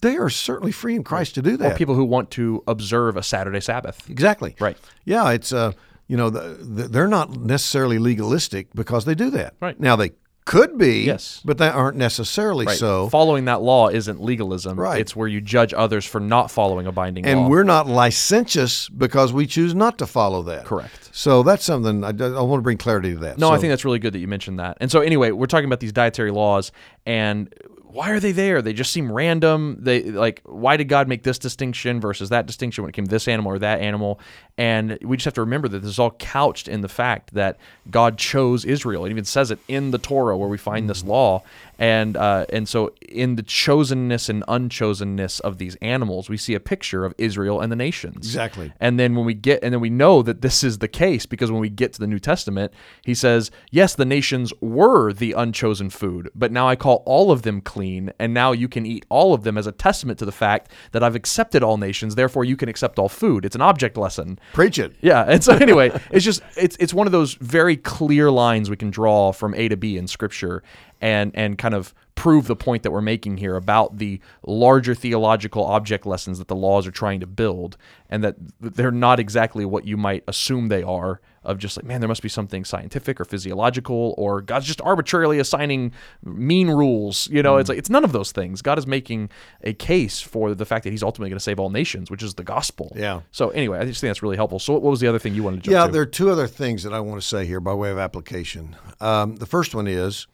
they 0.02 0.16
are 0.18 0.28
certainly 0.30 0.72
free 0.72 0.94
in 0.94 1.02
Christ 1.04 1.34
to 1.36 1.42
do 1.42 1.56
that. 1.56 1.72
Or 1.72 1.76
people 1.76 1.94
who 1.94 2.04
want 2.04 2.30
to 2.32 2.62
observe 2.68 3.16
a 3.16 3.22
Saturday 3.22 3.60
Sabbath. 3.60 4.08
Exactly. 4.10 4.54
Right. 4.60 4.76
Yeah, 5.04 5.30
it's 5.30 5.52
uh, 5.52 5.72
you 6.06 6.16
know, 6.16 6.28
the, 6.30 6.40
the, 6.62 6.82
they're 6.88 7.08
not 7.08 7.30
necessarily 7.36 7.98
legalistic 7.98 8.68
because 8.74 9.06
they 9.06 9.14
do 9.14 9.30
that. 9.30 9.54
Right. 9.60 9.80
Now 9.80 9.96
they 9.96 10.12
could 10.44 10.78
be, 10.78 11.00
Yes. 11.02 11.40
but 11.44 11.58
they 11.58 11.66
aren't 11.68 11.96
necessarily 11.96 12.66
Right. 12.66 12.76
so. 12.78 13.08
Following 13.08 13.46
that 13.46 13.62
law 13.62 13.88
isn't 13.88 14.22
legalism. 14.22 14.78
Right. 14.78 15.00
It's 15.00 15.16
where 15.16 15.26
you 15.26 15.40
judge 15.40 15.74
others 15.74 16.04
for 16.04 16.20
not 16.20 16.52
following 16.52 16.86
a 16.86 16.92
binding 16.92 17.26
And 17.26 17.40
law. 17.40 17.48
we're 17.48 17.64
not 17.64 17.88
licentious 17.88 18.88
because 18.88 19.32
we 19.32 19.46
choose 19.48 19.74
not 19.74 19.98
to 19.98 20.06
follow 20.06 20.42
that. 20.44 20.64
Correct. 20.64 21.08
So 21.12 21.42
that's 21.42 21.64
something 21.64 22.04
I, 22.04 22.10
I 22.10 22.42
want 22.42 22.58
to 22.60 22.62
bring 22.62 22.78
clarity 22.78 23.14
to 23.14 23.18
that. 23.20 23.38
No, 23.38 23.48
So- 23.48 23.54
I 23.54 23.58
think 23.58 23.72
that's 23.72 23.84
really 23.84 23.98
good 23.98 24.12
that 24.12 24.20
you 24.20 24.28
mentioned 24.28 24.60
that. 24.60 24.76
And 24.80 24.88
so 24.90 25.00
anyway, 25.00 25.32
we're 25.32 25.46
talking 25.46 25.66
about 25.66 25.80
these 25.80 25.92
dietary 25.92 26.30
laws 26.30 26.70
and 27.06 27.52
why 27.96 28.10
are 28.10 28.20
they 28.20 28.32
there? 28.32 28.60
They 28.60 28.74
just 28.74 28.92
seem 28.92 29.10
random. 29.10 29.78
They 29.80 30.02
like 30.02 30.42
why 30.44 30.76
did 30.76 30.88
God 30.88 31.08
make 31.08 31.22
this 31.22 31.38
distinction 31.38 31.98
versus 31.98 32.28
that 32.28 32.44
distinction 32.44 32.82
when 32.84 32.90
it 32.90 32.92
came 32.92 33.06
to 33.06 33.10
this 33.10 33.26
animal 33.26 33.52
or 33.52 33.58
that 33.58 33.80
animal? 33.80 34.20
And 34.58 34.98
we 35.02 35.18
just 35.18 35.26
have 35.26 35.34
to 35.34 35.42
remember 35.42 35.68
that 35.68 35.80
this 35.80 35.90
is 35.90 35.98
all 35.98 36.12
couched 36.12 36.66
in 36.66 36.80
the 36.80 36.88
fact 36.88 37.34
that 37.34 37.58
God 37.90 38.16
chose 38.16 38.64
Israel. 38.64 39.04
It 39.04 39.10
even 39.10 39.26
says 39.26 39.50
it 39.50 39.58
in 39.68 39.90
the 39.90 39.98
Torah 39.98 40.36
where 40.38 40.48
we 40.48 40.56
find 40.56 40.88
this 40.88 41.04
law. 41.04 41.42
And 41.78 42.16
uh, 42.16 42.46
and 42.50 42.66
so 42.66 42.94
in 43.06 43.36
the 43.36 43.42
chosenness 43.42 44.30
and 44.30 44.42
unchosenness 44.48 45.40
of 45.42 45.58
these 45.58 45.76
animals, 45.82 46.30
we 46.30 46.38
see 46.38 46.54
a 46.54 46.60
picture 46.60 47.04
of 47.04 47.14
Israel 47.18 47.60
and 47.60 47.70
the 47.70 47.76
nations. 47.76 48.16
Exactly. 48.16 48.72
And 48.80 48.98
then 48.98 49.14
when 49.14 49.26
we 49.26 49.34
get, 49.34 49.62
and 49.62 49.74
then 49.74 49.80
we 49.80 49.90
know 49.90 50.22
that 50.22 50.40
this 50.40 50.64
is 50.64 50.78
the 50.78 50.88
case 50.88 51.26
because 51.26 51.52
when 51.52 51.60
we 51.60 51.68
get 51.68 51.92
to 51.92 52.00
the 52.00 52.06
New 52.06 52.18
Testament, 52.18 52.72
he 53.02 53.14
says, 53.14 53.50
yes, 53.70 53.94
the 53.94 54.06
nations 54.06 54.54
were 54.62 55.12
the 55.12 55.32
unchosen 55.32 55.90
food, 55.90 56.30
but 56.34 56.50
now 56.50 56.66
I 56.66 56.76
call 56.76 57.02
all 57.04 57.30
of 57.30 57.42
them 57.42 57.60
clean, 57.60 58.10
and 58.18 58.32
now 58.32 58.52
you 58.52 58.68
can 58.68 58.86
eat 58.86 59.04
all 59.10 59.34
of 59.34 59.42
them 59.42 59.58
as 59.58 59.66
a 59.66 59.72
testament 59.72 60.18
to 60.20 60.24
the 60.24 60.32
fact 60.32 60.72
that 60.92 61.02
I've 61.02 61.14
accepted 61.14 61.62
all 61.62 61.76
nations, 61.76 62.14
therefore 62.14 62.46
you 62.46 62.56
can 62.56 62.70
accept 62.70 62.98
all 62.98 63.10
food. 63.10 63.44
It's 63.44 63.56
an 63.56 63.60
object 63.62 63.98
lesson. 63.98 64.38
Preach 64.52 64.78
it. 64.78 64.94
Yeah, 65.00 65.24
and 65.26 65.42
so 65.42 65.52
anyway, 65.60 65.90
it's 66.10 66.24
just 66.24 66.42
it's 66.56 66.76
it's 66.78 66.94
one 66.94 67.06
of 67.06 67.12
those 67.12 67.34
very 67.34 67.76
clear 67.76 68.30
lines 68.30 68.70
we 68.70 68.76
can 68.76 68.90
draw 68.90 69.32
from 69.32 69.54
A 69.54 69.68
to 69.68 69.76
B 69.76 69.96
in 69.96 70.06
Scripture, 70.06 70.62
and 71.00 71.32
and 71.34 71.58
kind 71.58 71.74
of 71.74 71.94
prove 72.14 72.46
the 72.46 72.56
point 72.56 72.82
that 72.82 72.90
we're 72.90 73.02
making 73.02 73.36
here 73.36 73.56
about 73.56 73.98
the 73.98 74.20
larger 74.46 74.94
theological 74.94 75.64
object 75.64 76.06
lessons 76.06 76.38
that 76.38 76.48
the 76.48 76.56
laws 76.56 76.86
are 76.86 76.90
trying 76.90 77.20
to 77.20 77.26
build, 77.26 77.76
and 78.08 78.24
that 78.24 78.36
they're 78.60 78.90
not 78.90 79.20
exactly 79.20 79.64
what 79.64 79.86
you 79.86 79.96
might 79.96 80.24
assume 80.26 80.68
they 80.68 80.82
are 80.82 81.20
of 81.46 81.58
just 81.58 81.76
like, 81.78 81.86
man, 81.86 82.00
there 82.00 82.08
must 82.08 82.22
be 82.22 82.28
something 82.28 82.64
scientific 82.64 83.20
or 83.20 83.24
physiological, 83.24 84.14
or 84.18 84.42
God's 84.42 84.66
just 84.66 84.80
arbitrarily 84.82 85.38
assigning 85.38 85.92
mean 86.24 86.68
rules. 86.68 87.28
You 87.30 87.42
know, 87.42 87.56
it's 87.56 87.68
like 87.68 87.78
it's 87.78 87.88
none 87.90 88.04
of 88.04 88.12
those 88.12 88.32
things. 88.32 88.60
God 88.62 88.78
is 88.78 88.86
making 88.86 89.30
a 89.62 89.72
case 89.72 90.20
for 90.20 90.54
the 90.54 90.66
fact 90.66 90.84
that 90.84 90.90
He's 90.90 91.02
ultimately 91.02 91.30
going 91.30 91.38
to 91.38 91.42
save 91.44 91.58
all 91.58 91.70
nations, 91.70 92.10
which 92.10 92.22
is 92.22 92.34
the 92.34 92.44
gospel. 92.44 92.92
Yeah. 92.94 93.20
So 93.30 93.48
anyway, 93.50 93.78
I 93.78 93.84
just 93.84 94.00
think 94.00 94.10
that's 94.10 94.22
really 94.22 94.36
helpful. 94.36 94.58
So 94.58 94.74
what 94.74 94.82
was 94.82 95.00
the 95.00 95.06
other 95.06 95.18
thing 95.18 95.34
you 95.34 95.42
wanted 95.42 95.64
to 95.64 95.70
jump 95.70 95.72
Yeah, 95.72 95.86
to? 95.86 95.92
there 95.92 96.02
are 96.02 96.06
two 96.06 96.30
other 96.30 96.46
things 96.46 96.82
that 96.82 96.92
I 96.92 97.00
want 97.00 97.20
to 97.20 97.26
say 97.26 97.46
here 97.46 97.60
by 97.60 97.72
way 97.74 97.90
of 97.90 97.98
application. 97.98 98.76
Um, 99.00 99.36
the 99.36 99.46
first 99.46 99.74
one 99.74 99.86
is 99.86 100.26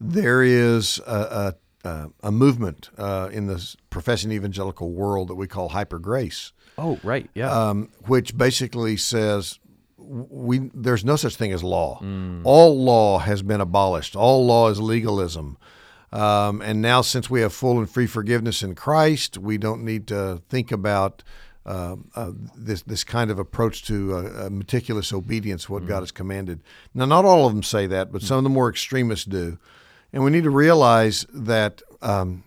there 0.00 0.42
is 0.42 1.00
a, 1.06 1.54
a, 1.84 1.88
a, 1.88 2.10
a 2.24 2.32
movement 2.32 2.90
uh, 2.98 3.28
in 3.32 3.46
the 3.46 3.74
professing 3.90 4.32
evangelical 4.32 4.90
world 4.92 5.28
that 5.28 5.34
we 5.36 5.46
call 5.46 5.70
hyper 5.70 5.98
grace, 5.98 6.52
oh, 6.78 6.98
right. 7.02 7.28
Yeah. 7.34 7.50
um, 7.50 7.90
which 8.06 8.36
basically 8.36 8.96
says 8.96 9.58
we 10.08 10.70
there's 10.72 11.04
no 11.04 11.16
such 11.16 11.36
thing 11.36 11.52
as 11.52 11.62
law. 11.64 12.00
All 12.44 12.82
law 12.82 13.18
has 13.18 13.42
been 13.42 13.60
abolished. 13.60 14.16
All 14.16 14.46
law 14.46 14.68
is 14.68 14.80
legalism. 14.80 15.58
Um, 16.12 16.62
and 16.62 16.80
now, 16.80 17.02
since 17.02 17.28
we 17.28 17.40
have 17.40 17.52
full 17.52 17.78
and 17.78 17.90
free 17.90 18.06
forgiveness 18.06 18.62
in 18.62 18.74
Christ, 18.74 19.36
we 19.36 19.58
don't 19.58 19.84
need 19.84 20.06
to 20.08 20.40
think 20.48 20.70
about 20.72 21.22
uh, 21.66 21.96
uh, 22.14 22.30
this 22.56 22.82
this 22.82 23.02
kind 23.04 23.30
of 23.30 23.38
approach 23.38 23.84
to 23.86 24.14
uh, 24.14 24.46
uh, 24.46 24.50
meticulous 24.50 25.12
obedience, 25.12 25.68
what 25.68 25.86
God 25.86 26.00
has 26.00 26.12
commanded. 26.12 26.60
Now, 26.94 27.06
not 27.06 27.24
all 27.24 27.46
of 27.46 27.52
them 27.52 27.62
say 27.62 27.86
that, 27.88 28.12
but 28.12 28.22
some 28.22 28.38
of 28.38 28.44
the 28.44 28.50
more 28.50 28.70
extremists 28.70 29.24
do, 29.24 29.58
and 30.12 30.22
we 30.22 30.30
need 30.30 30.44
to 30.44 30.50
realize 30.50 31.26
that 31.34 31.82
um, 32.02 32.44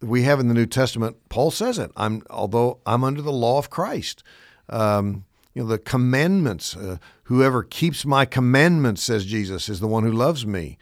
we 0.00 0.22
have 0.22 0.40
in 0.40 0.48
the 0.48 0.54
New 0.54 0.66
Testament. 0.66 1.16
Paul 1.28 1.50
says 1.50 1.78
it. 1.78 1.92
I'm 1.96 2.22
although 2.30 2.78
I'm 2.86 3.04
under 3.04 3.20
the 3.20 3.32
law 3.32 3.58
of 3.58 3.68
Christ. 3.68 4.22
Um, 4.70 5.26
you 5.54 5.62
know 5.62 5.68
the 5.68 5.78
commandments. 5.78 6.76
Uh, 6.76 6.98
whoever 7.24 7.62
keeps 7.62 8.04
my 8.04 8.24
commandments, 8.24 9.02
says 9.02 9.24
Jesus, 9.24 9.68
is 9.68 9.80
the 9.80 9.86
one 9.86 10.04
who 10.04 10.12
loves 10.12 10.46
me. 10.46 10.78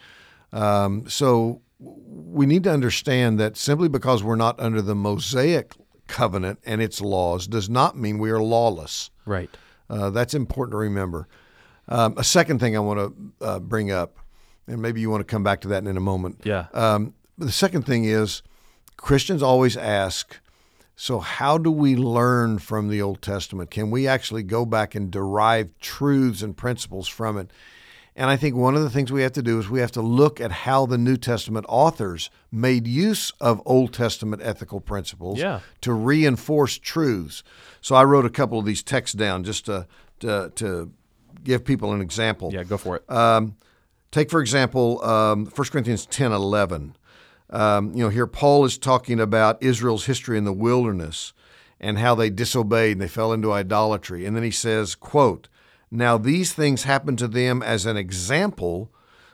Um, 0.53 1.09
so 1.09 1.63
we 1.79 2.47
need 2.47 2.65
to 2.65 2.73
understand 2.73 3.39
that 3.41 3.57
simply 3.57 3.89
because 3.89 4.23
we're 4.23 4.37
not 4.37 4.59
under 4.61 4.83
the 4.83 4.95
Mosaic 4.95 5.75
covenant 6.07 6.59
and 6.65 6.83
its 6.83 7.01
laws 7.01 7.47
does 7.47 7.71
not 7.71 7.97
mean 7.97 8.19
we 8.19 8.31
are 8.31 8.43
lawless. 8.43 9.11
right. 9.25 9.51
Uh, 9.89 10.09
that's 10.09 10.35
important 10.35 10.73
to 10.73 10.77
remember. 10.77 11.27
Um, 11.89 12.15
a 12.17 12.23
second 12.23 12.61
thing 12.61 12.77
I 12.77 12.81
want 12.81 13.01
to 13.01 13.45
uh, 13.45 13.59
bring 13.59 13.91
up, 13.91 14.19
and 14.69 14.81
maybe 14.81 15.01
you 15.01 15.11
want 15.11 15.21
to 15.21 15.25
come 15.25 15.43
back 15.43 15.63
to 15.63 15.69
that 15.69 15.85
in 15.85 15.97
a 15.97 16.01
moment. 16.01 16.43
Yeah. 16.45 16.67
Um, 16.73 17.15
the 17.37 17.51
second 17.51 17.87
thing 17.87 18.05
is 18.05 18.43
Christians 18.97 19.43
always 19.43 19.77
ask, 19.77 20.39
so 21.01 21.19
how 21.19 21.57
do 21.57 21.71
we 21.71 21.97
learn 21.97 22.59
from 22.59 22.89
the 22.89 23.01
Old 23.01 23.23
Testament? 23.23 23.71
Can 23.71 23.91
we 23.91 24.07
actually 24.07 24.43
go 24.43 24.67
back 24.67 24.95
and 24.95 25.11
derive 25.11 25.71
truths 25.81 26.43
and 26.43 26.55
principles 26.55 27.09
from 27.09 27.39
it? 27.39 27.51
And 28.15 28.29
I 28.29 28.37
think 28.37 28.55
one 28.55 28.77
of 28.77 28.83
the 28.83 28.91
things 28.91 29.11
we 29.11 29.23
have 29.23 29.33
to 29.33 29.43
do 29.43 29.59
is 29.59 29.71
we 29.71 29.81
have 29.81 29.93
to 29.93 30.03
look 30.03 30.43
at 30.43 30.53
how 30.53 30.85
the 30.85 30.99
New 30.99 31.17
Testament 31.17 31.65
authors 31.71 32.29
made 32.53 32.87
use 32.87 33.33
of 33.41 33.63
Old 33.65 33.95
Testament 33.95 34.43
ethical 34.45 34.79
principles 34.79 35.39
Yeah. 35.39 35.61
to 35.81 35.95
reinforce 35.95 36.77
truths. 36.77 37.43
So 37.81 37.95
I 37.95 38.05
wrote 38.05 38.27
a 38.27 38.31
couple 38.31 38.59
of 38.59 38.67
these 38.67 38.83
texts 38.83 39.17
down 39.17 39.43
just 39.43 39.65
to, 39.65 39.87
to, 40.19 40.53
to 40.57 40.93
give 41.43 41.65
people 41.65 41.95
an 41.95 42.03
example. 42.03 42.51
Yeah. 42.53 42.65
Go 42.65 42.77
for 42.77 42.97
it. 42.97 43.11
Um, 43.11 43.57
take, 44.11 44.29
for 44.29 44.43
example, 44.43 45.03
um, 45.03 45.47
1 45.47 45.69
Corinthians 45.69 46.05
10 46.05 46.31
11. 46.31 46.95
Um, 47.51 47.93
you 47.95 48.05
know, 48.05 48.09
here 48.09 48.27
Paul 48.27 48.65
is 48.65 48.79
talking 48.79 49.21
about 49.21 49.63
Israel's 49.63 50.07
history 50.07 50.39
in 50.39 50.45
the 50.45 50.53
wilderness 50.53 51.33
and 51.81 51.99
how 51.99 52.15
they 52.15 52.31
disobeyed 52.31 52.93
and 52.93 53.01
they 53.01 53.09
fell 53.09 53.33
into 53.33 53.53
idolatry. 53.53 54.25
And 54.27 54.37
then 54.37 54.43
he 54.43 54.51
says, 54.51 54.95
quote, 54.95 55.49
Now 55.91 56.17
these 56.19 56.53
things 56.53 56.85
happened 56.85 57.19
to 57.19 57.29
them 57.29 57.63
as 57.63 57.87
an 57.87 57.97
example, 57.97 58.93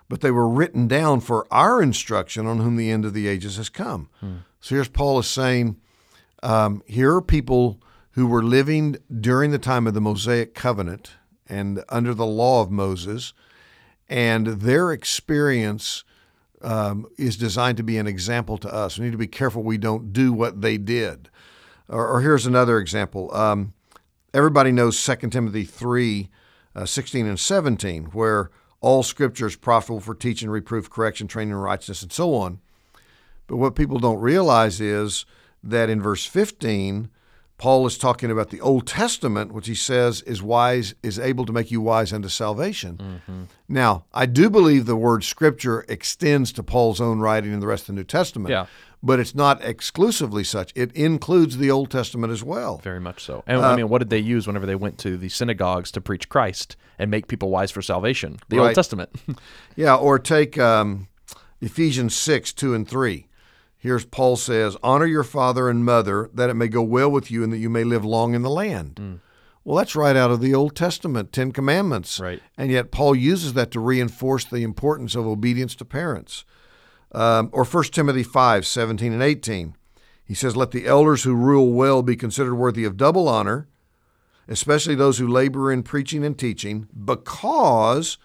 but 0.08 0.20
they 0.20 0.30
were 0.30 0.48
written 0.48 0.88
down 0.88 1.20
for 1.20 1.46
our 1.50 1.82
instruction 1.82 2.46
on 2.46 2.58
whom 2.58 2.76
the 2.76 2.90
end 2.90 3.04
of 3.04 3.12
the 3.12 3.26
ages 3.26 3.56
has 3.56 3.68
come. 3.68 4.08
So 4.60 4.74
here's 4.74 4.88
Paul 4.88 5.18
is 5.18 5.26
saying, 5.26 5.76
um, 6.42 6.82
here 6.86 7.14
are 7.16 7.22
people 7.22 7.80
who 8.12 8.26
were 8.26 8.42
living 8.42 8.96
during 9.20 9.50
the 9.50 9.58
time 9.58 9.86
of 9.86 9.94
the 9.94 10.00
Mosaic 10.00 10.54
covenant 10.54 11.12
and 11.48 11.84
under 11.88 12.14
the 12.14 12.26
law 12.26 12.62
of 12.62 12.70
Moses, 12.70 13.32
and 14.08 14.46
their 14.46 14.92
experience 14.92 16.04
um, 16.62 17.06
is 17.18 17.36
designed 17.36 17.76
to 17.76 17.82
be 17.82 17.98
an 17.98 18.06
example 18.06 18.58
to 18.58 18.72
us. 18.72 18.98
We 18.98 19.04
need 19.04 19.12
to 19.12 19.18
be 19.18 19.26
careful 19.26 19.62
we 19.62 19.78
don't 19.78 20.12
do 20.12 20.32
what 20.32 20.62
they 20.62 20.78
did. 20.78 21.30
Or, 21.88 22.06
or 22.08 22.20
here's 22.20 22.46
another 22.46 22.78
example. 22.78 23.32
Um, 23.34 23.74
everybody 24.34 24.72
knows 24.72 25.02
2 25.02 25.28
Timothy 25.30 25.64
3 25.64 26.28
uh, 26.74 26.84
16 26.84 27.26
and 27.26 27.40
17, 27.40 28.04
where 28.06 28.50
all 28.80 29.02
scripture 29.02 29.46
is 29.46 29.56
profitable 29.56 30.00
for 30.00 30.14
teaching, 30.14 30.50
reproof, 30.50 30.90
correction, 30.90 31.26
training 31.26 31.52
in 31.52 31.56
righteousness, 31.56 32.02
and 32.02 32.12
so 32.12 32.34
on. 32.34 32.60
But 33.46 33.56
what 33.56 33.74
people 33.74 33.98
don't 33.98 34.20
realize 34.20 34.80
is 34.80 35.24
that 35.62 35.88
in 35.88 36.02
verse 36.02 36.26
15, 36.26 37.08
Paul 37.58 37.86
is 37.86 37.96
talking 37.96 38.30
about 38.30 38.50
the 38.50 38.60
Old 38.60 38.86
Testament, 38.86 39.52
which 39.54 39.66
he 39.66 39.74
says 39.74 40.20
is 40.22 40.42
wise, 40.42 40.94
is 41.02 41.18
able 41.18 41.46
to 41.46 41.52
make 41.52 41.70
you 41.70 41.80
wise 41.80 42.12
unto 42.12 42.28
salvation. 42.28 43.48
Now, 43.68 44.04
I 44.12 44.26
do 44.26 44.50
believe 44.50 44.84
the 44.86 44.96
word 44.96 45.24
Scripture 45.24 45.84
extends 45.88 46.52
to 46.52 46.62
Paul's 46.62 47.00
own 47.00 47.20
writing 47.20 47.52
and 47.54 47.62
the 47.62 47.66
rest 47.66 47.84
of 47.84 47.86
the 47.88 47.92
New 47.94 48.04
Testament. 48.04 48.50
Yeah. 48.50 48.66
But 49.02 49.20
it's 49.20 49.34
not 49.34 49.62
exclusively 49.64 50.42
such. 50.44 50.72
It 50.74 50.92
includes 50.92 51.56
the 51.58 51.70
Old 51.70 51.90
Testament 51.90 52.32
as 52.32 52.42
well. 52.42 52.78
Very 52.78 53.00
much 53.00 53.22
so. 53.22 53.42
And 53.46 53.60
Uh, 53.60 53.68
I 53.68 53.76
mean, 53.76 53.88
what 53.88 53.98
did 53.98 54.10
they 54.10 54.18
use 54.18 54.46
whenever 54.46 54.66
they 54.66 54.74
went 54.74 54.98
to 54.98 55.16
the 55.16 55.28
synagogues 55.28 55.90
to 55.92 56.00
preach 56.00 56.28
Christ 56.28 56.76
and 56.98 57.10
make 57.10 57.26
people 57.28 57.48
wise 57.50 57.70
for 57.70 57.82
salvation? 57.82 58.38
The 58.48 58.58
Old 58.58 58.74
Testament. 58.74 59.10
Yeah, 59.76 59.94
or 59.94 60.18
take 60.18 60.58
um, 60.58 61.08
Ephesians 61.60 62.14
6, 62.16 62.52
2 62.54 62.74
and 62.74 62.88
3. 62.88 63.26
Here's 63.78 64.04
Paul 64.04 64.36
says, 64.36 64.76
Honor 64.82 65.06
your 65.06 65.24
father 65.24 65.68
and 65.68 65.84
mother, 65.84 66.30
that 66.34 66.50
it 66.50 66.54
may 66.54 66.68
go 66.68 66.82
well 66.82 67.10
with 67.10 67.30
you 67.30 67.44
and 67.44 67.52
that 67.52 67.58
you 67.58 67.70
may 67.70 67.84
live 67.84 68.04
long 68.04 68.34
in 68.34 68.42
the 68.42 68.50
land. 68.50 69.20
Well, 69.64 69.76
that's 69.76 69.96
right 69.96 70.14
out 70.14 70.30
of 70.30 70.40
the 70.40 70.54
Old 70.54 70.76
Testament, 70.76 71.32
Ten 71.32 71.50
Commandments. 71.50 72.20
Right. 72.20 72.40
And 72.56 72.70
yet 72.70 72.92
Paul 72.92 73.16
uses 73.16 73.54
that 73.54 73.72
to 73.72 73.80
reinforce 73.80 74.44
the 74.44 74.62
importance 74.62 75.16
of 75.16 75.26
obedience 75.26 75.74
to 75.76 75.84
parents. 75.84 76.44
Um, 77.12 77.50
or 77.52 77.64
1 77.64 77.84
Timothy 77.84 78.22
5, 78.22 78.64
17 78.64 79.12
and 79.12 79.22
18. 79.22 79.74
He 80.24 80.34
says, 80.34 80.56
Let 80.56 80.70
the 80.70 80.86
elders 80.86 81.24
who 81.24 81.34
rule 81.34 81.72
well 81.72 82.02
be 82.02 82.16
considered 82.16 82.54
worthy 82.54 82.84
of 82.84 82.96
double 82.96 83.28
honor, 83.28 83.68
especially 84.48 84.94
those 84.94 85.18
who 85.18 85.26
labor 85.26 85.72
in 85.72 85.82
preaching 85.82 86.24
and 86.24 86.38
teaching, 86.38 86.88
because 87.04 88.18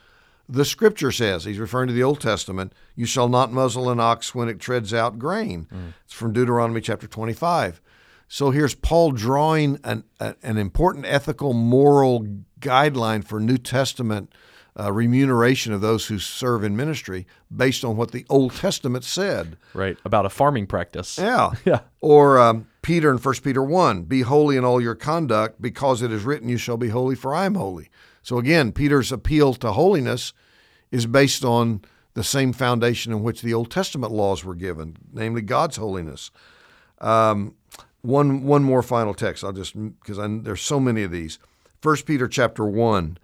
the 0.49 0.65
scripture 0.65 1.11
says, 1.11 1.45
he's 1.45 1.59
referring 1.59 1.87
to 1.87 1.93
the 1.93 2.03
Old 2.03 2.19
Testament, 2.19 2.73
you 2.95 3.05
shall 3.05 3.29
not 3.29 3.51
muzzle 3.51 3.89
an 3.89 3.99
ox 3.99 4.35
when 4.35 4.49
it 4.49 4.59
treads 4.59 4.93
out 4.93 5.17
grain. 5.19 5.67
It's 6.05 6.13
from 6.13 6.33
Deuteronomy 6.33 6.81
chapter 6.81 7.07
25. 7.07 7.81
So 8.27 8.51
here's 8.51 8.75
Paul 8.75 9.11
drawing 9.11 9.79
an, 9.83 10.03
a, 10.19 10.35
an 10.43 10.57
important 10.57 11.05
ethical, 11.05 11.53
moral 11.53 12.25
guideline 12.59 13.23
for 13.25 13.39
New 13.39 13.57
Testament 13.57 14.33
uh, 14.79 14.91
remuneration 14.91 15.73
of 15.73 15.81
those 15.81 16.07
who 16.07 16.17
serve 16.17 16.63
in 16.63 16.77
ministry 16.77 17.27
based 17.53 17.83
on 17.83 17.97
what 17.97 18.11
the 18.11 18.25
Old 18.29 18.55
Testament 18.55 19.03
said. 19.03 19.57
right. 19.73 19.97
About 20.05 20.25
a 20.25 20.29
farming 20.29 20.67
practice. 20.67 21.17
Yeah. 21.17 21.51
Yeah. 21.65 21.81
Or 21.99 22.39
um, 22.39 22.67
Peter 22.81 23.11
in 23.11 23.17
1 23.17 23.35
Peter 23.43 23.61
1 23.61 24.03
Be 24.03 24.21
holy 24.21 24.57
in 24.57 24.63
all 24.65 24.81
your 24.81 24.95
conduct, 24.95 25.61
because 25.61 26.01
it 26.01 26.11
is 26.11 26.23
written, 26.23 26.49
You 26.49 26.57
shall 26.57 26.77
be 26.77 26.89
holy, 26.89 27.15
for 27.15 27.35
I 27.35 27.45
am 27.45 27.55
holy. 27.55 27.89
So 28.21 28.37
again, 28.37 28.71
Peter's 28.71 29.11
appeal 29.11 29.53
to 29.55 29.71
holiness 29.71 30.33
is 30.91 31.05
based 31.05 31.43
on 31.43 31.81
the 32.13 32.23
same 32.23 32.53
foundation 32.53 33.11
in 33.11 33.23
which 33.23 33.41
the 33.41 33.53
Old 33.53 33.71
Testament 33.71 34.11
laws 34.11 34.43
were 34.43 34.55
given, 34.55 34.97
namely 35.13 35.41
God's 35.41 35.77
holiness. 35.77 36.31
Um, 36.99 37.55
one 38.01 38.43
one 38.43 38.63
more 38.63 38.83
final 38.83 39.13
text. 39.13 39.43
I'll 39.43 39.53
just 39.53 39.75
because 39.75 40.17
there's 40.43 40.61
so 40.61 40.79
many 40.79 41.03
of 41.03 41.11
these. 41.11 41.39
First 41.81 42.05
Peter 42.05 42.27
chapter 42.27 42.65
one. 42.65 43.17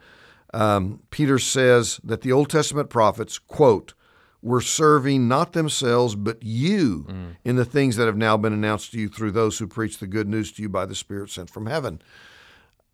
Um, 0.53 1.01
Peter 1.11 1.39
says 1.39 1.99
that 2.03 2.21
the 2.21 2.32
Old 2.32 2.49
Testament 2.49 2.89
prophets 2.89 3.38
quote 3.38 3.93
were 4.41 4.61
serving 4.61 5.28
not 5.28 5.51
themselves 5.51 6.15
but 6.15 6.41
you 6.41 7.05
in 7.43 7.57
the 7.57 7.65
things 7.65 7.97
that 7.97 8.05
have 8.05 8.15
now 8.15 8.38
been 8.38 8.53
announced 8.53 8.91
to 8.91 8.99
you 8.99 9.09
through 9.09 9.32
those 9.32 9.59
who 9.59 9.67
preach 9.67 9.97
the 9.97 10.07
good 10.07 10.28
news 10.28 10.51
to 10.53 10.61
you 10.61 10.69
by 10.69 10.86
the 10.86 10.95
Spirit 10.95 11.30
sent 11.30 11.49
from 11.49 11.65
heaven. 11.65 12.01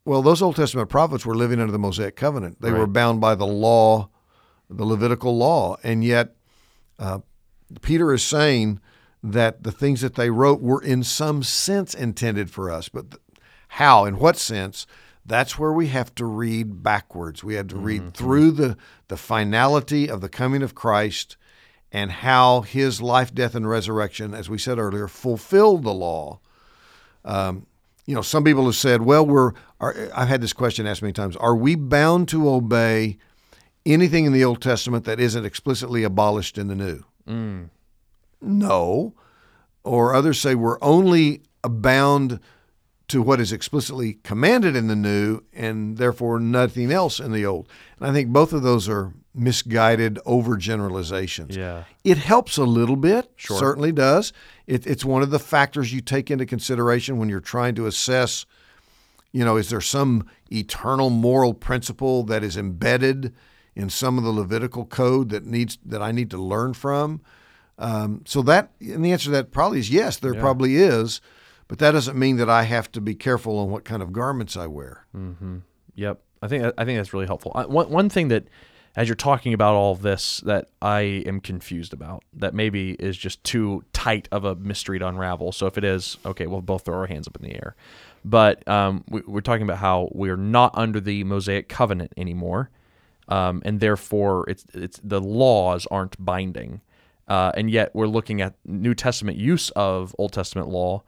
Well, 0.05 0.21
those 0.21 0.41
Old 0.41 0.57
Testament 0.57 0.89
prophets 0.89 1.25
were 1.25 1.35
living 1.35 1.59
under 1.59 1.71
the 1.71 1.79
Mosaic 1.79 2.15
covenant. 2.15 2.61
They 2.61 2.71
were 2.71 2.87
bound 2.87 3.21
by 3.21 3.35
the 3.35 3.45
law, 3.45 4.09
the 4.69 4.83
Levitical 4.83 5.37
law, 5.37 5.77
and 5.81 6.03
yet 6.03 6.35
uh, 6.99 7.19
Peter 7.81 8.13
is 8.13 8.23
saying 8.23 8.81
that 9.23 9.63
the 9.63 9.71
things 9.71 10.01
that 10.01 10.15
they 10.15 10.29
wrote 10.29 10.61
were 10.61 10.81
in 10.81 11.03
some 11.03 11.41
sense 11.41 11.93
intended 11.93 12.51
for 12.51 12.69
us. 12.69 12.89
But 12.89 13.11
th- 13.11 13.21
how, 13.69 14.03
in 14.03 14.19
what 14.19 14.35
sense? 14.35 14.85
That's 15.25 15.57
where 15.57 15.71
we 15.71 15.87
have 15.87 16.13
to 16.15 16.25
read 16.25 16.83
backwards. 16.83 17.41
We 17.41 17.53
had 17.53 17.69
to 17.69 17.77
read 17.77 18.13
through 18.13 18.51
the, 18.51 18.77
the 19.07 19.15
finality 19.15 20.09
of 20.09 20.19
the 20.19 20.27
coming 20.27 20.61
of 20.61 20.75
Christ 20.75 21.37
and 21.93 22.11
how 22.11 22.61
his 22.61 23.01
life, 23.01 23.33
death, 23.33 23.55
and 23.55 23.69
resurrection, 23.69 24.33
as 24.33 24.49
we 24.49 24.57
said 24.57 24.79
earlier, 24.79 25.07
fulfilled 25.07 25.83
the 25.83 25.93
law. 25.93 26.41
Um, 27.23 27.67
you 28.05 28.13
know, 28.15 28.21
some 28.21 28.43
people 28.43 28.65
have 28.65 28.75
said, 28.75 29.01
well, 29.01 29.25
we're, 29.25 29.53
are, 29.79 29.95
I've 30.13 30.27
had 30.27 30.41
this 30.41 30.53
question 30.53 30.85
asked 30.85 31.01
many 31.01 31.13
times, 31.13 31.35
are 31.37 31.55
we 31.55 31.75
bound 31.75 32.27
to 32.29 32.49
obey 32.49 33.17
anything 33.85 34.25
in 34.25 34.33
the 34.33 34.43
Old 34.43 34.61
Testament 34.61 35.05
that 35.05 35.19
isn't 35.19 35.45
explicitly 35.45 36.03
abolished 36.03 36.57
in 36.57 36.67
the 36.67 36.75
New? 36.75 37.03
Mm. 37.27 37.69
No. 38.41 39.13
Or 39.83 40.13
others 40.13 40.39
say 40.39 40.55
we're 40.55 40.81
only 40.81 41.43
bound 41.61 42.39
to 43.07 43.21
what 43.21 43.39
is 43.39 43.51
explicitly 43.51 44.15
commanded 44.23 44.75
in 44.75 44.87
the 44.87 44.95
New 44.95 45.41
and 45.53 45.97
therefore 45.97 46.39
nothing 46.39 46.91
else 46.91 47.19
in 47.19 47.31
the 47.31 47.45
Old. 47.45 47.69
And 47.99 48.09
I 48.09 48.13
think 48.13 48.29
both 48.29 48.53
of 48.53 48.63
those 48.63 48.89
are 48.89 49.13
misguided 49.35 50.19
overgeneralizations. 50.25 51.55
Yeah. 51.55 51.83
It 52.03 52.17
helps 52.17 52.57
a 52.57 52.63
little 52.63 52.95
bit, 52.95 53.31
Sure. 53.35 53.57
certainly 53.57 53.91
does. 53.91 54.33
It, 54.67 54.85
it's 54.85 55.03
one 55.03 55.21
of 55.23 55.31
the 55.31 55.39
factors 55.39 55.93
you 55.93 56.01
take 56.01 56.29
into 56.31 56.45
consideration 56.45 57.17
when 57.17 57.29
you're 57.29 57.39
trying 57.39 57.75
to 57.75 57.87
assess, 57.87 58.45
you 59.31 59.43
know, 59.43 59.57
is 59.57 59.69
there 59.69 59.81
some 59.81 60.27
eternal 60.51 61.09
moral 61.09 61.53
principle 61.53 62.23
that 62.23 62.43
is 62.43 62.57
embedded 62.57 63.33
in 63.75 63.89
some 63.89 64.17
of 64.17 64.23
the 64.23 64.31
Levitical 64.31 64.85
code 64.85 65.29
that 65.29 65.45
needs 65.45 65.77
that 65.85 66.01
I 66.01 66.11
need 66.11 66.29
to 66.29 66.37
learn 66.37 66.73
from? 66.73 67.21
Um, 67.79 68.21
so 68.25 68.43
that, 68.43 68.71
and 68.79 69.03
the 69.03 69.11
answer 69.11 69.25
to 69.25 69.31
that 69.31 69.51
probably 69.51 69.79
is 69.79 69.89
yes, 69.89 70.17
there 70.17 70.35
probably 70.35 70.75
is, 70.75 71.21
but 71.67 71.79
that 71.79 71.91
doesn't 71.91 72.17
mean 72.17 72.37
that 72.37 72.49
I 72.49 72.63
have 72.63 72.91
to 72.91 73.01
be 73.01 73.15
careful 73.15 73.57
on 73.57 73.71
what 73.71 73.83
kind 73.83 74.03
of 74.03 74.13
garments 74.13 74.55
I 74.55 74.67
wear. 74.67 75.07
Mm-hmm. 75.17 75.57
Yep, 75.95 76.21
I 76.43 76.47
think 76.47 76.71
I 76.77 76.85
think 76.85 76.99
that's 76.99 77.13
really 77.13 77.25
helpful. 77.25 77.51
I, 77.55 77.65
one 77.65 77.89
one 77.89 78.09
thing 78.09 78.27
that, 78.27 78.45
as 78.95 79.07
you're 79.07 79.15
talking 79.15 79.53
about 79.53 79.73
all 79.73 79.91
of 79.91 80.01
this, 80.03 80.39
that 80.45 80.69
I 80.81 81.23
am 81.25 81.39
confused 81.39 81.93
about, 81.93 82.23
that 82.33 82.53
maybe 82.53 82.91
is 82.93 83.17
just 83.17 83.43
too 83.43 83.83
tight 83.91 84.27
of 84.31 84.45
a 84.45 84.55
mystery 84.55 84.99
to 84.99 85.07
unravel. 85.07 85.51
So 85.51 85.65
if 85.65 85.77
it 85.77 85.83
is, 85.83 86.17
okay, 86.25 86.45
we'll 86.45 86.61
both 86.61 86.85
throw 86.85 86.97
our 86.97 87.07
hands 87.07 87.27
up 87.27 87.35
in 87.35 87.41
the 87.41 87.55
air. 87.55 87.75
But 88.23 88.65
um, 88.67 89.03
we, 89.09 89.21
we're 89.25 89.41
talking 89.41 89.63
about 89.63 89.79
how 89.79 90.09
we're 90.11 90.37
not 90.37 90.71
under 90.75 90.99
the 90.99 91.23
Mosaic 91.23 91.67
covenant 91.67 92.13
anymore, 92.17 92.69
um, 93.27 93.61
and 93.65 93.79
therefore 93.79 94.49
it's 94.49 94.65
it's 94.73 94.99
the 95.03 95.19
laws 95.19 95.87
aren't 95.89 96.23
binding, 96.23 96.81
uh, 97.27 97.51
and 97.55 97.69
yet 97.69 97.93
we're 97.93 98.07
looking 98.07 98.41
at 98.41 98.53
New 98.63 98.93
Testament 98.93 99.37
use 99.37 99.71
of 99.71 100.15
Old 100.17 100.33
Testament 100.33 100.69
law, 100.69 101.03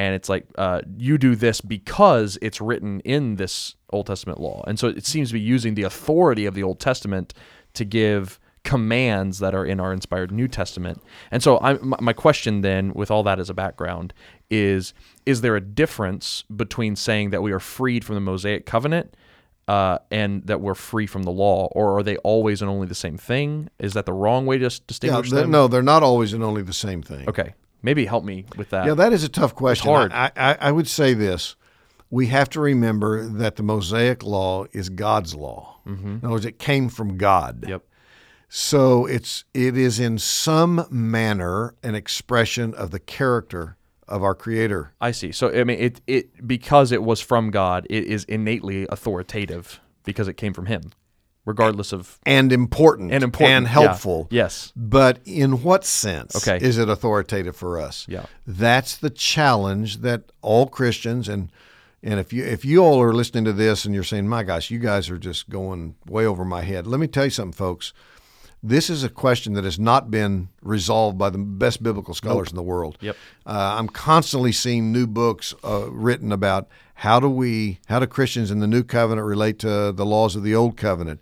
and 0.00 0.14
it's 0.14 0.28
like 0.34 0.44
uh, 0.56 0.80
you 0.96 1.14
do 1.18 1.32
this 1.36 1.60
because 1.60 2.38
it's 2.40 2.60
written 2.60 3.00
in 3.00 3.36
this 3.36 3.76
Old 3.90 4.06
Testament 4.06 4.38
law, 4.40 4.58
and 4.66 4.78
so 4.78 4.88
it 4.88 5.04
seems 5.06 5.28
to 5.28 5.34
be 5.34 5.40
using 5.54 5.74
the 5.74 5.82
authority 5.82 6.46
of 6.46 6.54
the 6.54 6.62
Old 6.62 6.78
Testament 6.80 7.34
to 7.74 7.84
give 7.84 8.38
commands 8.62 9.38
that 9.38 9.54
are 9.54 9.64
in 9.64 9.80
our 9.80 9.92
inspired 9.92 10.30
New 10.30 10.46
Testament. 10.48 11.02
And 11.30 11.42
so 11.42 11.58
I, 11.60 11.74
my 11.74 11.96
my 12.00 12.12
question 12.12 12.60
then, 12.62 12.92
with 12.94 13.10
all 13.10 13.22
that 13.24 13.38
as 13.40 13.50
a 13.50 13.54
background, 13.54 14.12
is: 14.50 14.94
Is 15.26 15.40
there 15.42 15.56
a 15.56 15.60
difference 15.82 16.44
between 16.64 16.96
saying 16.96 17.30
that 17.30 17.42
we 17.42 17.52
are 17.52 17.60
freed 17.60 18.04
from 18.04 18.14
the 18.16 18.20
Mosaic 18.32 18.64
covenant? 18.66 19.14
Uh, 19.68 19.98
and 20.10 20.44
that 20.48 20.60
we're 20.60 20.74
free 20.74 21.06
from 21.06 21.22
the 21.22 21.30
law, 21.30 21.68
or 21.78 21.96
are 21.96 22.02
they 22.02 22.16
always 22.30 22.60
and 22.60 22.68
only 22.68 22.88
the 22.88 22.94
same 23.06 23.16
thing? 23.16 23.68
Is 23.78 23.92
that 23.92 24.04
the 24.04 24.12
wrong 24.12 24.44
way 24.44 24.58
to 24.58 24.66
s- 24.66 24.80
Yeah, 24.80 24.84
distinguish 24.88 25.30
they're- 25.30 25.42
them? 25.42 25.50
no, 25.52 25.68
they're 25.68 25.90
not 25.94 26.02
always 26.02 26.32
and 26.32 26.42
only 26.42 26.62
the 26.62 26.72
same 26.72 27.02
thing. 27.02 27.28
Okay, 27.28 27.54
maybe 27.82 28.06
help 28.06 28.24
me 28.24 28.46
with 28.56 28.70
that. 28.70 28.86
Yeah, 28.86 28.94
that 28.94 29.12
is 29.12 29.24
a 29.24 29.28
tough 29.28 29.54
question. 29.54 29.90
It's 29.90 29.96
hard. 29.96 30.12
I, 30.12 30.30
I, 30.36 30.56
I 30.60 30.72
would 30.72 30.88
say 30.88 31.14
this. 31.14 31.56
We 32.10 32.26
have 32.26 32.50
to 32.50 32.60
remember 32.60 33.24
that 33.26 33.56
the 33.56 33.62
Mosaic 33.62 34.24
law 34.24 34.66
is 34.72 34.88
God's 34.88 35.34
law. 35.34 35.80
Mm-hmm. 35.86 36.08
In 36.08 36.20
other 36.24 36.30
words, 36.30 36.44
it 36.44 36.58
came 36.58 36.88
from 36.88 37.16
God. 37.16 37.64
Yep. 37.68 37.84
So 38.48 39.06
it's 39.06 39.44
it 39.54 39.76
is 39.76 40.00
in 40.00 40.18
some 40.18 40.86
manner 40.90 41.76
an 41.84 41.94
expression 41.94 42.74
of 42.74 42.90
the 42.90 42.98
character 42.98 43.76
of 44.08 44.24
our 44.24 44.34
Creator. 44.34 44.92
I 45.00 45.12
see. 45.12 45.30
So 45.30 45.50
I 45.52 45.62
mean, 45.62 45.78
it 45.78 46.00
it 46.08 46.46
because 46.48 46.90
it 46.90 47.04
was 47.04 47.20
from 47.20 47.52
God, 47.52 47.86
it 47.88 48.04
is 48.04 48.24
innately 48.24 48.88
authoritative 48.90 49.80
because 50.02 50.26
it 50.26 50.34
came 50.34 50.52
from 50.52 50.66
Him, 50.66 50.90
regardless 51.50 51.92
of 51.92 52.18
And 52.24 52.52
important, 52.52 53.12
and 53.12 53.22
important 53.24 53.54
and 53.56 53.64
yeah. 53.66 53.72
helpful. 53.72 54.28
Yes. 54.30 54.72
But 54.76 55.18
in 55.24 55.62
what 55.62 55.84
sense 55.84 56.36
Okay. 56.36 56.58
is 56.64 56.78
it 56.78 56.88
authoritative 56.88 57.56
for 57.56 57.78
us? 57.88 58.06
Yeah. 58.08 58.26
That's 58.46 58.96
the 58.96 59.10
challenge 59.10 59.98
that 59.98 60.20
all 60.42 60.66
Christians 60.66 61.28
and 61.28 61.50
and 62.02 62.18
if 62.18 62.32
you 62.32 62.42
if 62.44 62.64
you 62.64 62.78
all 62.82 62.98
are 63.02 63.12
listening 63.12 63.44
to 63.44 63.52
this 63.52 63.84
and 63.84 63.94
you're 63.94 64.04
saying, 64.12 64.26
"My 64.26 64.42
gosh, 64.42 64.70
you 64.70 64.78
guys 64.78 65.10
are 65.10 65.18
just 65.18 65.50
going 65.50 65.96
way 66.06 66.24
over 66.24 66.44
my 66.46 66.62
head." 66.62 66.86
Let 66.86 66.98
me 67.00 67.06
tell 67.06 67.24
you 67.24 67.30
something, 67.30 67.52
folks. 67.52 67.92
This 68.62 68.90
is 68.90 69.04
a 69.04 69.08
question 69.08 69.54
that 69.54 69.64
has 69.64 69.78
not 69.78 70.10
been 70.10 70.48
resolved 70.62 71.16
by 71.18 71.30
the 71.30 71.38
best 71.38 71.82
biblical 71.82 72.14
scholars 72.14 72.50
in 72.50 72.56
the 72.56 72.62
world. 72.62 72.96
Yep. 73.00 73.16
Uh, 73.46 73.76
I'm 73.78 73.88
constantly 73.88 74.52
seeing 74.52 74.92
new 74.92 75.06
books 75.06 75.54
uh, 75.64 75.90
written 75.90 76.30
about 76.32 76.68
how 77.00 77.18
do 77.18 77.30
we, 77.30 77.78
how 77.86 77.98
do 77.98 78.06
Christians 78.06 78.50
in 78.50 78.60
the 78.60 78.66
New 78.66 78.84
Covenant 78.84 79.26
relate 79.26 79.58
to 79.60 79.90
the 79.90 80.04
laws 80.04 80.36
of 80.36 80.42
the 80.42 80.54
Old 80.54 80.76
Covenant, 80.76 81.18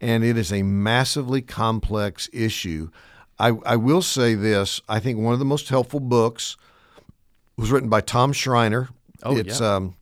and 0.00 0.24
it 0.24 0.36
is 0.36 0.52
a 0.52 0.64
massively 0.64 1.40
complex 1.40 2.28
issue. 2.32 2.90
I, 3.38 3.52
I 3.64 3.76
will 3.76 4.02
say 4.02 4.34
this: 4.34 4.80
I 4.88 4.98
think 4.98 5.20
one 5.20 5.32
of 5.32 5.38
the 5.38 5.44
most 5.44 5.68
helpful 5.68 6.00
books 6.00 6.56
was 7.56 7.70
written 7.70 7.88
by 7.88 8.00
Tom 8.00 8.32
Schreiner. 8.32 8.88
Oh, 9.22 9.36
it's 9.36 9.60
yeah. 9.60 9.76
um, 9.76 9.94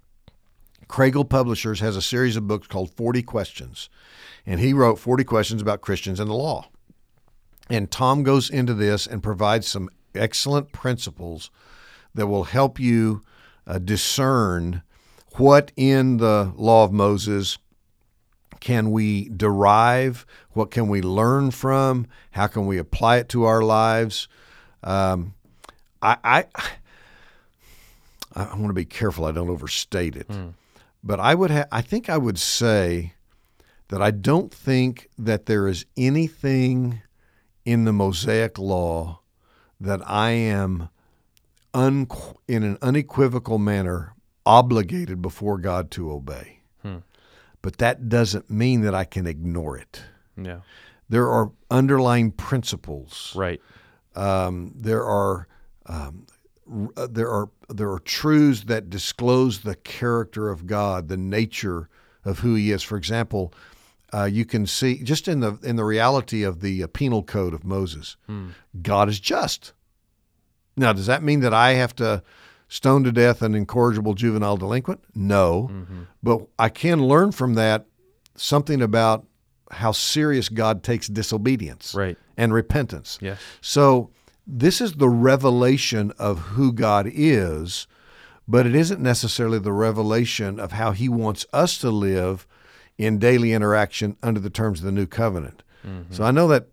Kregel 0.89 1.29
Publishers 1.29 1.81
has 1.81 1.97
a 1.97 2.03
series 2.03 2.37
of 2.37 2.49
books 2.49 2.67
called 2.67 2.91
40 2.91 3.23
Questions. 3.23 3.91
And 4.47 4.59
he 4.59 4.73
wrote 4.73 4.99
40 4.99 5.25
questions 5.25 5.61
about 5.61 5.83
Christians 5.83 6.19
and 6.19 6.31
the 6.31 6.35
law. 6.35 6.71
And 7.69 7.91
Tom 7.91 8.23
goes 8.23 8.49
into 8.49 8.73
this 8.73 9.07
and 9.07 9.23
provides 9.23 9.69
some 9.69 9.91
excellent 10.15 10.73
principles 10.73 11.51
that 12.15 12.27
will 12.27 12.45
help 12.45 12.81
you 12.81 13.23
uh, 13.67 13.79
discern 13.79 14.83
what 15.37 15.73
in 15.77 16.17
the 16.19 16.53
law 16.57 16.85
of 16.85 16.93
Moses 16.93 17.59
can 18.61 18.91
we 18.91 19.29
derive, 19.31 20.27
what 20.51 20.71
can 20.71 20.89
we 20.89 21.01
learn 21.01 21.51
from, 21.51 22.07
how 22.33 22.47
can 22.47 22.67
we 22.67 22.79
apply 22.79 23.17
it 23.19 23.29
to 23.31 23.45
our 23.45 23.63
lives. 23.63 24.29
Um, 24.85 25.35
I, 26.03 26.17
I 26.25 26.45
I 28.35 28.45
want 28.55 28.69
to 28.69 28.73
be 28.75 28.85
careful 28.85 29.25
I 29.25 29.33
don't 29.33 29.51
overstate 29.51 30.17
it. 30.17 30.29
But 31.03 31.19
I 31.21 31.35
would 31.35 31.51
ha- 31.51 31.67
I 31.73 31.81
think 31.83 32.09
I 32.09 32.17
would 32.19 32.39
say 32.39 33.15
that 33.89 34.01
I 34.01 34.11
don't 34.11 34.53
think 34.53 35.09
that 35.19 35.47
there 35.47 35.67
is 35.67 35.85
anything 35.97 37.03
in 37.65 37.85
the 37.85 37.93
Mosaic 37.93 38.59
law 38.59 39.21
that 39.81 40.01
I 40.09 40.31
am 40.31 40.89
un- 41.75 42.07
in 42.47 42.63
an 42.63 42.79
unequivocal 42.83 43.59
manner 43.59 44.15
obligated 44.47 45.21
before 45.23 45.59
God 45.59 45.91
to 45.93 46.11
obey. 46.13 46.59
But 47.63 47.77
that 47.77 48.09
doesn't 48.09 48.49
mean 48.49 48.81
that 48.83 48.95
I 48.95 49.05
can 49.05 49.27
ignore 49.27 49.77
it. 49.77 50.01
Yeah. 50.43 50.61
There 51.11 51.29
are 51.29 51.51
underlying 51.71 52.31
principles 52.33 53.35
Right. 53.37 53.61
um, 54.17 54.73
there 54.77 55.05
are 55.05 55.47
um, 55.85 56.27
uh, 56.97 57.07
there 57.11 57.29
are 57.29 57.51
there 57.69 57.91
are 57.91 57.99
truths 57.99 58.65
that 58.65 58.89
disclose 58.89 59.61
the 59.61 59.75
character 59.75 60.49
of 60.49 60.67
God, 60.67 61.09
the 61.09 61.17
nature 61.19 61.91
of 62.25 62.39
who 62.39 62.55
He 62.55 62.71
is. 62.73 62.83
For 62.83 62.97
example, 62.97 63.53
uh, 64.15 64.25
you 64.25 64.47
can 64.47 64.67
see 64.67 65.03
just 65.03 65.29
in 65.29 65.41
the 65.41 65.59
in 65.63 65.77
the 65.77 65.85
reality 65.85 66.43
of 66.43 66.61
the 66.61 66.83
uh, 66.85 66.87
penal 66.87 67.23
code 67.23 67.53
of 67.53 67.63
Moses, 67.65 68.17
God 68.81 69.09
is 69.11 69.21
just. 69.21 69.75
Now, 70.77 70.93
does 70.95 71.07
that 71.07 71.23
mean 71.23 71.41
that 71.41 71.53
I 71.53 71.73
have 71.73 71.95
to 71.97 72.23
stone 72.71 73.05
to 73.05 73.13
death 73.13 73.43
an 73.43 73.55
incorrigible 73.55 74.15
juvenile 74.15 74.57
delinquent? 74.57 75.01
No, 75.15 75.69
mm-hmm. 75.71 76.03
but 76.23 76.47
I 76.59 76.71
can 76.71 77.05
learn 77.07 77.33
from 77.33 77.55
that 77.55 77.85
something 78.37 78.81
about 78.81 79.27
how 79.71 79.93
serious 79.93 80.49
God 80.49 80.83
takes 80.83 81.07
disobedience 81.09 81.95
Right. 81.95 82.17
and 82.37 82.55
repentance. 82.55 83.19
Yes. 83.21 83.39
So 83.61 84.11
this 84.47 84.81
is 84.81 84.95
the 84.95 85.09
revelation 85.09 86.13
of 86.19 86.39
who 86.39 86.73
God 86.73 87.09
is, 87.13 87.87
but 88.49 88.67
it 88.67 88.75
isn't 88.75 89.01
necessarily 89.01 89.59
the 89.59 89.73
revelation 89.73 90.59
of 90.59 90.73
how 90.73 90.93
He 90.93 91.09
wants 91.09 91.45
us 91.53 91.77
to 91.79 91.91
live 91.91 92.47
in 92.97 93.19
daily 93.19 93.53
interaction 93.53 94.17
under 94.23 94.41
the 94.41 94.51
terms 94.51 94.81
of 94.81 94.87
the 94.87 94.93
new 94.93 95.07
covenant. 95.07 95.63
Mm-hmm. 95.87 96.15
So 96.15 96.25
I 96.25 96.31
know 96.31 96.47
that 96.49 96.67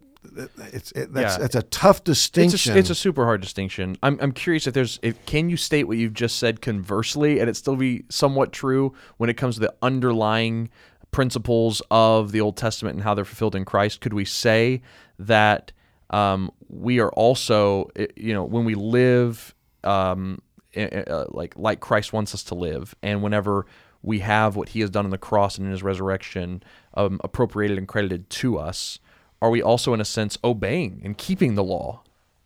it's 0.74 0.92
it, 0.94 1.14
that's 1.14 1.36
Yeah. 1.36 1.40
that's 1.42 1.56
a 1.56 1.64
tough 1.64 1.98
It's 1.98 2.06
distinction. 2.06 2.74
a, 2.74 2.78
it's 2.78 2.90
a 2.90 2.96
super 2.96 3.26
hard 3.26 3.42
distinction. 3.42 3.98
I'm, 4.04 4.18
I'm 4.22 4.32
curious 4.32 4.68
if 4.68 4.74
there's 4.74 5.00
if 5.02 5.24
can 5.26 5.50
you 5.50 5.58
state 5.58 5.86
what 5.86 5.98
you've 5.98 6.14
just 6.14 6.38
said 6.38 6.62
conversely 6.62 7.40
and 7.40 7.50
it 7.50 7.56
still 7.56 7.76
be 7.76 8.04
somewhat 8.10 8.52
true 8.52 8.94
when 9.18 9.30
it 9.30 9.36
comes 9.36 9.56
to 9.56 9.62
the 9.62 9.74
underlying 9.82 10.70
principles 11.12 11.82
of 11.90 12.32
the 12.32 12.42
Old 12.42 12.58
Testament 12.58 12.96
and 12.96 13.04
how 13.04 13.14
they're 13.14 13.26
fulfilled 13.26 13.56
in 13.56 13.66
Christ. 13.66 14.02
Could 14.02 14.14
we 14.14 14.26
say 14.26 14.82
that 15.20 15.72
um, 16.10 16.52
we 16.70 17.00
are 17.00 17.10
also 17.12 17.90
you 18.16 18.34
know 18.34 18.44
when 18.44 18.66
we 18.66 18.76
live 18.76 19.54
um, 19.84 20.42
uh, 20.76 21.26
like 21.30 21.54
like 21.58 21.80
Christ 21.80 22.14
wants 22.14 22.34
us 22.34 22.44
to 22.44 22.56
live, 22.56 22.94
and 23.02 23.24
whenever 23.24 23.66
we 24.04 24.20
have 24.20 24.56
what 24.56 24.70
He 24.70 24.82
has 24.82 24.90
done 24.90 25.06
on 25.06 25.12
the 25.12 25.18
cross 25.18 25.58
and 25.58 25.66
in 25.66 25.72
His 25.72 25.82
resurrection 25.84 26.62
um, 26.94 27.20
appropriated 27.24 27.78
and 27.78 27.88
credited 27.88 28.30
to 28.30 28.58
us, 28.58 29.00
are 29.42 29.50
we 29.50 29.62
also 29.62 29.94
in 29.94 30.02
a 30.02 30.06
sense 30.06 30.38
obeying 30.44 31.02
and 31.04 31.18
keeping 31.18 31.56
the 31.56 31.64
law? 31.64 32.04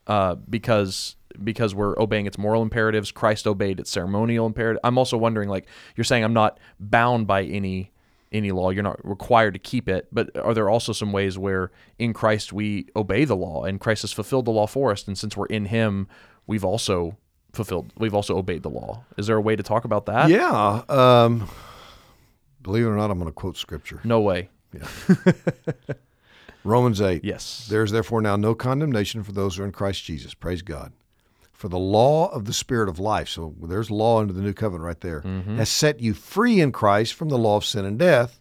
Uh, 0.08 0.36
because 0.36 1.16
because 1.44 1.74
we're 1.74 1.98
obeying 1.98 2.26
its 2.26 2.38
moral 2.38 2.62
imperatives. 2.62 3.12
Christ 3.12 3.48
obeyed 3.48 3.80
its 3.80 3.90
ceremonial 3.90 4.46
imperative. 4.46 4.80
I'm 4.84 4.98
also 4.98 5.18
wondering, 5.18 5.50
like 5.50 5.68
you're 5.96 6.04
saying, 6.04 6.24
I'm 6.24 6.34
not 6.34 6.60
bound 6.80 7.28
by 7.28 7.44
any 7.44 7.92
any 8.32 8.52
law. 8.52 8.70
You're 8.70 8.84
not 8.84 9.00
required 9.08 9.54
to 9.54 9.60
keep 9.60 9.90
it. 9.90 10.08
But 10.12 10.36
are 10.38 10.54
there 10.54 10.70
also 10.70 10.94
some 10.94 11.12
ways 11.12 11.38
where 11.38 11.72
in 12.00 12.14
Christ 12.14 12.54
we 12.54 12.88
obey 12.96 13.26
the 13.26 13.36
law 13.36 13.66
and 13.66 13.80
Christ 13.80 14.04
has 14.04 14.14
fulfilled 14.14 14.46
the 14.46 14.52
law 14.52 14.68
for 14.68 14.92
us? 14.92 15.08
And 15.08 15.18
since 15.18 15.36
we're 15.36 15.48
in 15.48 15.66
Him, 15.66 16.08
we've 16.48 16.66
also 16.66 17.18
fulfilled. 17.54 17.94
We've 17.98 18.16
also 18.16 18.38
obeyed 18.38 18.64
the 18.64 18.70
law. 18.70 19.04
Is 19.18 19.28
there 19.28 19.38
a 19.38 19.42
way 19.42 19.56
to 19.56 19.64
talk 19.64 19.86
about 19.86 20.06
that? 20.06 20.30
Yeah. 20.30 20.84
Um, 20.88 21.50
believe 22.62 22.86
it 22.86 22.90
or 22.90 22.96
not, 22.96 23.12
I'm 23.12 23.18
going 23.18 23.30
to 23.30 23.34
quote 23.34 23.58
scripture. 23.58 24.00
No 24.04 24.22
way. 24.22 24.50
Romans 26.64 27.02
8. 27.02 27.24
Yes. 27.24 27.68
There 27.70 27.84
is 27.84 27.92
therefore 27.92 28.22
now 28.22 28.36
no 28.36 28.56
condemnation 28.56 29.24
for 29.24 29.32
those 29.32 29.56
who 29.56 29.64
are 29.64 29.66
in 29.66 29.72
Christ 29.72 30.04
Jesus. 30.04 30.34
Praise 30.34 30.62
God. 30.62 30.94
For 31.52 31.68
the 31.68 31.80
law 31.80 32.30
of 32.30 32.46
the 32.46 32.54
Spirit 32.54 32.90
of 32.90 33.00
life, 33.00 33.30
so 33.30 33.54
there's 33.62 33.92
law 33.92 34.20
under 34.20 34.34
the 34.34 34.42
new 34.42 34.54
covenant 34.54 34.84
right 34.84 35.02
there, 35.02 35.22
mm-hmm. 35.22 35.58
has 35.58 35.70
set 35.70 36.00
you 36.00 36.14
free 36.14 36.60
in 36.60 36.72
Christ 36.72 37.14
from 37.14 37.30
the 37.30 37.38
law 37.38 37.58
of 37.58 37.66
sin 37.66 37.86
and 37.86 38.00
death 38.00 38.40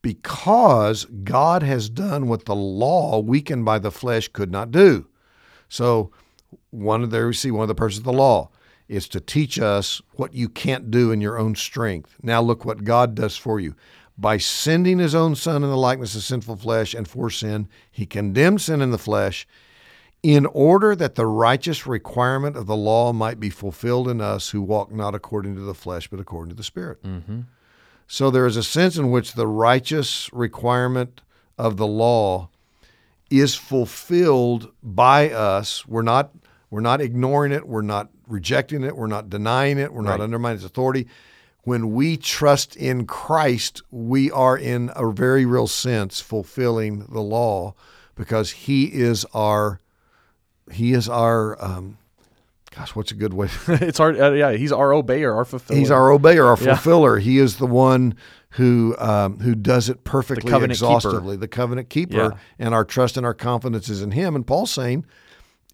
because 0.00 1.04
God 1.04 1.62
has 1.62 1.90
done 1.90 2.28
what 2.28 2.46
the 2.46 2.54
law, 2.56 3.18
weakened 3.18 3.64
by 3.64 3.78
the 3.78 3.90
flesh, 3.90 4.28
could 4.28 4.50
not 4.50 4.70
do. 4.70 5.06
So, 5.68 6.10
one 6.70 7.02
of 7.02 7.10
there 7.10 7.26
we 7.26 7.34
see 7.34 7.50
one 7.50 7.62
of 7.62 7.68
the 7.68 7.74
purposes 7.74 7.98
of 7.98 8.04
the 8.04 8.12
law 8.12 8.50
is 8.88 9.06
to 9.08 9.20
teach 9.20 9.58
us 9.58 10.00
what 10.12 10.32
you 10.32 10.48
can't 10.48 10.90
do 10.90 11.12
in 11.12 11.20
your 11.20 11.38
own 11.38 11.54
strength. 11.54 12.16
Now 12.22 12.40
look 12.40 12.64
what 12.64 12.84
God 12.84 13.14
does 13.14 13.36
for 13.36 13.60
you. 13.60 13.74
By 14.20 14.38
sending 14.38 14.98
his 14.98 15.14
own 15.14 15.36
son 15.36 15.62
in 15.62 15.70
the 15.70 15.76
likeness 15.76 16.16
of 16.16 16.24
sinful 16.24 16.56
flesh 16.56 16.92
and 16.92 17.06
for 17.06 17.30
sin, 17.30 17.68
he 17.90 18.04
condemned 18.04 18.60
sin 18.60 18.82
in 18.82 18.90
the 18.90 18.98
flesh 18.98 19.46
in 20.22 20.46
order 20.46 20.96
that 20.96 21.14
the 21.14 21.26
righteous 21.26 21.86
requirement 21.86 22.56
of 22.56 22.66
the 22.66 22.76
law 22.76 23.12
might 23.12 23.38
be 23.38 23.50
fulfilled 23.50 24.08
in 24.08 24.20
us 24.20 24.50
who 24.50 24.60
walk 24.60 24.90
not 24.90 25.14
according 25.14 25.54
to 25.54 25.60
the 25.60 25.74
flesh 25.74 26.08
but 26.08 26.18
according 26.18 26.50
to 26.50 26.56
the 26.56 26.64
spirit. 26.64 27.00
Mm-hmm. 27.02 27.42
So 28.08 28.30
there 28.30 28.46
is 28.46 28.56
a 28.56 28.62
sense 28.62 28.96
in 28.96 29.10
which 29.10 29.34
the 29.34 29.46
righteous 29.46 30.32
requirement 30.32 31.20
of 31.56 31.76
the 31.76 31.86
law 31.86 32.48
is 33.30 33.54
fulfilled 33.54 34.72
by 34.82 35.30
us. 35.30 35.86
We're 35.86 36.02
not 36.02 36.32
we're 36.70 36.80
not 36.80 37.00
ignoring 37.00 37.52
it, 37.52 37.66
we're 37.66 37.82
not 37.82 38.10
rejecting 38.26 38.82
it, 38.82 38.96
we're 38.96 39.06
not 39.06 39.30
denying 39.30 39.78
it, 39.78 39.92
we're 39.92 40.02
not 40.02 40.20
undermining 40.20 40.56
its 40.56 40.64
authority. 40.64 41.06
When 41.68 41.92
we 41.92 42.16
trust 42.16 42.76
in 42.76 43.04
Christ, 43.06 43.82
we 43.90 44.30
are 44.30 44.56
in 44.56 44.90
a 44.96 45.12
very 45.12 45.44
real 45.44 45.66
sense 45.66 46.18
fulfilling 46.18 47.00
the 47.10 47.20
law 47.20 47.74
because 48.14 48.50
he 48.52 48.84
is 48.86 49.26
our 49.34 49.78
he 50.72 50.94
is 50.94 51.10
our 51.10 51.62
um, 51.62 51.98
gosh, 52.74 52.96
what's 52.96 53.12
a 53.12 53.14
good 53.14 53.34
way? 53.34 53.48
it's 53.68 54.00
our 54.00 54.10
uh, 54.18 54.30
yeah. 54.32 54.52
He's 54.52 54.72
our 54.72 54.92
obeyer, 54.92 55.36
our 55.36 55.44
fulfiller. 55.44 55.78
He's 55.78 55.90
our 55.90 56.08
obeyer, 56.08 56.46
our 56.46 56.56
Yeah. 56.64 56.74
fulfiller. 56.74 57.18
He 57.18 57.36
is 57.36 57.58
the 57.58 57.66
one 57.66 58.14
who 58.52 58.96
um, 58.98 59.38
who 59.40 59.54
does 59.54 59.90
it 59.90 60.04
perfectly, 60.04 60.50
keeper. 60.50 60.64
exhaustively, 60.64 61.36
the 61.36 61.48
covenant 61.48 61.90
keeper, 61.90 62.16
Yeah. 62.16 62.30
and 62.58 62.72
our 62.72 62.86
trust 62.86 63.18
and 63.18 63.26
our 63.26 63.34
confidence 63.34 63.90
is 63.90 64.00
in 64.00 64.12
Him. 64.12 64.34
And 64.34 64.46
Paul's 64.46 64.70
saying, 64.70 65.04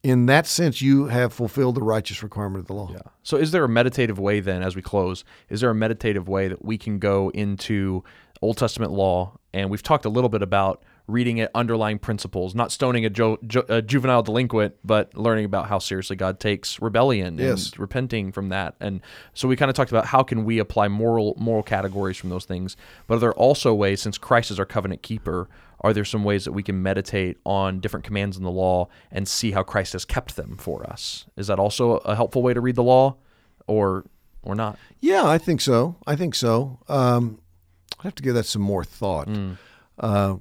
in 0.04 0.26
that 0.26 0.46
sense, 0.46 0.80
you 0.82 1.06
have 1.06 1.32
fulfilled 1.32 1.74
the 1.74 1.82
righteous 1.82 2.22
requirement 2.22 2.60
of 2.60 2.66
the 2.68 2.74
law. 2.74 2.90
Yeah. 2.92 2.98
So, 3.22 3.36
is 3.38 3.50
there 3.50 3.64
a 3.64 3.68
meditative 3.68 4.18
way 4.18 4.38
then, 4.38 4.62
as 4.62 4.76
we 4.76 4.82
close? 4.82 5.24
Is 5.48 5.62
there 5.62 5.70
a 5.70 5.74
meditative 5.74 6.28
way 6.28 6.46
that 6.48 6.64
we 6.64 6.78
can 6.78 6.98
go 7.00 7.30
into 7.30 8.04
Old 8.42 8.58
Testament 8.58 8.92
law? 8.92 9.38
And 9.52 9.70
we've 9.70 9.82
talked 9.82 10.04
a 10.04 10.08
little 10.10 10.28
bit 10.28 10.42
about 10.42 10.82
reading 11.06 11.38
it, 11.38 11.50
underlying 11.54 11.98
principles, 11.98 12.54
not 12.54 12.72
stoning 12.72 13.04
a, 13.04 13.10
jo- 13.10 13.38
jo- 13.46 13.64
a 13.68 13.82
juvenile 13.82 14.22
delinquent, 14.22 14.74
but 14.84 15.14
learning 15.16 15.44
about 15.44 15.68
how 15.68 15.78
seriously 15.78 16.16
God 16.16 16.40
takes 16.40 16.80
rebellion 16.80 17.36
Yes. 17.38 17.66
and 17.72 17.78
repenting 17.78 18.32
from 18.32 18.48
that. 18.48 18.74
And 18.80 19.00
so 19.34 19.46
we 19.46 19.54
kind 19.54 19.68
of 19.70 19.76
talked 19.76 19.90
about 19.90 20.06
how 20.06 20.22
can 20.22 20.44
we 20.44 20.58
apply 20.58 20.88
moral 20.88 21.34
moral 21.38 21.62
categories 21.62 22.16
from 22.16 22.30
those 22.30 22.44
things. 22.46 22.76
But 23.06 23.16
are 23.16 23.18
there 23.20 23.34
also 23.34 23.74
ways, 23.74 24.00
since 24.00 24.16
Christ 24.18 24.50
is 24.50 24.58
our 24.58 24.64
covenant 24.64 25.02
keeper, 25.02 25.48
are 25.84 25.92
there 25.92 26.04
some 26.04 26.24
ways 26.24 26.46
that 26.46 26.52
we 26.52 26.62
can 26.62 26.82
meditate 26.82 27.36
on 27.44 27.78
different 27.78 28.06
commands 28.06 28.38
in 28.38 28.42
the 28.42 28.50
law 28.50 28.88
and 29.12 29.28
see 29.28 29.50
how 29.50 29.62
Christ 29.62 29.92
has 29.92 30.06
kept 30.06 30.34
them 30.34 30.56
for 30.56 30.82
us? 30.90 31.26
Is 31.36 31.48
that 31.48 31.58
also 31.58 31.98
a 31.98 32.16
helpful 32.16 32.42
way 32.42 32.54
to 32.54 32.60
read 32.60 32.74
the 32.74 32.82
law, 32.82 33.16
or 33.66 34.06
or 34.42 34.54
not? 34.54 34.78
Yeah, 35.00 35.26
I 35.26 35.36
think 35.36 35.60
so. 35.60 35.96
I 36.06 36.16
think 36.16 36.34
so. 36.34 36.80
Um, 36.88 37.38
I 38.00 38.04
have 38.04 38.14
to 38.14 38.22
give 38.22 38.34
that 38.34 38.46
some 38.46 38.62
more 38.62 38.82
thought. 38.82 39.28
Mm. 39.28 39.58
Uh, 39.98 40.36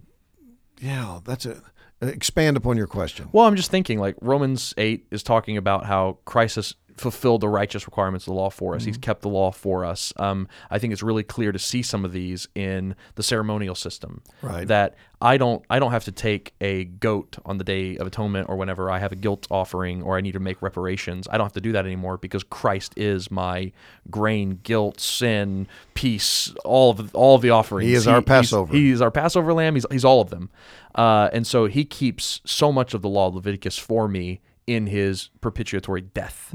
yeah, 0.79 1.19
that's 1.25 1.45
a 1.45 1.61
expand 2.01 2.55
upon 2.55 2.77
your 2.77 2.87
question. 2.87 3.27
Well, 3.33 3.45
I'm 3.45 3.55
just 3.57 3.69
thinking 3.69 3.99
like 3.99 4.15
Romans 4.21 4.73
8 4.77 5.07
is 5.11 5.23
talking 5.23 5.57
about 5.57 5.85
how 5.85 6.19
Christ 6.25 6.55
has 6.55 6.75
fulfilled 6.97 7.41
the 7.41 7.49
righteous 7.49 7.85
requirements 7.85 8.25
of 8.27 8.33
the 8.33 8.39
law 8.39 8.49
for 8.49 8.75
us. 8.75 8.83
He's 8.83 8.97
kept 8.97 9.21
the 9.21 9.29
law 9.29 9.51
for 9.51 9.85
us. 9.85 10.13
Um, 10.17 10.47
I 10.69 10.79
think 10.79 10.93
it's 10.93 11.03
really 11.03 11.23
clear 11.23 11.51
to 11.51 11.59
see 11.59 11.81
some 11.81 12.05
of 12.05 12.11
these 12.11 12.47
in 12.55 12.95
the 13.15 13.23
ceremonial 13.23 13.75
system. 13.75 14.21
Right. 14.41 14.67
That 14.67 14.95
I 15.21 15.37
don't 15.37 15.63
I 15.69 15.79
don't 15.79 15.91
have 15.91 16.03
to 16.05 16.11
take 16.11 16.53
a 16.61 16.83
goat 16.85 17.37
on 17.45 17.57
the 17.57 17.63
day 17.63 17.97
of 17.97 18.05
atonement 18.07 18.49
or 18.49 18.57
whenever 18.57 18.91
I 18.91 18.99
have 18.99 19.11
a 19.11 19.15
guilt 19.15 19.47
offering 19.49 20.03
or 20.03 20.17
I 20.17 20.21
need 20.21 20.33
to 20.33 20.39
make 20.39 20.61
reparations. 20.61 21.27
I 21.31 21.37
don't 21.37 21.45
have 21.45 21.53
to 21.53 21.61
do 21.61 21.71
that 21.71 21.85
anymore 21.85 22.17
because 22.17 22.43
Christ 22.43 22.93
is 22.97 23.31
my 23.31 23.71
grain, 24.11 24.59
guilt, 24.63 24.99
sin, 24.99 25.67
peace, 25.93 26.53
all 26.65 26.91
of 26.91 27.15
all 27.15 27.35
of 27.35 27.41
the 27.41 27.51
offerings. 27.51 27.87
He 27.87 27.95
is 27.95 28.07
our 28.07 28.15
he's- 28.15 28.25
Passover. 28.25 28.73
He's 28.73 29.01
our 29.01 29.11
Passover 29.11 29.53
lamb. 29.53 29.75
He's, 29.75 29.85
he's 29.89 30.05
all 30.05 30.21
of 30.21 30.29
them. 30.29 30.49
Uh, 30.95 31.29
and 31.33 31.47
so 31.47 31.65
he 31.65 31.85
keeps 31.85 32.41
so 32.45 32.71
much 32.71 32.93
of 32.93 33.01
the 33.01 33.09
law 33.09 33.27
of 33.27 33.35
Leviticus 33.35 33.77
for 33.77 34.07
me 34.07 34.41
in 34.67 34.87
his 34.87 35.29
propitiatory 35.41 36.01
death. 36.01 36.53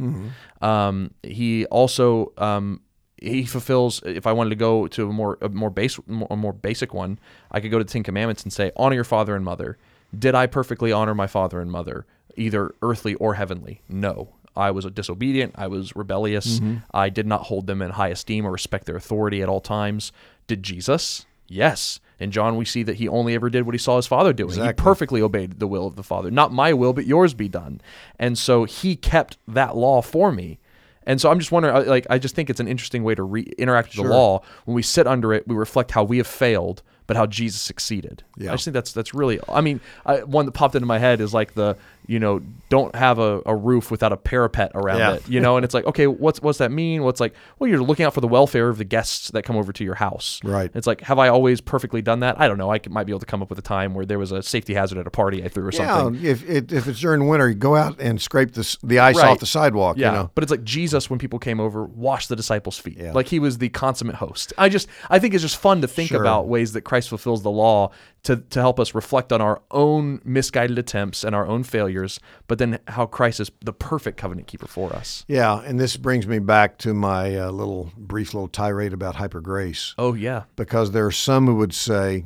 Um, 0.61 1.13
he 1.23 1.67
also 1.67 2.33
um, 2.39 2.81
he 3.21 3.45
fulfills. 3.45 4.03
If 4.05 4.27
I 4.27 4.33
wanted 4.33 4.51
to 4.51 4.57
go 4.57 4.87
to 4.89 5.09
a 5.09 5.13
more 5.13 5.39
a 5.41 5.49
more 5.49 5.71
base 5.71 5.99
a 6.31 6.37
more 6.37 6.53
basic 6.53 6.95
one, 6.95 7.19
I 7.51 7.61
could 7.61 7.71
go 7.71 7.79
to 7.79 7.85
the 7.85 7.91
Ten 7.91 8.03
Commandments 8.03 8.43
and 8.43 8.53
say, 8.53 8.73
"Honor 8.77 8.95
your 8.95 9.05
father 9.05 9.35
and 9.37 9.45
mother." 9.45 9.77
Did 10.19 10.35
I 10.35 10.47
perfectly 10.47 10.91
honor 10.91 11.15
my 11.15 11.27
father 11.27 11.61
and 11.61 11.71
mother, 11.71 12.07
either 12.37 12.75
earthly 12.81 13.15
or 13.17 13.35
heavenly? 13.35 13.83
No. 13.89 14.31
I 14.57 14.71
was 14.73 14.87
disobedient. 14.87 15.55
I 15.57 15.69
was 15.69 15.95
rebellious. 15.95 16.61
I 16.93 17.11
did 17.11 17.27
not 17.27 17.43
hold 17.43 17.67
them 17.69 17.81
in 17.83 17.91
high 17.91 18.09
esteem 18.09 18.45
or 18.47 18.51
respect 18.51 18.87
their 18.87 18.97
authority 18.97 19.41
at 19.43 19.49
all 19.49 19.61
times. 19.61 20.11
Did 20.49 20.63
Jesus? 20.65 21.27
Yes. 21.49 22.01
In 22.21 22.31
John, 22.31 22.57
we 22.57 22.65
see 22.65 22.83
that 22.83 22.97
he 22.97 23.09
only 23.09 23.35
ever 23.35 23.49
did 23.49 23.65
what 23.65 23.75
he 23.75 23.79
saw 23.79 23.97
his 23.97 24.07
father 24.07 24.33
doing. 24.33 24.61
He 24.61 24.73
perfectly 24.73 25.23
obeyed 25.23 25.61
the 25.61 25.67
will 25.69 25.87
of 25.87 25.95
the 25.97 26.03
Father. 26.03 26.31
Not 26.31 26.53
my 26.53 26.73
will, 26.73 26.93
but 26.93 27.07
yours 27.07 27.33
be 27.33 27.49
done. 27.49 27.81
And 28.19 28.37
so 28.37 28.65
he 28.65 28.97
kept 28.97 29.39
that 29.47 29.77
law 29.77 30.03
for 30.03 30.33
me. 30.33 30.59
And 31.05 31.21
so 31.21 31.31
I'm 31.31 31.39
just 31.39 31.53
wondering, 31.53 31.87
like, 31.87 32.07
I 32.11 32.19
just 32.19 32.35
think 32.35 32.51
it's 32.51 32.61
an 32.61 32.69
interesting 32.69 33.03
way 33.05 33.15
to 33.15 33.23
re- 33.23 33.51
interact 33.57 33.89
with 33.89 33.95
Sure. 33.95 34.09
the 34.09 34.11
law. 34.13 34.43
When 34.67 34.75
we 34.75 34.83
sit 34.83 35.07
under 35.07 35.33
it, 35.33 35.47
we 35.49 35.55
reflect 35.55 35.93
how 35.93 36.03
we 36.05 36.19
have 36.19 36.27
failed, 36.27 36.83
but 37.09 37.17
how 37.17 37.27
Jesus 37.27 37.61
succeeded. 37.61 38.23
Yeah. 38.37 38.51
I 38.51 38.55
just 38.55 38.65
think 38.67 38.75
that's 38.75 38.93
that's 38.93 39.13
really. 39.15 39.41
I 39.49 39.61
mean, 39.61 39.81
I, 40.07 40.23
one 40.23 40.47
that 40.47 40.53
popped 40.53 40.77
into 40.77 40.87
my 40.87 40.99
head 41.01 41.21
is 41.21 41.35
like 41.35 41.55
the 41.55 41.77
you 42.07 42.19
know 42.19 42.41
don't 42.71 42.95
have 42.95 43.19
a, 43.19 43.43
a 43.45 43.55
roof 43.55 43.91
without 43.91 44.13
a 44.13 44.17
parapet 44.17 44.71
around 44.75 44.99
Yeah. 44.99 45.15
it. 45.15 45.29
You 45.29 45.41
know, 45.41 45.57
and 45.57 45.65
it's 45.65 45.75
like 45.75 45.85
okay, 45.87 46.07
what's 46.07 46.41
what's 46.41 46.59
that 46.59 46.71
mean? 46.71 47.03
What's 47.03 47.19
like 47.21 47.35
well, 47.59 47.69
you're 47.69 47.83
looking 47.83 48.07
out 48.07 48.15
for 48.15 48.21
the 48.21 48.29
welfare 48.29 48.69
of 48.69 48.79
the 48.79 48.85
guests 48.85 49.31
that 49.33 49.43
come 49.43 49.57
over 49.57 49.73
to 49.73 49.85
your 49.85 49.97
house. 49.97 50.41
Right. 50.45 50.71
It's 50.75 50.87
like 50.87 51.01
have 51.03 51.19
I 51.19 51.29
always 51.29 51.61
perfectly 51.61 52.01
done 52.03 52.21
that? 52.21 52.39
I 52.41 52.47
don't 52.47 52.59
know. 52.59 52.73
I 52.73 52.81
might 52.89 53.05
be 53.05 53.13
able 53.13 53.21
to 53.21 53.27
come 53.27 53.43
up 53.43 53.51
with 53.51 53.59
a 53.59 53.63
time 53.63 53.95
where 53.95 54.07
there 54.07 54.19
was 54.19 54.31
a 54.33 54.43
safety 54.43 54.75
hazard 54.75 54.99
at 54.99 55.07
a 55.07 55.11
party 55.11 55.43
I 55.43 55.49
threw 55.49 55.67
or 55.67 55.73
Yeah, 55.73 55.99
something. 55.99 56.25
if 56.25 56.49
it, 56.49 56.73
if 56.73 56.87
it's 56.89 57.01
during 57.01 57.27
winter, 57.27 57.49
you 57.49 57.55
go 57.55 57.75
out 57.75 58.01
and 58.01 58.21
scrape 58.21 58.53
the 58.53 58.77
the 58.85 58.99
ice 58.99 59.17
Right. 59.17 59.31
off 59.31 59.41
the 59.41 59.47
sidewalk. 59.47 59.97
Yeah, 59.97 60.11
You 60.13 60.17
know, 60.19 60.31
but 60.35 60.45
it's 60.45 60.51
like 60.51 60.65
Jesus 60.65 61.09
when 61.11 61.19
people 61.19 61.39
came 61.39 61.59
over 61.61 61.85
washed 61.85 62.29
the 62.29 62.37
disciples' 62.37 62.79
feet. 62.79 62.99
Yeah. 62.99 63.13
Like 63.13 63.29
he 63.29 63.39
was 63.39 63.59
the 63.59 63.71
consummate 63.71 64.17
host. 64.17 64.53
I 64.59 64.69
just 64.69 64.89
I 65.11 65.19
think 65.19 65.33
it's 65.35 65.43
just 65.43 65.57
fun 65.57 65.81
to 65.83 65.89
think 65.89 66.09
Sure. 66.11 66.21
about 66.21 66.47
ways 66.49 66.73
that 66.75 66.83
Christ 66.83 66.98
fulfills 67.07 67.43
the 67.43 67.51
law 67.51 67.91
to 68.25 68.37
to 68.37 68.61
help 68.61 68.81
us 68.81 68.95
reflect 68.95 69.33
on 69.33 69.41
our 69.41 69.63
own 69.71 70.21
misguided 70.25 70.79
attempts 70.79 71.23
and 71.23 71.35
our 71.35 71.47
own 71.47 71.63
failures, 71.63 72.19
but 72.47 72.59
then 72.59 72.79
how 72.89 73.07
Christ 73.07 73.41
is 73.41 73.51
the 73.61 73.73
perfect 73.73 74.17
covenant 74.17 74.49
keeper 74.49 74.67
for 74.67 74.93
us. 74.93 75.25
yeah. 75.29 75.61
And 75.61 75.79
this 75.79 75.97
brings 75.97 76.27
me 76.27 76.39
back 76.39 76.79
to 76.79 76.95
my 76.95 77.37
uh, 77.37 77.51
little 77.51 77.93
brief 77.97 78.35
little 78.35 78.49
tirade 78.49 78.93
about 78.93 79.17
hyper 79.17 79.41
grace. 79.41 79.95
Oh 79.99 80.15
yeah. 80.15 80.45
because 80.57 80.93
there 80.93 81.07
are 81.07 81.13
some 81.13 81.47
who 81.47 81.55
would 81.57 81.75
say, 81.75 82.25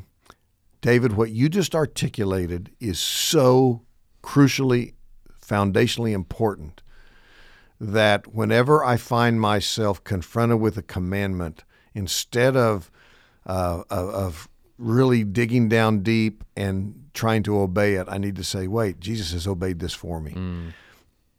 David, 0.81 1.13
what 1.13 1.31
you 1.31 1.49
just 1.49 1.75
articulated 1.75 2.71
is 2.81 2.99
so 2.99 3.83
crucially, 4.23 4.95
foundationally 5.45 6.13
important 6.13 6.83
that 7.81 8.33
whenever 8.33 8.85
I 8.85 8.97
find 8.97 9.41
myself 9.41 10.03
confronted 10.05 10.61
with 10.61 10.79
a 10.79 10.83
commandment, 10.83 11.65
instead 11.95 12.57
of 12.57 12.91
uh, 13.45 13.83
of, 13.91 14.09
of 14.09 14.49
really 14.83 15.25
digging 15.25 15.69
down 15.69 16.01
deep 16.01 16.45
and 16.57 17.07
trying 17.15 17.43
to 17.45 17.59
obey 17.59 17.95
it, 17.95 18.07
I 18.11 18.19
need 18.19 18.37
to 18.37 18.45
say, 18.45 18.67
wait, 18.67 19.01
Jesus 19.01 19.33
has 19.33 19.47
obeyed 19.47 19.79
this 19.79 19.95
for 19.95 20.21
me. 20.21 20.33
Mm. 20.33 20.73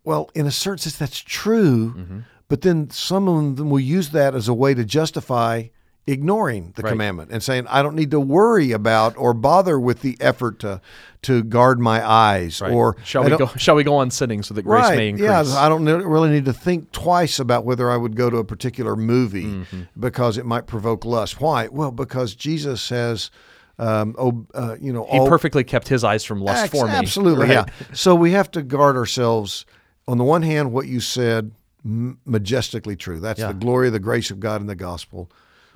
Well, 0.03 0.29
in 0.33 0.47
a 0.47 0.51
certain 0.51 0.79
sense, 0.79 0.97
that's 0.97 1.19
true, 1.19 1.93
mm-hmm. 1.93 2.19
but 2.47 2.61
then 2.61 2.89
some 2.89 3.27
of 3.27 3.55
them 3.57 3.69
will 3.69 3.79
use 3.79 4.09
that 4.09 4.35
as 4.35 4.47
a 4.47 4.53
way 4.53 4.73
to 4.73 4.83
justify 4.83 5.67
ignoring 6.05 6.73
the 6.75 6.81
right. 6.81 6.89
commandment 6.89 7.31
and 7.31 7.41
saying 7.41 7.65
I 7.67 7.81
don't 7.81 7.95
need 7.95 8.11
to 8.11 8.19
worry 8.19 8.71
about 8.73 9.15
or 9.17 9.33
bother 9.33 9.79
with 9.79 10.01
the 10.01 10.17
effort 10.19 10.59
to 10.59 10.81
to 11.21 11.43
guard 11.43 11.79
my 11.79 12.05
eyes 12.05 12.59
right. 12.59 12.73
or 12.73 12.97
shall 13.05 13.23
we 13.23 13.37
go 13.37 13.47
shall 13.55 13.75
we 13.75 13.85
go 13.85 13.95
on 13.95 14.11
sinning 14.11 14.43
so 14.43 14.53
that 14.53 14.63
grace 14.63 14.83
right, 14.83 14.97
may 14.97 15.09
increase 15.09 15.29
yeah 15.29 15.41
I 15.57 15.69
don't 15.69 15.85
really 15.85 16.29
need 16.29 16.43
to 16.45 16.53
think 16.53 16.91
twice 16.91 17.39
about 17.39 17.63
whether 17.63 17.89
I 17.89 17.95
would 17.95 18.17
go 18.17 18.29
to 18.29 18.37
a 18.37 18.43
particular 18.43 18.97
movie 18.97 19.45
mm-hmm. 19.45 19.83
because 19.97 20.37
it 20.37 20.45
might 20.45 20.67
provoke 20.67 21.05
lust 21.05 21.39
why 21.39 21.69
well 21.69 21.91
because 21.91 22.35
Jesus 22.35 22.81
says 22.81 23.31
um, 23.79 24.15
oh, 24.19 24.45
uh, 24.53 24.75
you 24.79 24.93
know, 24.93 25.07
he 25.11 25.17
all, 25.17 25.27
perfectly 25.27 25.63
kept 25.63 25.87
his 25.87 26.03
eyes 26.03 26.23
from 26.23 26.41
lust 26.41 26.71
for 26.71 26.85
me. 26.85 26.91
Absolutely, 26.91 27.49
yeah. 27.49 27.65
So 27.91 28.13
we 28.13 28.31
have 28.31 28.51
to 28.51 28.61
guard 28.61 28.95
ourselves. 28.95 29.65
On 30.07 30.19
the 30.19 30.23
one 30.23 30.43
hand, 30.43 30.71
what 30.71 30.85
you 30.85 30.99
said, 30.99 31.51
majestically 31.83 32.95
true. 32.95 33.19
That's 33.19 33.39
yeah. 33.39 33.47
the 33.47 33.55
glory, 33.55 33.89
the 33.89 33.99
grace 33.99 34.29
of 34.29 34.39
God 34.39 34.61
in 34.61 34.67
the 34.67 34.75
gospel. 34.75 35.31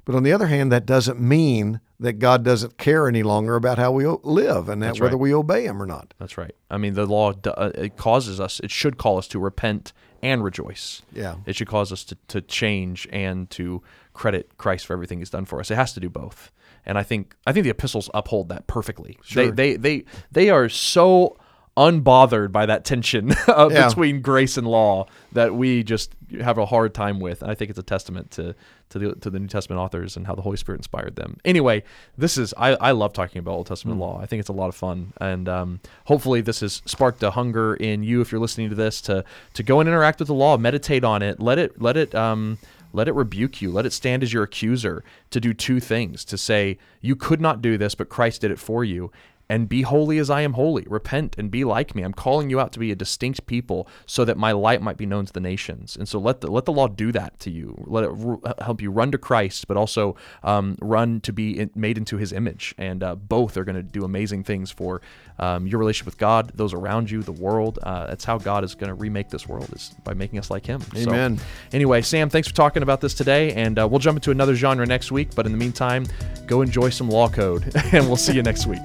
But 0.08 0.16
on 0.16 0.24
the 0.24 0.32
other 0.32 0.48
hand, 0.48 0.72
that 0.72 0.86
doesn't 0.86 1.20
mean 1.20 1.82
that 2.00 2.14
God 2.14 2.42
doesn't 2.46 2.78
care 2.78 3.10
any 3.10 3.24
longer 3.24 3.58
about 3.58 3.78
how 3.78 3.92
we 3.92 4.08
live 4.08 4.70
and 4.70 4.82
whether 4.82 5.02
right. 5.02 5.20
we 5.20 5.34
obey 5.34 5.66
Him 5.66 5.84
or 5.84 5.86
not. 5.86 6.14
That's 6.18 6.38
right. 6.38 6.56
I 6.72 6.78
mean, 6.78 6.94
the 6.94 7.06
law 7.06 7.34
uh, 7.46 7.72
it 7.76 7.98
causes 7.98 8.40
us. 8.40 8.62
It 8.62 8.72
should 8.72 8.98
call 8.98 9.18
us 9.18 9.28
to 9.28 9.40
repent 9.40 9.92
and 10.24 10.46
rejoice. 10.46 11.02
Yeah. 11.12 11.36
It 11.46 11.58
should 11.58 11.68
cause 11.68 11.92
us 11.92 12.06
to, 12.06 12.18
to 12.30 12.40
change 12.40 13.06
and 13.12 13.50
to 13.50 13.84
credit 14.14 14.58
Christ 14.58 14.86
for 14.86 14.94
everything 14.94 15.20
He's 15.20 15.30
done 15.30 15.44
for 15.44 15.60
us. 15.60 15.70
It 15.72 15.76
has 15.76 15.92
to 15.96 16.00
do 16.00 16.10
both. 16.10 16.54
And 16.86 16.98
I 16.98 17.04
think 17.04 17.36
I 17.46 17.52
think 17.52 17.66
the 17.66 17.70
epistles 17.72 18.10
uphold 18.14 18.48
that 18.48 18.66
perfectly. 18.66 19.20
Sure. 19.24 19.52
They 19.52 19.74
they 19.74 19.76
they 19.76 20.06
they 20.32 20.50
are 20.50 20.70
so 20.70 21.36
unbothered 21.78 22.52
by 22.52 22.66
that 22.66 22.84
tension 22.84 23.32
uh, 23.48 23.70
yeah. 23.72 23.88
between 23.88 24.22
grace 24.22 24.58
and 24.58 24.68
law 24.68 25.08
that 25.32 25.54
we 25.54 25.84
just 25.84 26.14
have 26.42 26.58
a 26.58 26.66
hard 26.66 26.94
time 26.94 27.20
with. 27.20 27.42
And 27.42 27.52
I 27.52 27.56
think 27.56 27.70
it's 27.70 27.80
a 27.80 27.84
testament 27.84 28.32
to 28.32 28.56
to 28.90 29.00
the 29.00 29.16
to 29.16 29.30
the 29.30 29.40
New 29.40 29.48
Testament 29.48 29.80
authors 29.80 30.18
and 30.18 30.26
how 30.26 30.34
the 30.34 30.42
Holy 30.42 30.58
Spirit 30.58 30.80
inspired 30.80 31.16
them. 31.16 31.38
Anyway, 31.46 31.84
this 32.18 32.38
is 32.38 32.54
I, 32.58 32.72
I 32.76 32.92
love 32.92 33.14
talking 33.14 33.40
about 33.40 33.52
Old 33.52 33.68
Testament 33.68 33.98
mm. 33.98 34.02
law. 34.02 34.20
I 34.20 34.26
think 34.26 34.40
it's 34.40 34.50
a 34.50 34.54
lot 34.54 34.70
of 34.70 34.76
fun, 34.76 35.14
and 35.22 35.48
um, 35.48 35.80
hopefully 36.06 36.42
this 36.42 36.62
has 36.62 36.82
sparked 36.86 37.22
a 37.24 37.32
hunger 37.32 37.76
in 37.76 38.04
you 38.04 38.22
if 38.22 38.32
you're 38.32 38.42
listening 38.42 38.70
to 38.70 38.76
this 38.76 39.00
to 39.02 39.24
to 39.54 39.64
go 39.64 39.80
and 39.80 39.88
interact 39.88 40.20
with 40.20 40.28
the 40.28 40.34
law, 40.34 40.58
meditate 40.58 41.04
on 41.04 41.22
it, 41.22 41.40
let 41.40 41.60
it 41.60 41.80
let 41.82 41.96
it. 41.96 42.14
Um, 42.16 42.58
let 42.94 43.10
it 43.10 43.16
rebuke 43.16 43.62
you. 43.62 43.70
Let 43.70 43.86
it 43.86 43.92
stand 43.92 44.24
as 44.24 44.32
your 44.32 44.44
accuser 44.44 45.04
to 45.32 45.42
do 45.42 45.54
two 45.54 45.82
things 45.82 46.24
to 46.24 46.38
say, 46.38 46.78
You 47.02 47.18
could 47.18 47.42
not 47.42 47.62
do 47.62 47.78
this, 47.78 47.94
but 47.96 48.08
Christ 48.08 48.42
did 48.42 48.50
it 48.50 48.58
for 48.58 48.84
you 48.86 49.12
and 49.50 49.70
be 49.70 49.84
holy 49.84 50.18
as 50.18 50.30
I 50.30 50.42
am 50.42 50.54
holy. 50.54 50.86
Repent 50.88 51.36
and 51.38 51.50
be 51.50 51.64
like 51.64 51.96
me. 51.96 52.04
I'm 52.04 52.14
calling 52.14 52.50
you 52.50 52.60
out 52.60 52.72
to 52.74 52.80
be 52.80 52.92
a 52.92 52.96
distinct 52.96 53.46
people 53.46 53.88
so 54.06 54.26
that 54.26 54.38
my 54.38 54.52
light 54.52 54.82
might 54.82 54.98
be 54.98 55.06
known 55.06 55.26
to 55.26 55.34
the 55.34 55.40
nations. 55.40 55.96
And 55.96 56.08
so 56.08 56.20
let 56.20 56.42
the, 56.42 56.52
let 56.52 56.66
the 56.66 56.74
law 56.74 56.88
do 56.88 57.12
that 57.14 57.40
to 57.42 57.52
you. 57.52 57.76
Let 57.86 58.04
it 58.04 58.12
r- 58.12 58.40
help 58.62 58.82
you 58.82 58.92
run 58.92 59.12
to 59.12 59.18
Christ, 59.18 59.68
but 59.68 59.78
also 59.78 60.16
um, 60.44 60.78
run 60.82 61.22
to 61.22 61.32
be 61.32 61.60
in, 61.60 61.72
made 61.76 61.98
into 61.98 62.18
his 62.18 62.34
image. 62.34 62.76
And 62.78 63.04
uh, 63.04 63.16
both 63.16 63.58
are 63.58 63.64
going 63.64 63.76
to 63.76 63.84
do 63.84 64.04
amazing 64.04 64.44
things 64.44 64.72
for 64.72 65.02
um, 65.40 65.68
your 65.68 65.80
relationship 65.80 66.08
with 66.08 66.18
God, 66.18 66.52
those 66.56 66.74
around 66.74 67.10
you, 67.10 67.22
the 67.24 67.32
world. 67.32 67.80
Uh, 67.82 68.08
that's 68.08 68.26
how 68.26 68.38
God 68.38 68.64
is 68.64 68.76
going 68.76 68.90
to 68.90 68.96
remake 68.96 69.30
this 69.30 69.48
world 69.48 69.70
is 69.74 69.96
by 70.04 70.14
making 70.14 70.40
us 70.40 70.50
like 70.50 70.66
him. 70.66 70.82
Amen. 70.96 71.38
So, 71.38 71.44
anyway, 71.74 72.02
Sam, 72.02 72.30
thanks 72.30 72.48
for 72.48 72.56
talking 72.56 72.84
about 72.84 73.02
this 73.02 73.14
today. 73.14 73.54
And 73.54 73.80
uh, 73.80 73.88
we'll 73.88 74.00
jump 74.00 74.18
into 74.18 74.32
another 74.32 74.56
genre 74.56 74.86
next 74.86 75.12
week. 75.12 75.36
But 75.36 75.46
in 75.46 75.52
the 75.52 75.58
meantime, 75.58 76.06
go 76.48 76.62
enjoy 76.62 76.90
some 76.90 77.10
law 77.10 77.30
code 77.30 77.72
and 77.92 78.08
we'll 78.08 78.18
see 78.18 78.34
you 78.34 78.44
next 78.44 78.66
week. 78.68 78.82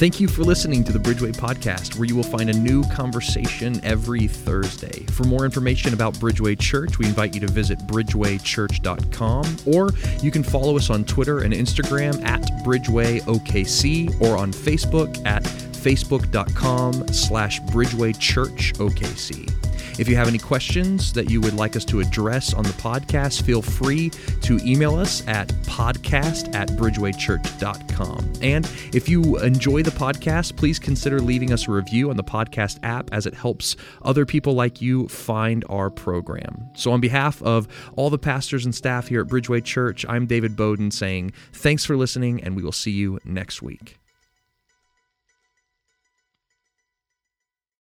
Thank 0.00 0.18
you 0.18 0.28
for 0.28 0.44
listening 0.44 0.82
to 0.84 0.92
the 0.92 0.98
Bridgeway 0.98 1.36
Podcast, 1.36 1.96
where 1.96 2.06
you 2.06 2.16
will 2.16 2.22
find 2.22 2.48
a 2.48 2.54
new 2.54 2.82
conversation 2.84 3.84
every 3.84 4.28
Thursday. 4.28 5.04
For 5.12 5.24
more 5.24 5.44
information 5.44 5.92
about 5.92 6.14
Bridgeway 6.14 6.58
Church, 6.58 6.98
we 6.98 7.04
invite 7.04 7.34
you 7.34 7.40
to 7.42 7.46
visit 7.46 7.78
bridgewaychurch.com, 7.80 9.56
or 9.66 9.90
you 10.22 10.30
can 10.30 10.42
follow 10.42 10.78
us 10.78 10.88
on 10.88 11.04
Twitter 11.04 11.40
and 11.40 11.52
Instagram 11.52 12.24
at 12.24 12.40
BridgewayOKC, 12.64 14.22
or 14.22 14.38
on 14.38 14.54
Facebook 14.54 15.22
at 15.26 15.42
facebook.com 15.42 17.08
slash 17.08 17.60
bridgewaychurchokc. 17.60 19.59
If 19.98 20.08
you 20.08 20.16
have 20.16 20.28
any 20.28 20.38
questions 20.38 21.12
that 21.12 21.30
you 21.30 21.40
would 21.40 21.54
like 21.54 21.76
us 21.76 21.84
to 21.86 22.00
address 22.00 22.54
on 22.54 22.64
the 22.64 22.70
podcast, 22.70 23.42
feel 23.42 23.62
free 23.62 24.10
to 24.42 24.58
email 24.64 24.96
us 24.96 25.26
at 25.28 25.48
podcast 25.64 26.54
at 26.54 26.68
bridgewaychurch.com. 26.70 28.32
And 28.42 28.70
if 28.94 29.08
you 29.08 29.38
enjoy 29.38 29.82
the 29.82 29.90
podcast, 29.90 30.56
please 30.56 30.78
consider 30.78 31.20
leaving 31.20 31.52
us 31.52 31.68
a 31.68 31.72
review 31.72 32.10
on 32.10 32.16
the 32.16 32.24
podcast 32.24 32.78
app 32.82 33.10
as 33.12 33.26
it 33.26 33.34
helps 33.34 33.76
other 34.02 34.24
people 34.24 34.54
like 34.54 34.80
you 34.80 35.08
find 35.08 35.64
our 35.68 35.90
program. 35.90 36.70
So, 36.74 36.92
on 36.92 37.00
behalf 37.00 37.42
of 37.42 37.68
all 37.96 38.10
the 38.10 38.18
pastors 38.18 38.64
and 38.64 38.74
staff 38.74 39.08
here 39.08 39.20
at 39.20 39.26
Bridgeway 39.28 39.64
Church, 39.64 40.04
I'm 40.08 40.26
David 40.26 40.56
Bowden 40.56 40.90
saying 40.90 41.32
thanks 41.52 41.84
for 41.84 41.96
listening, 41.96 42.42
and 42.42 42.56
we 42.56 42.62
will 42.62 42.72
see 42.72 42.92
you 42.92 43.20
next 43.24 43.62
week. 43.62 43.99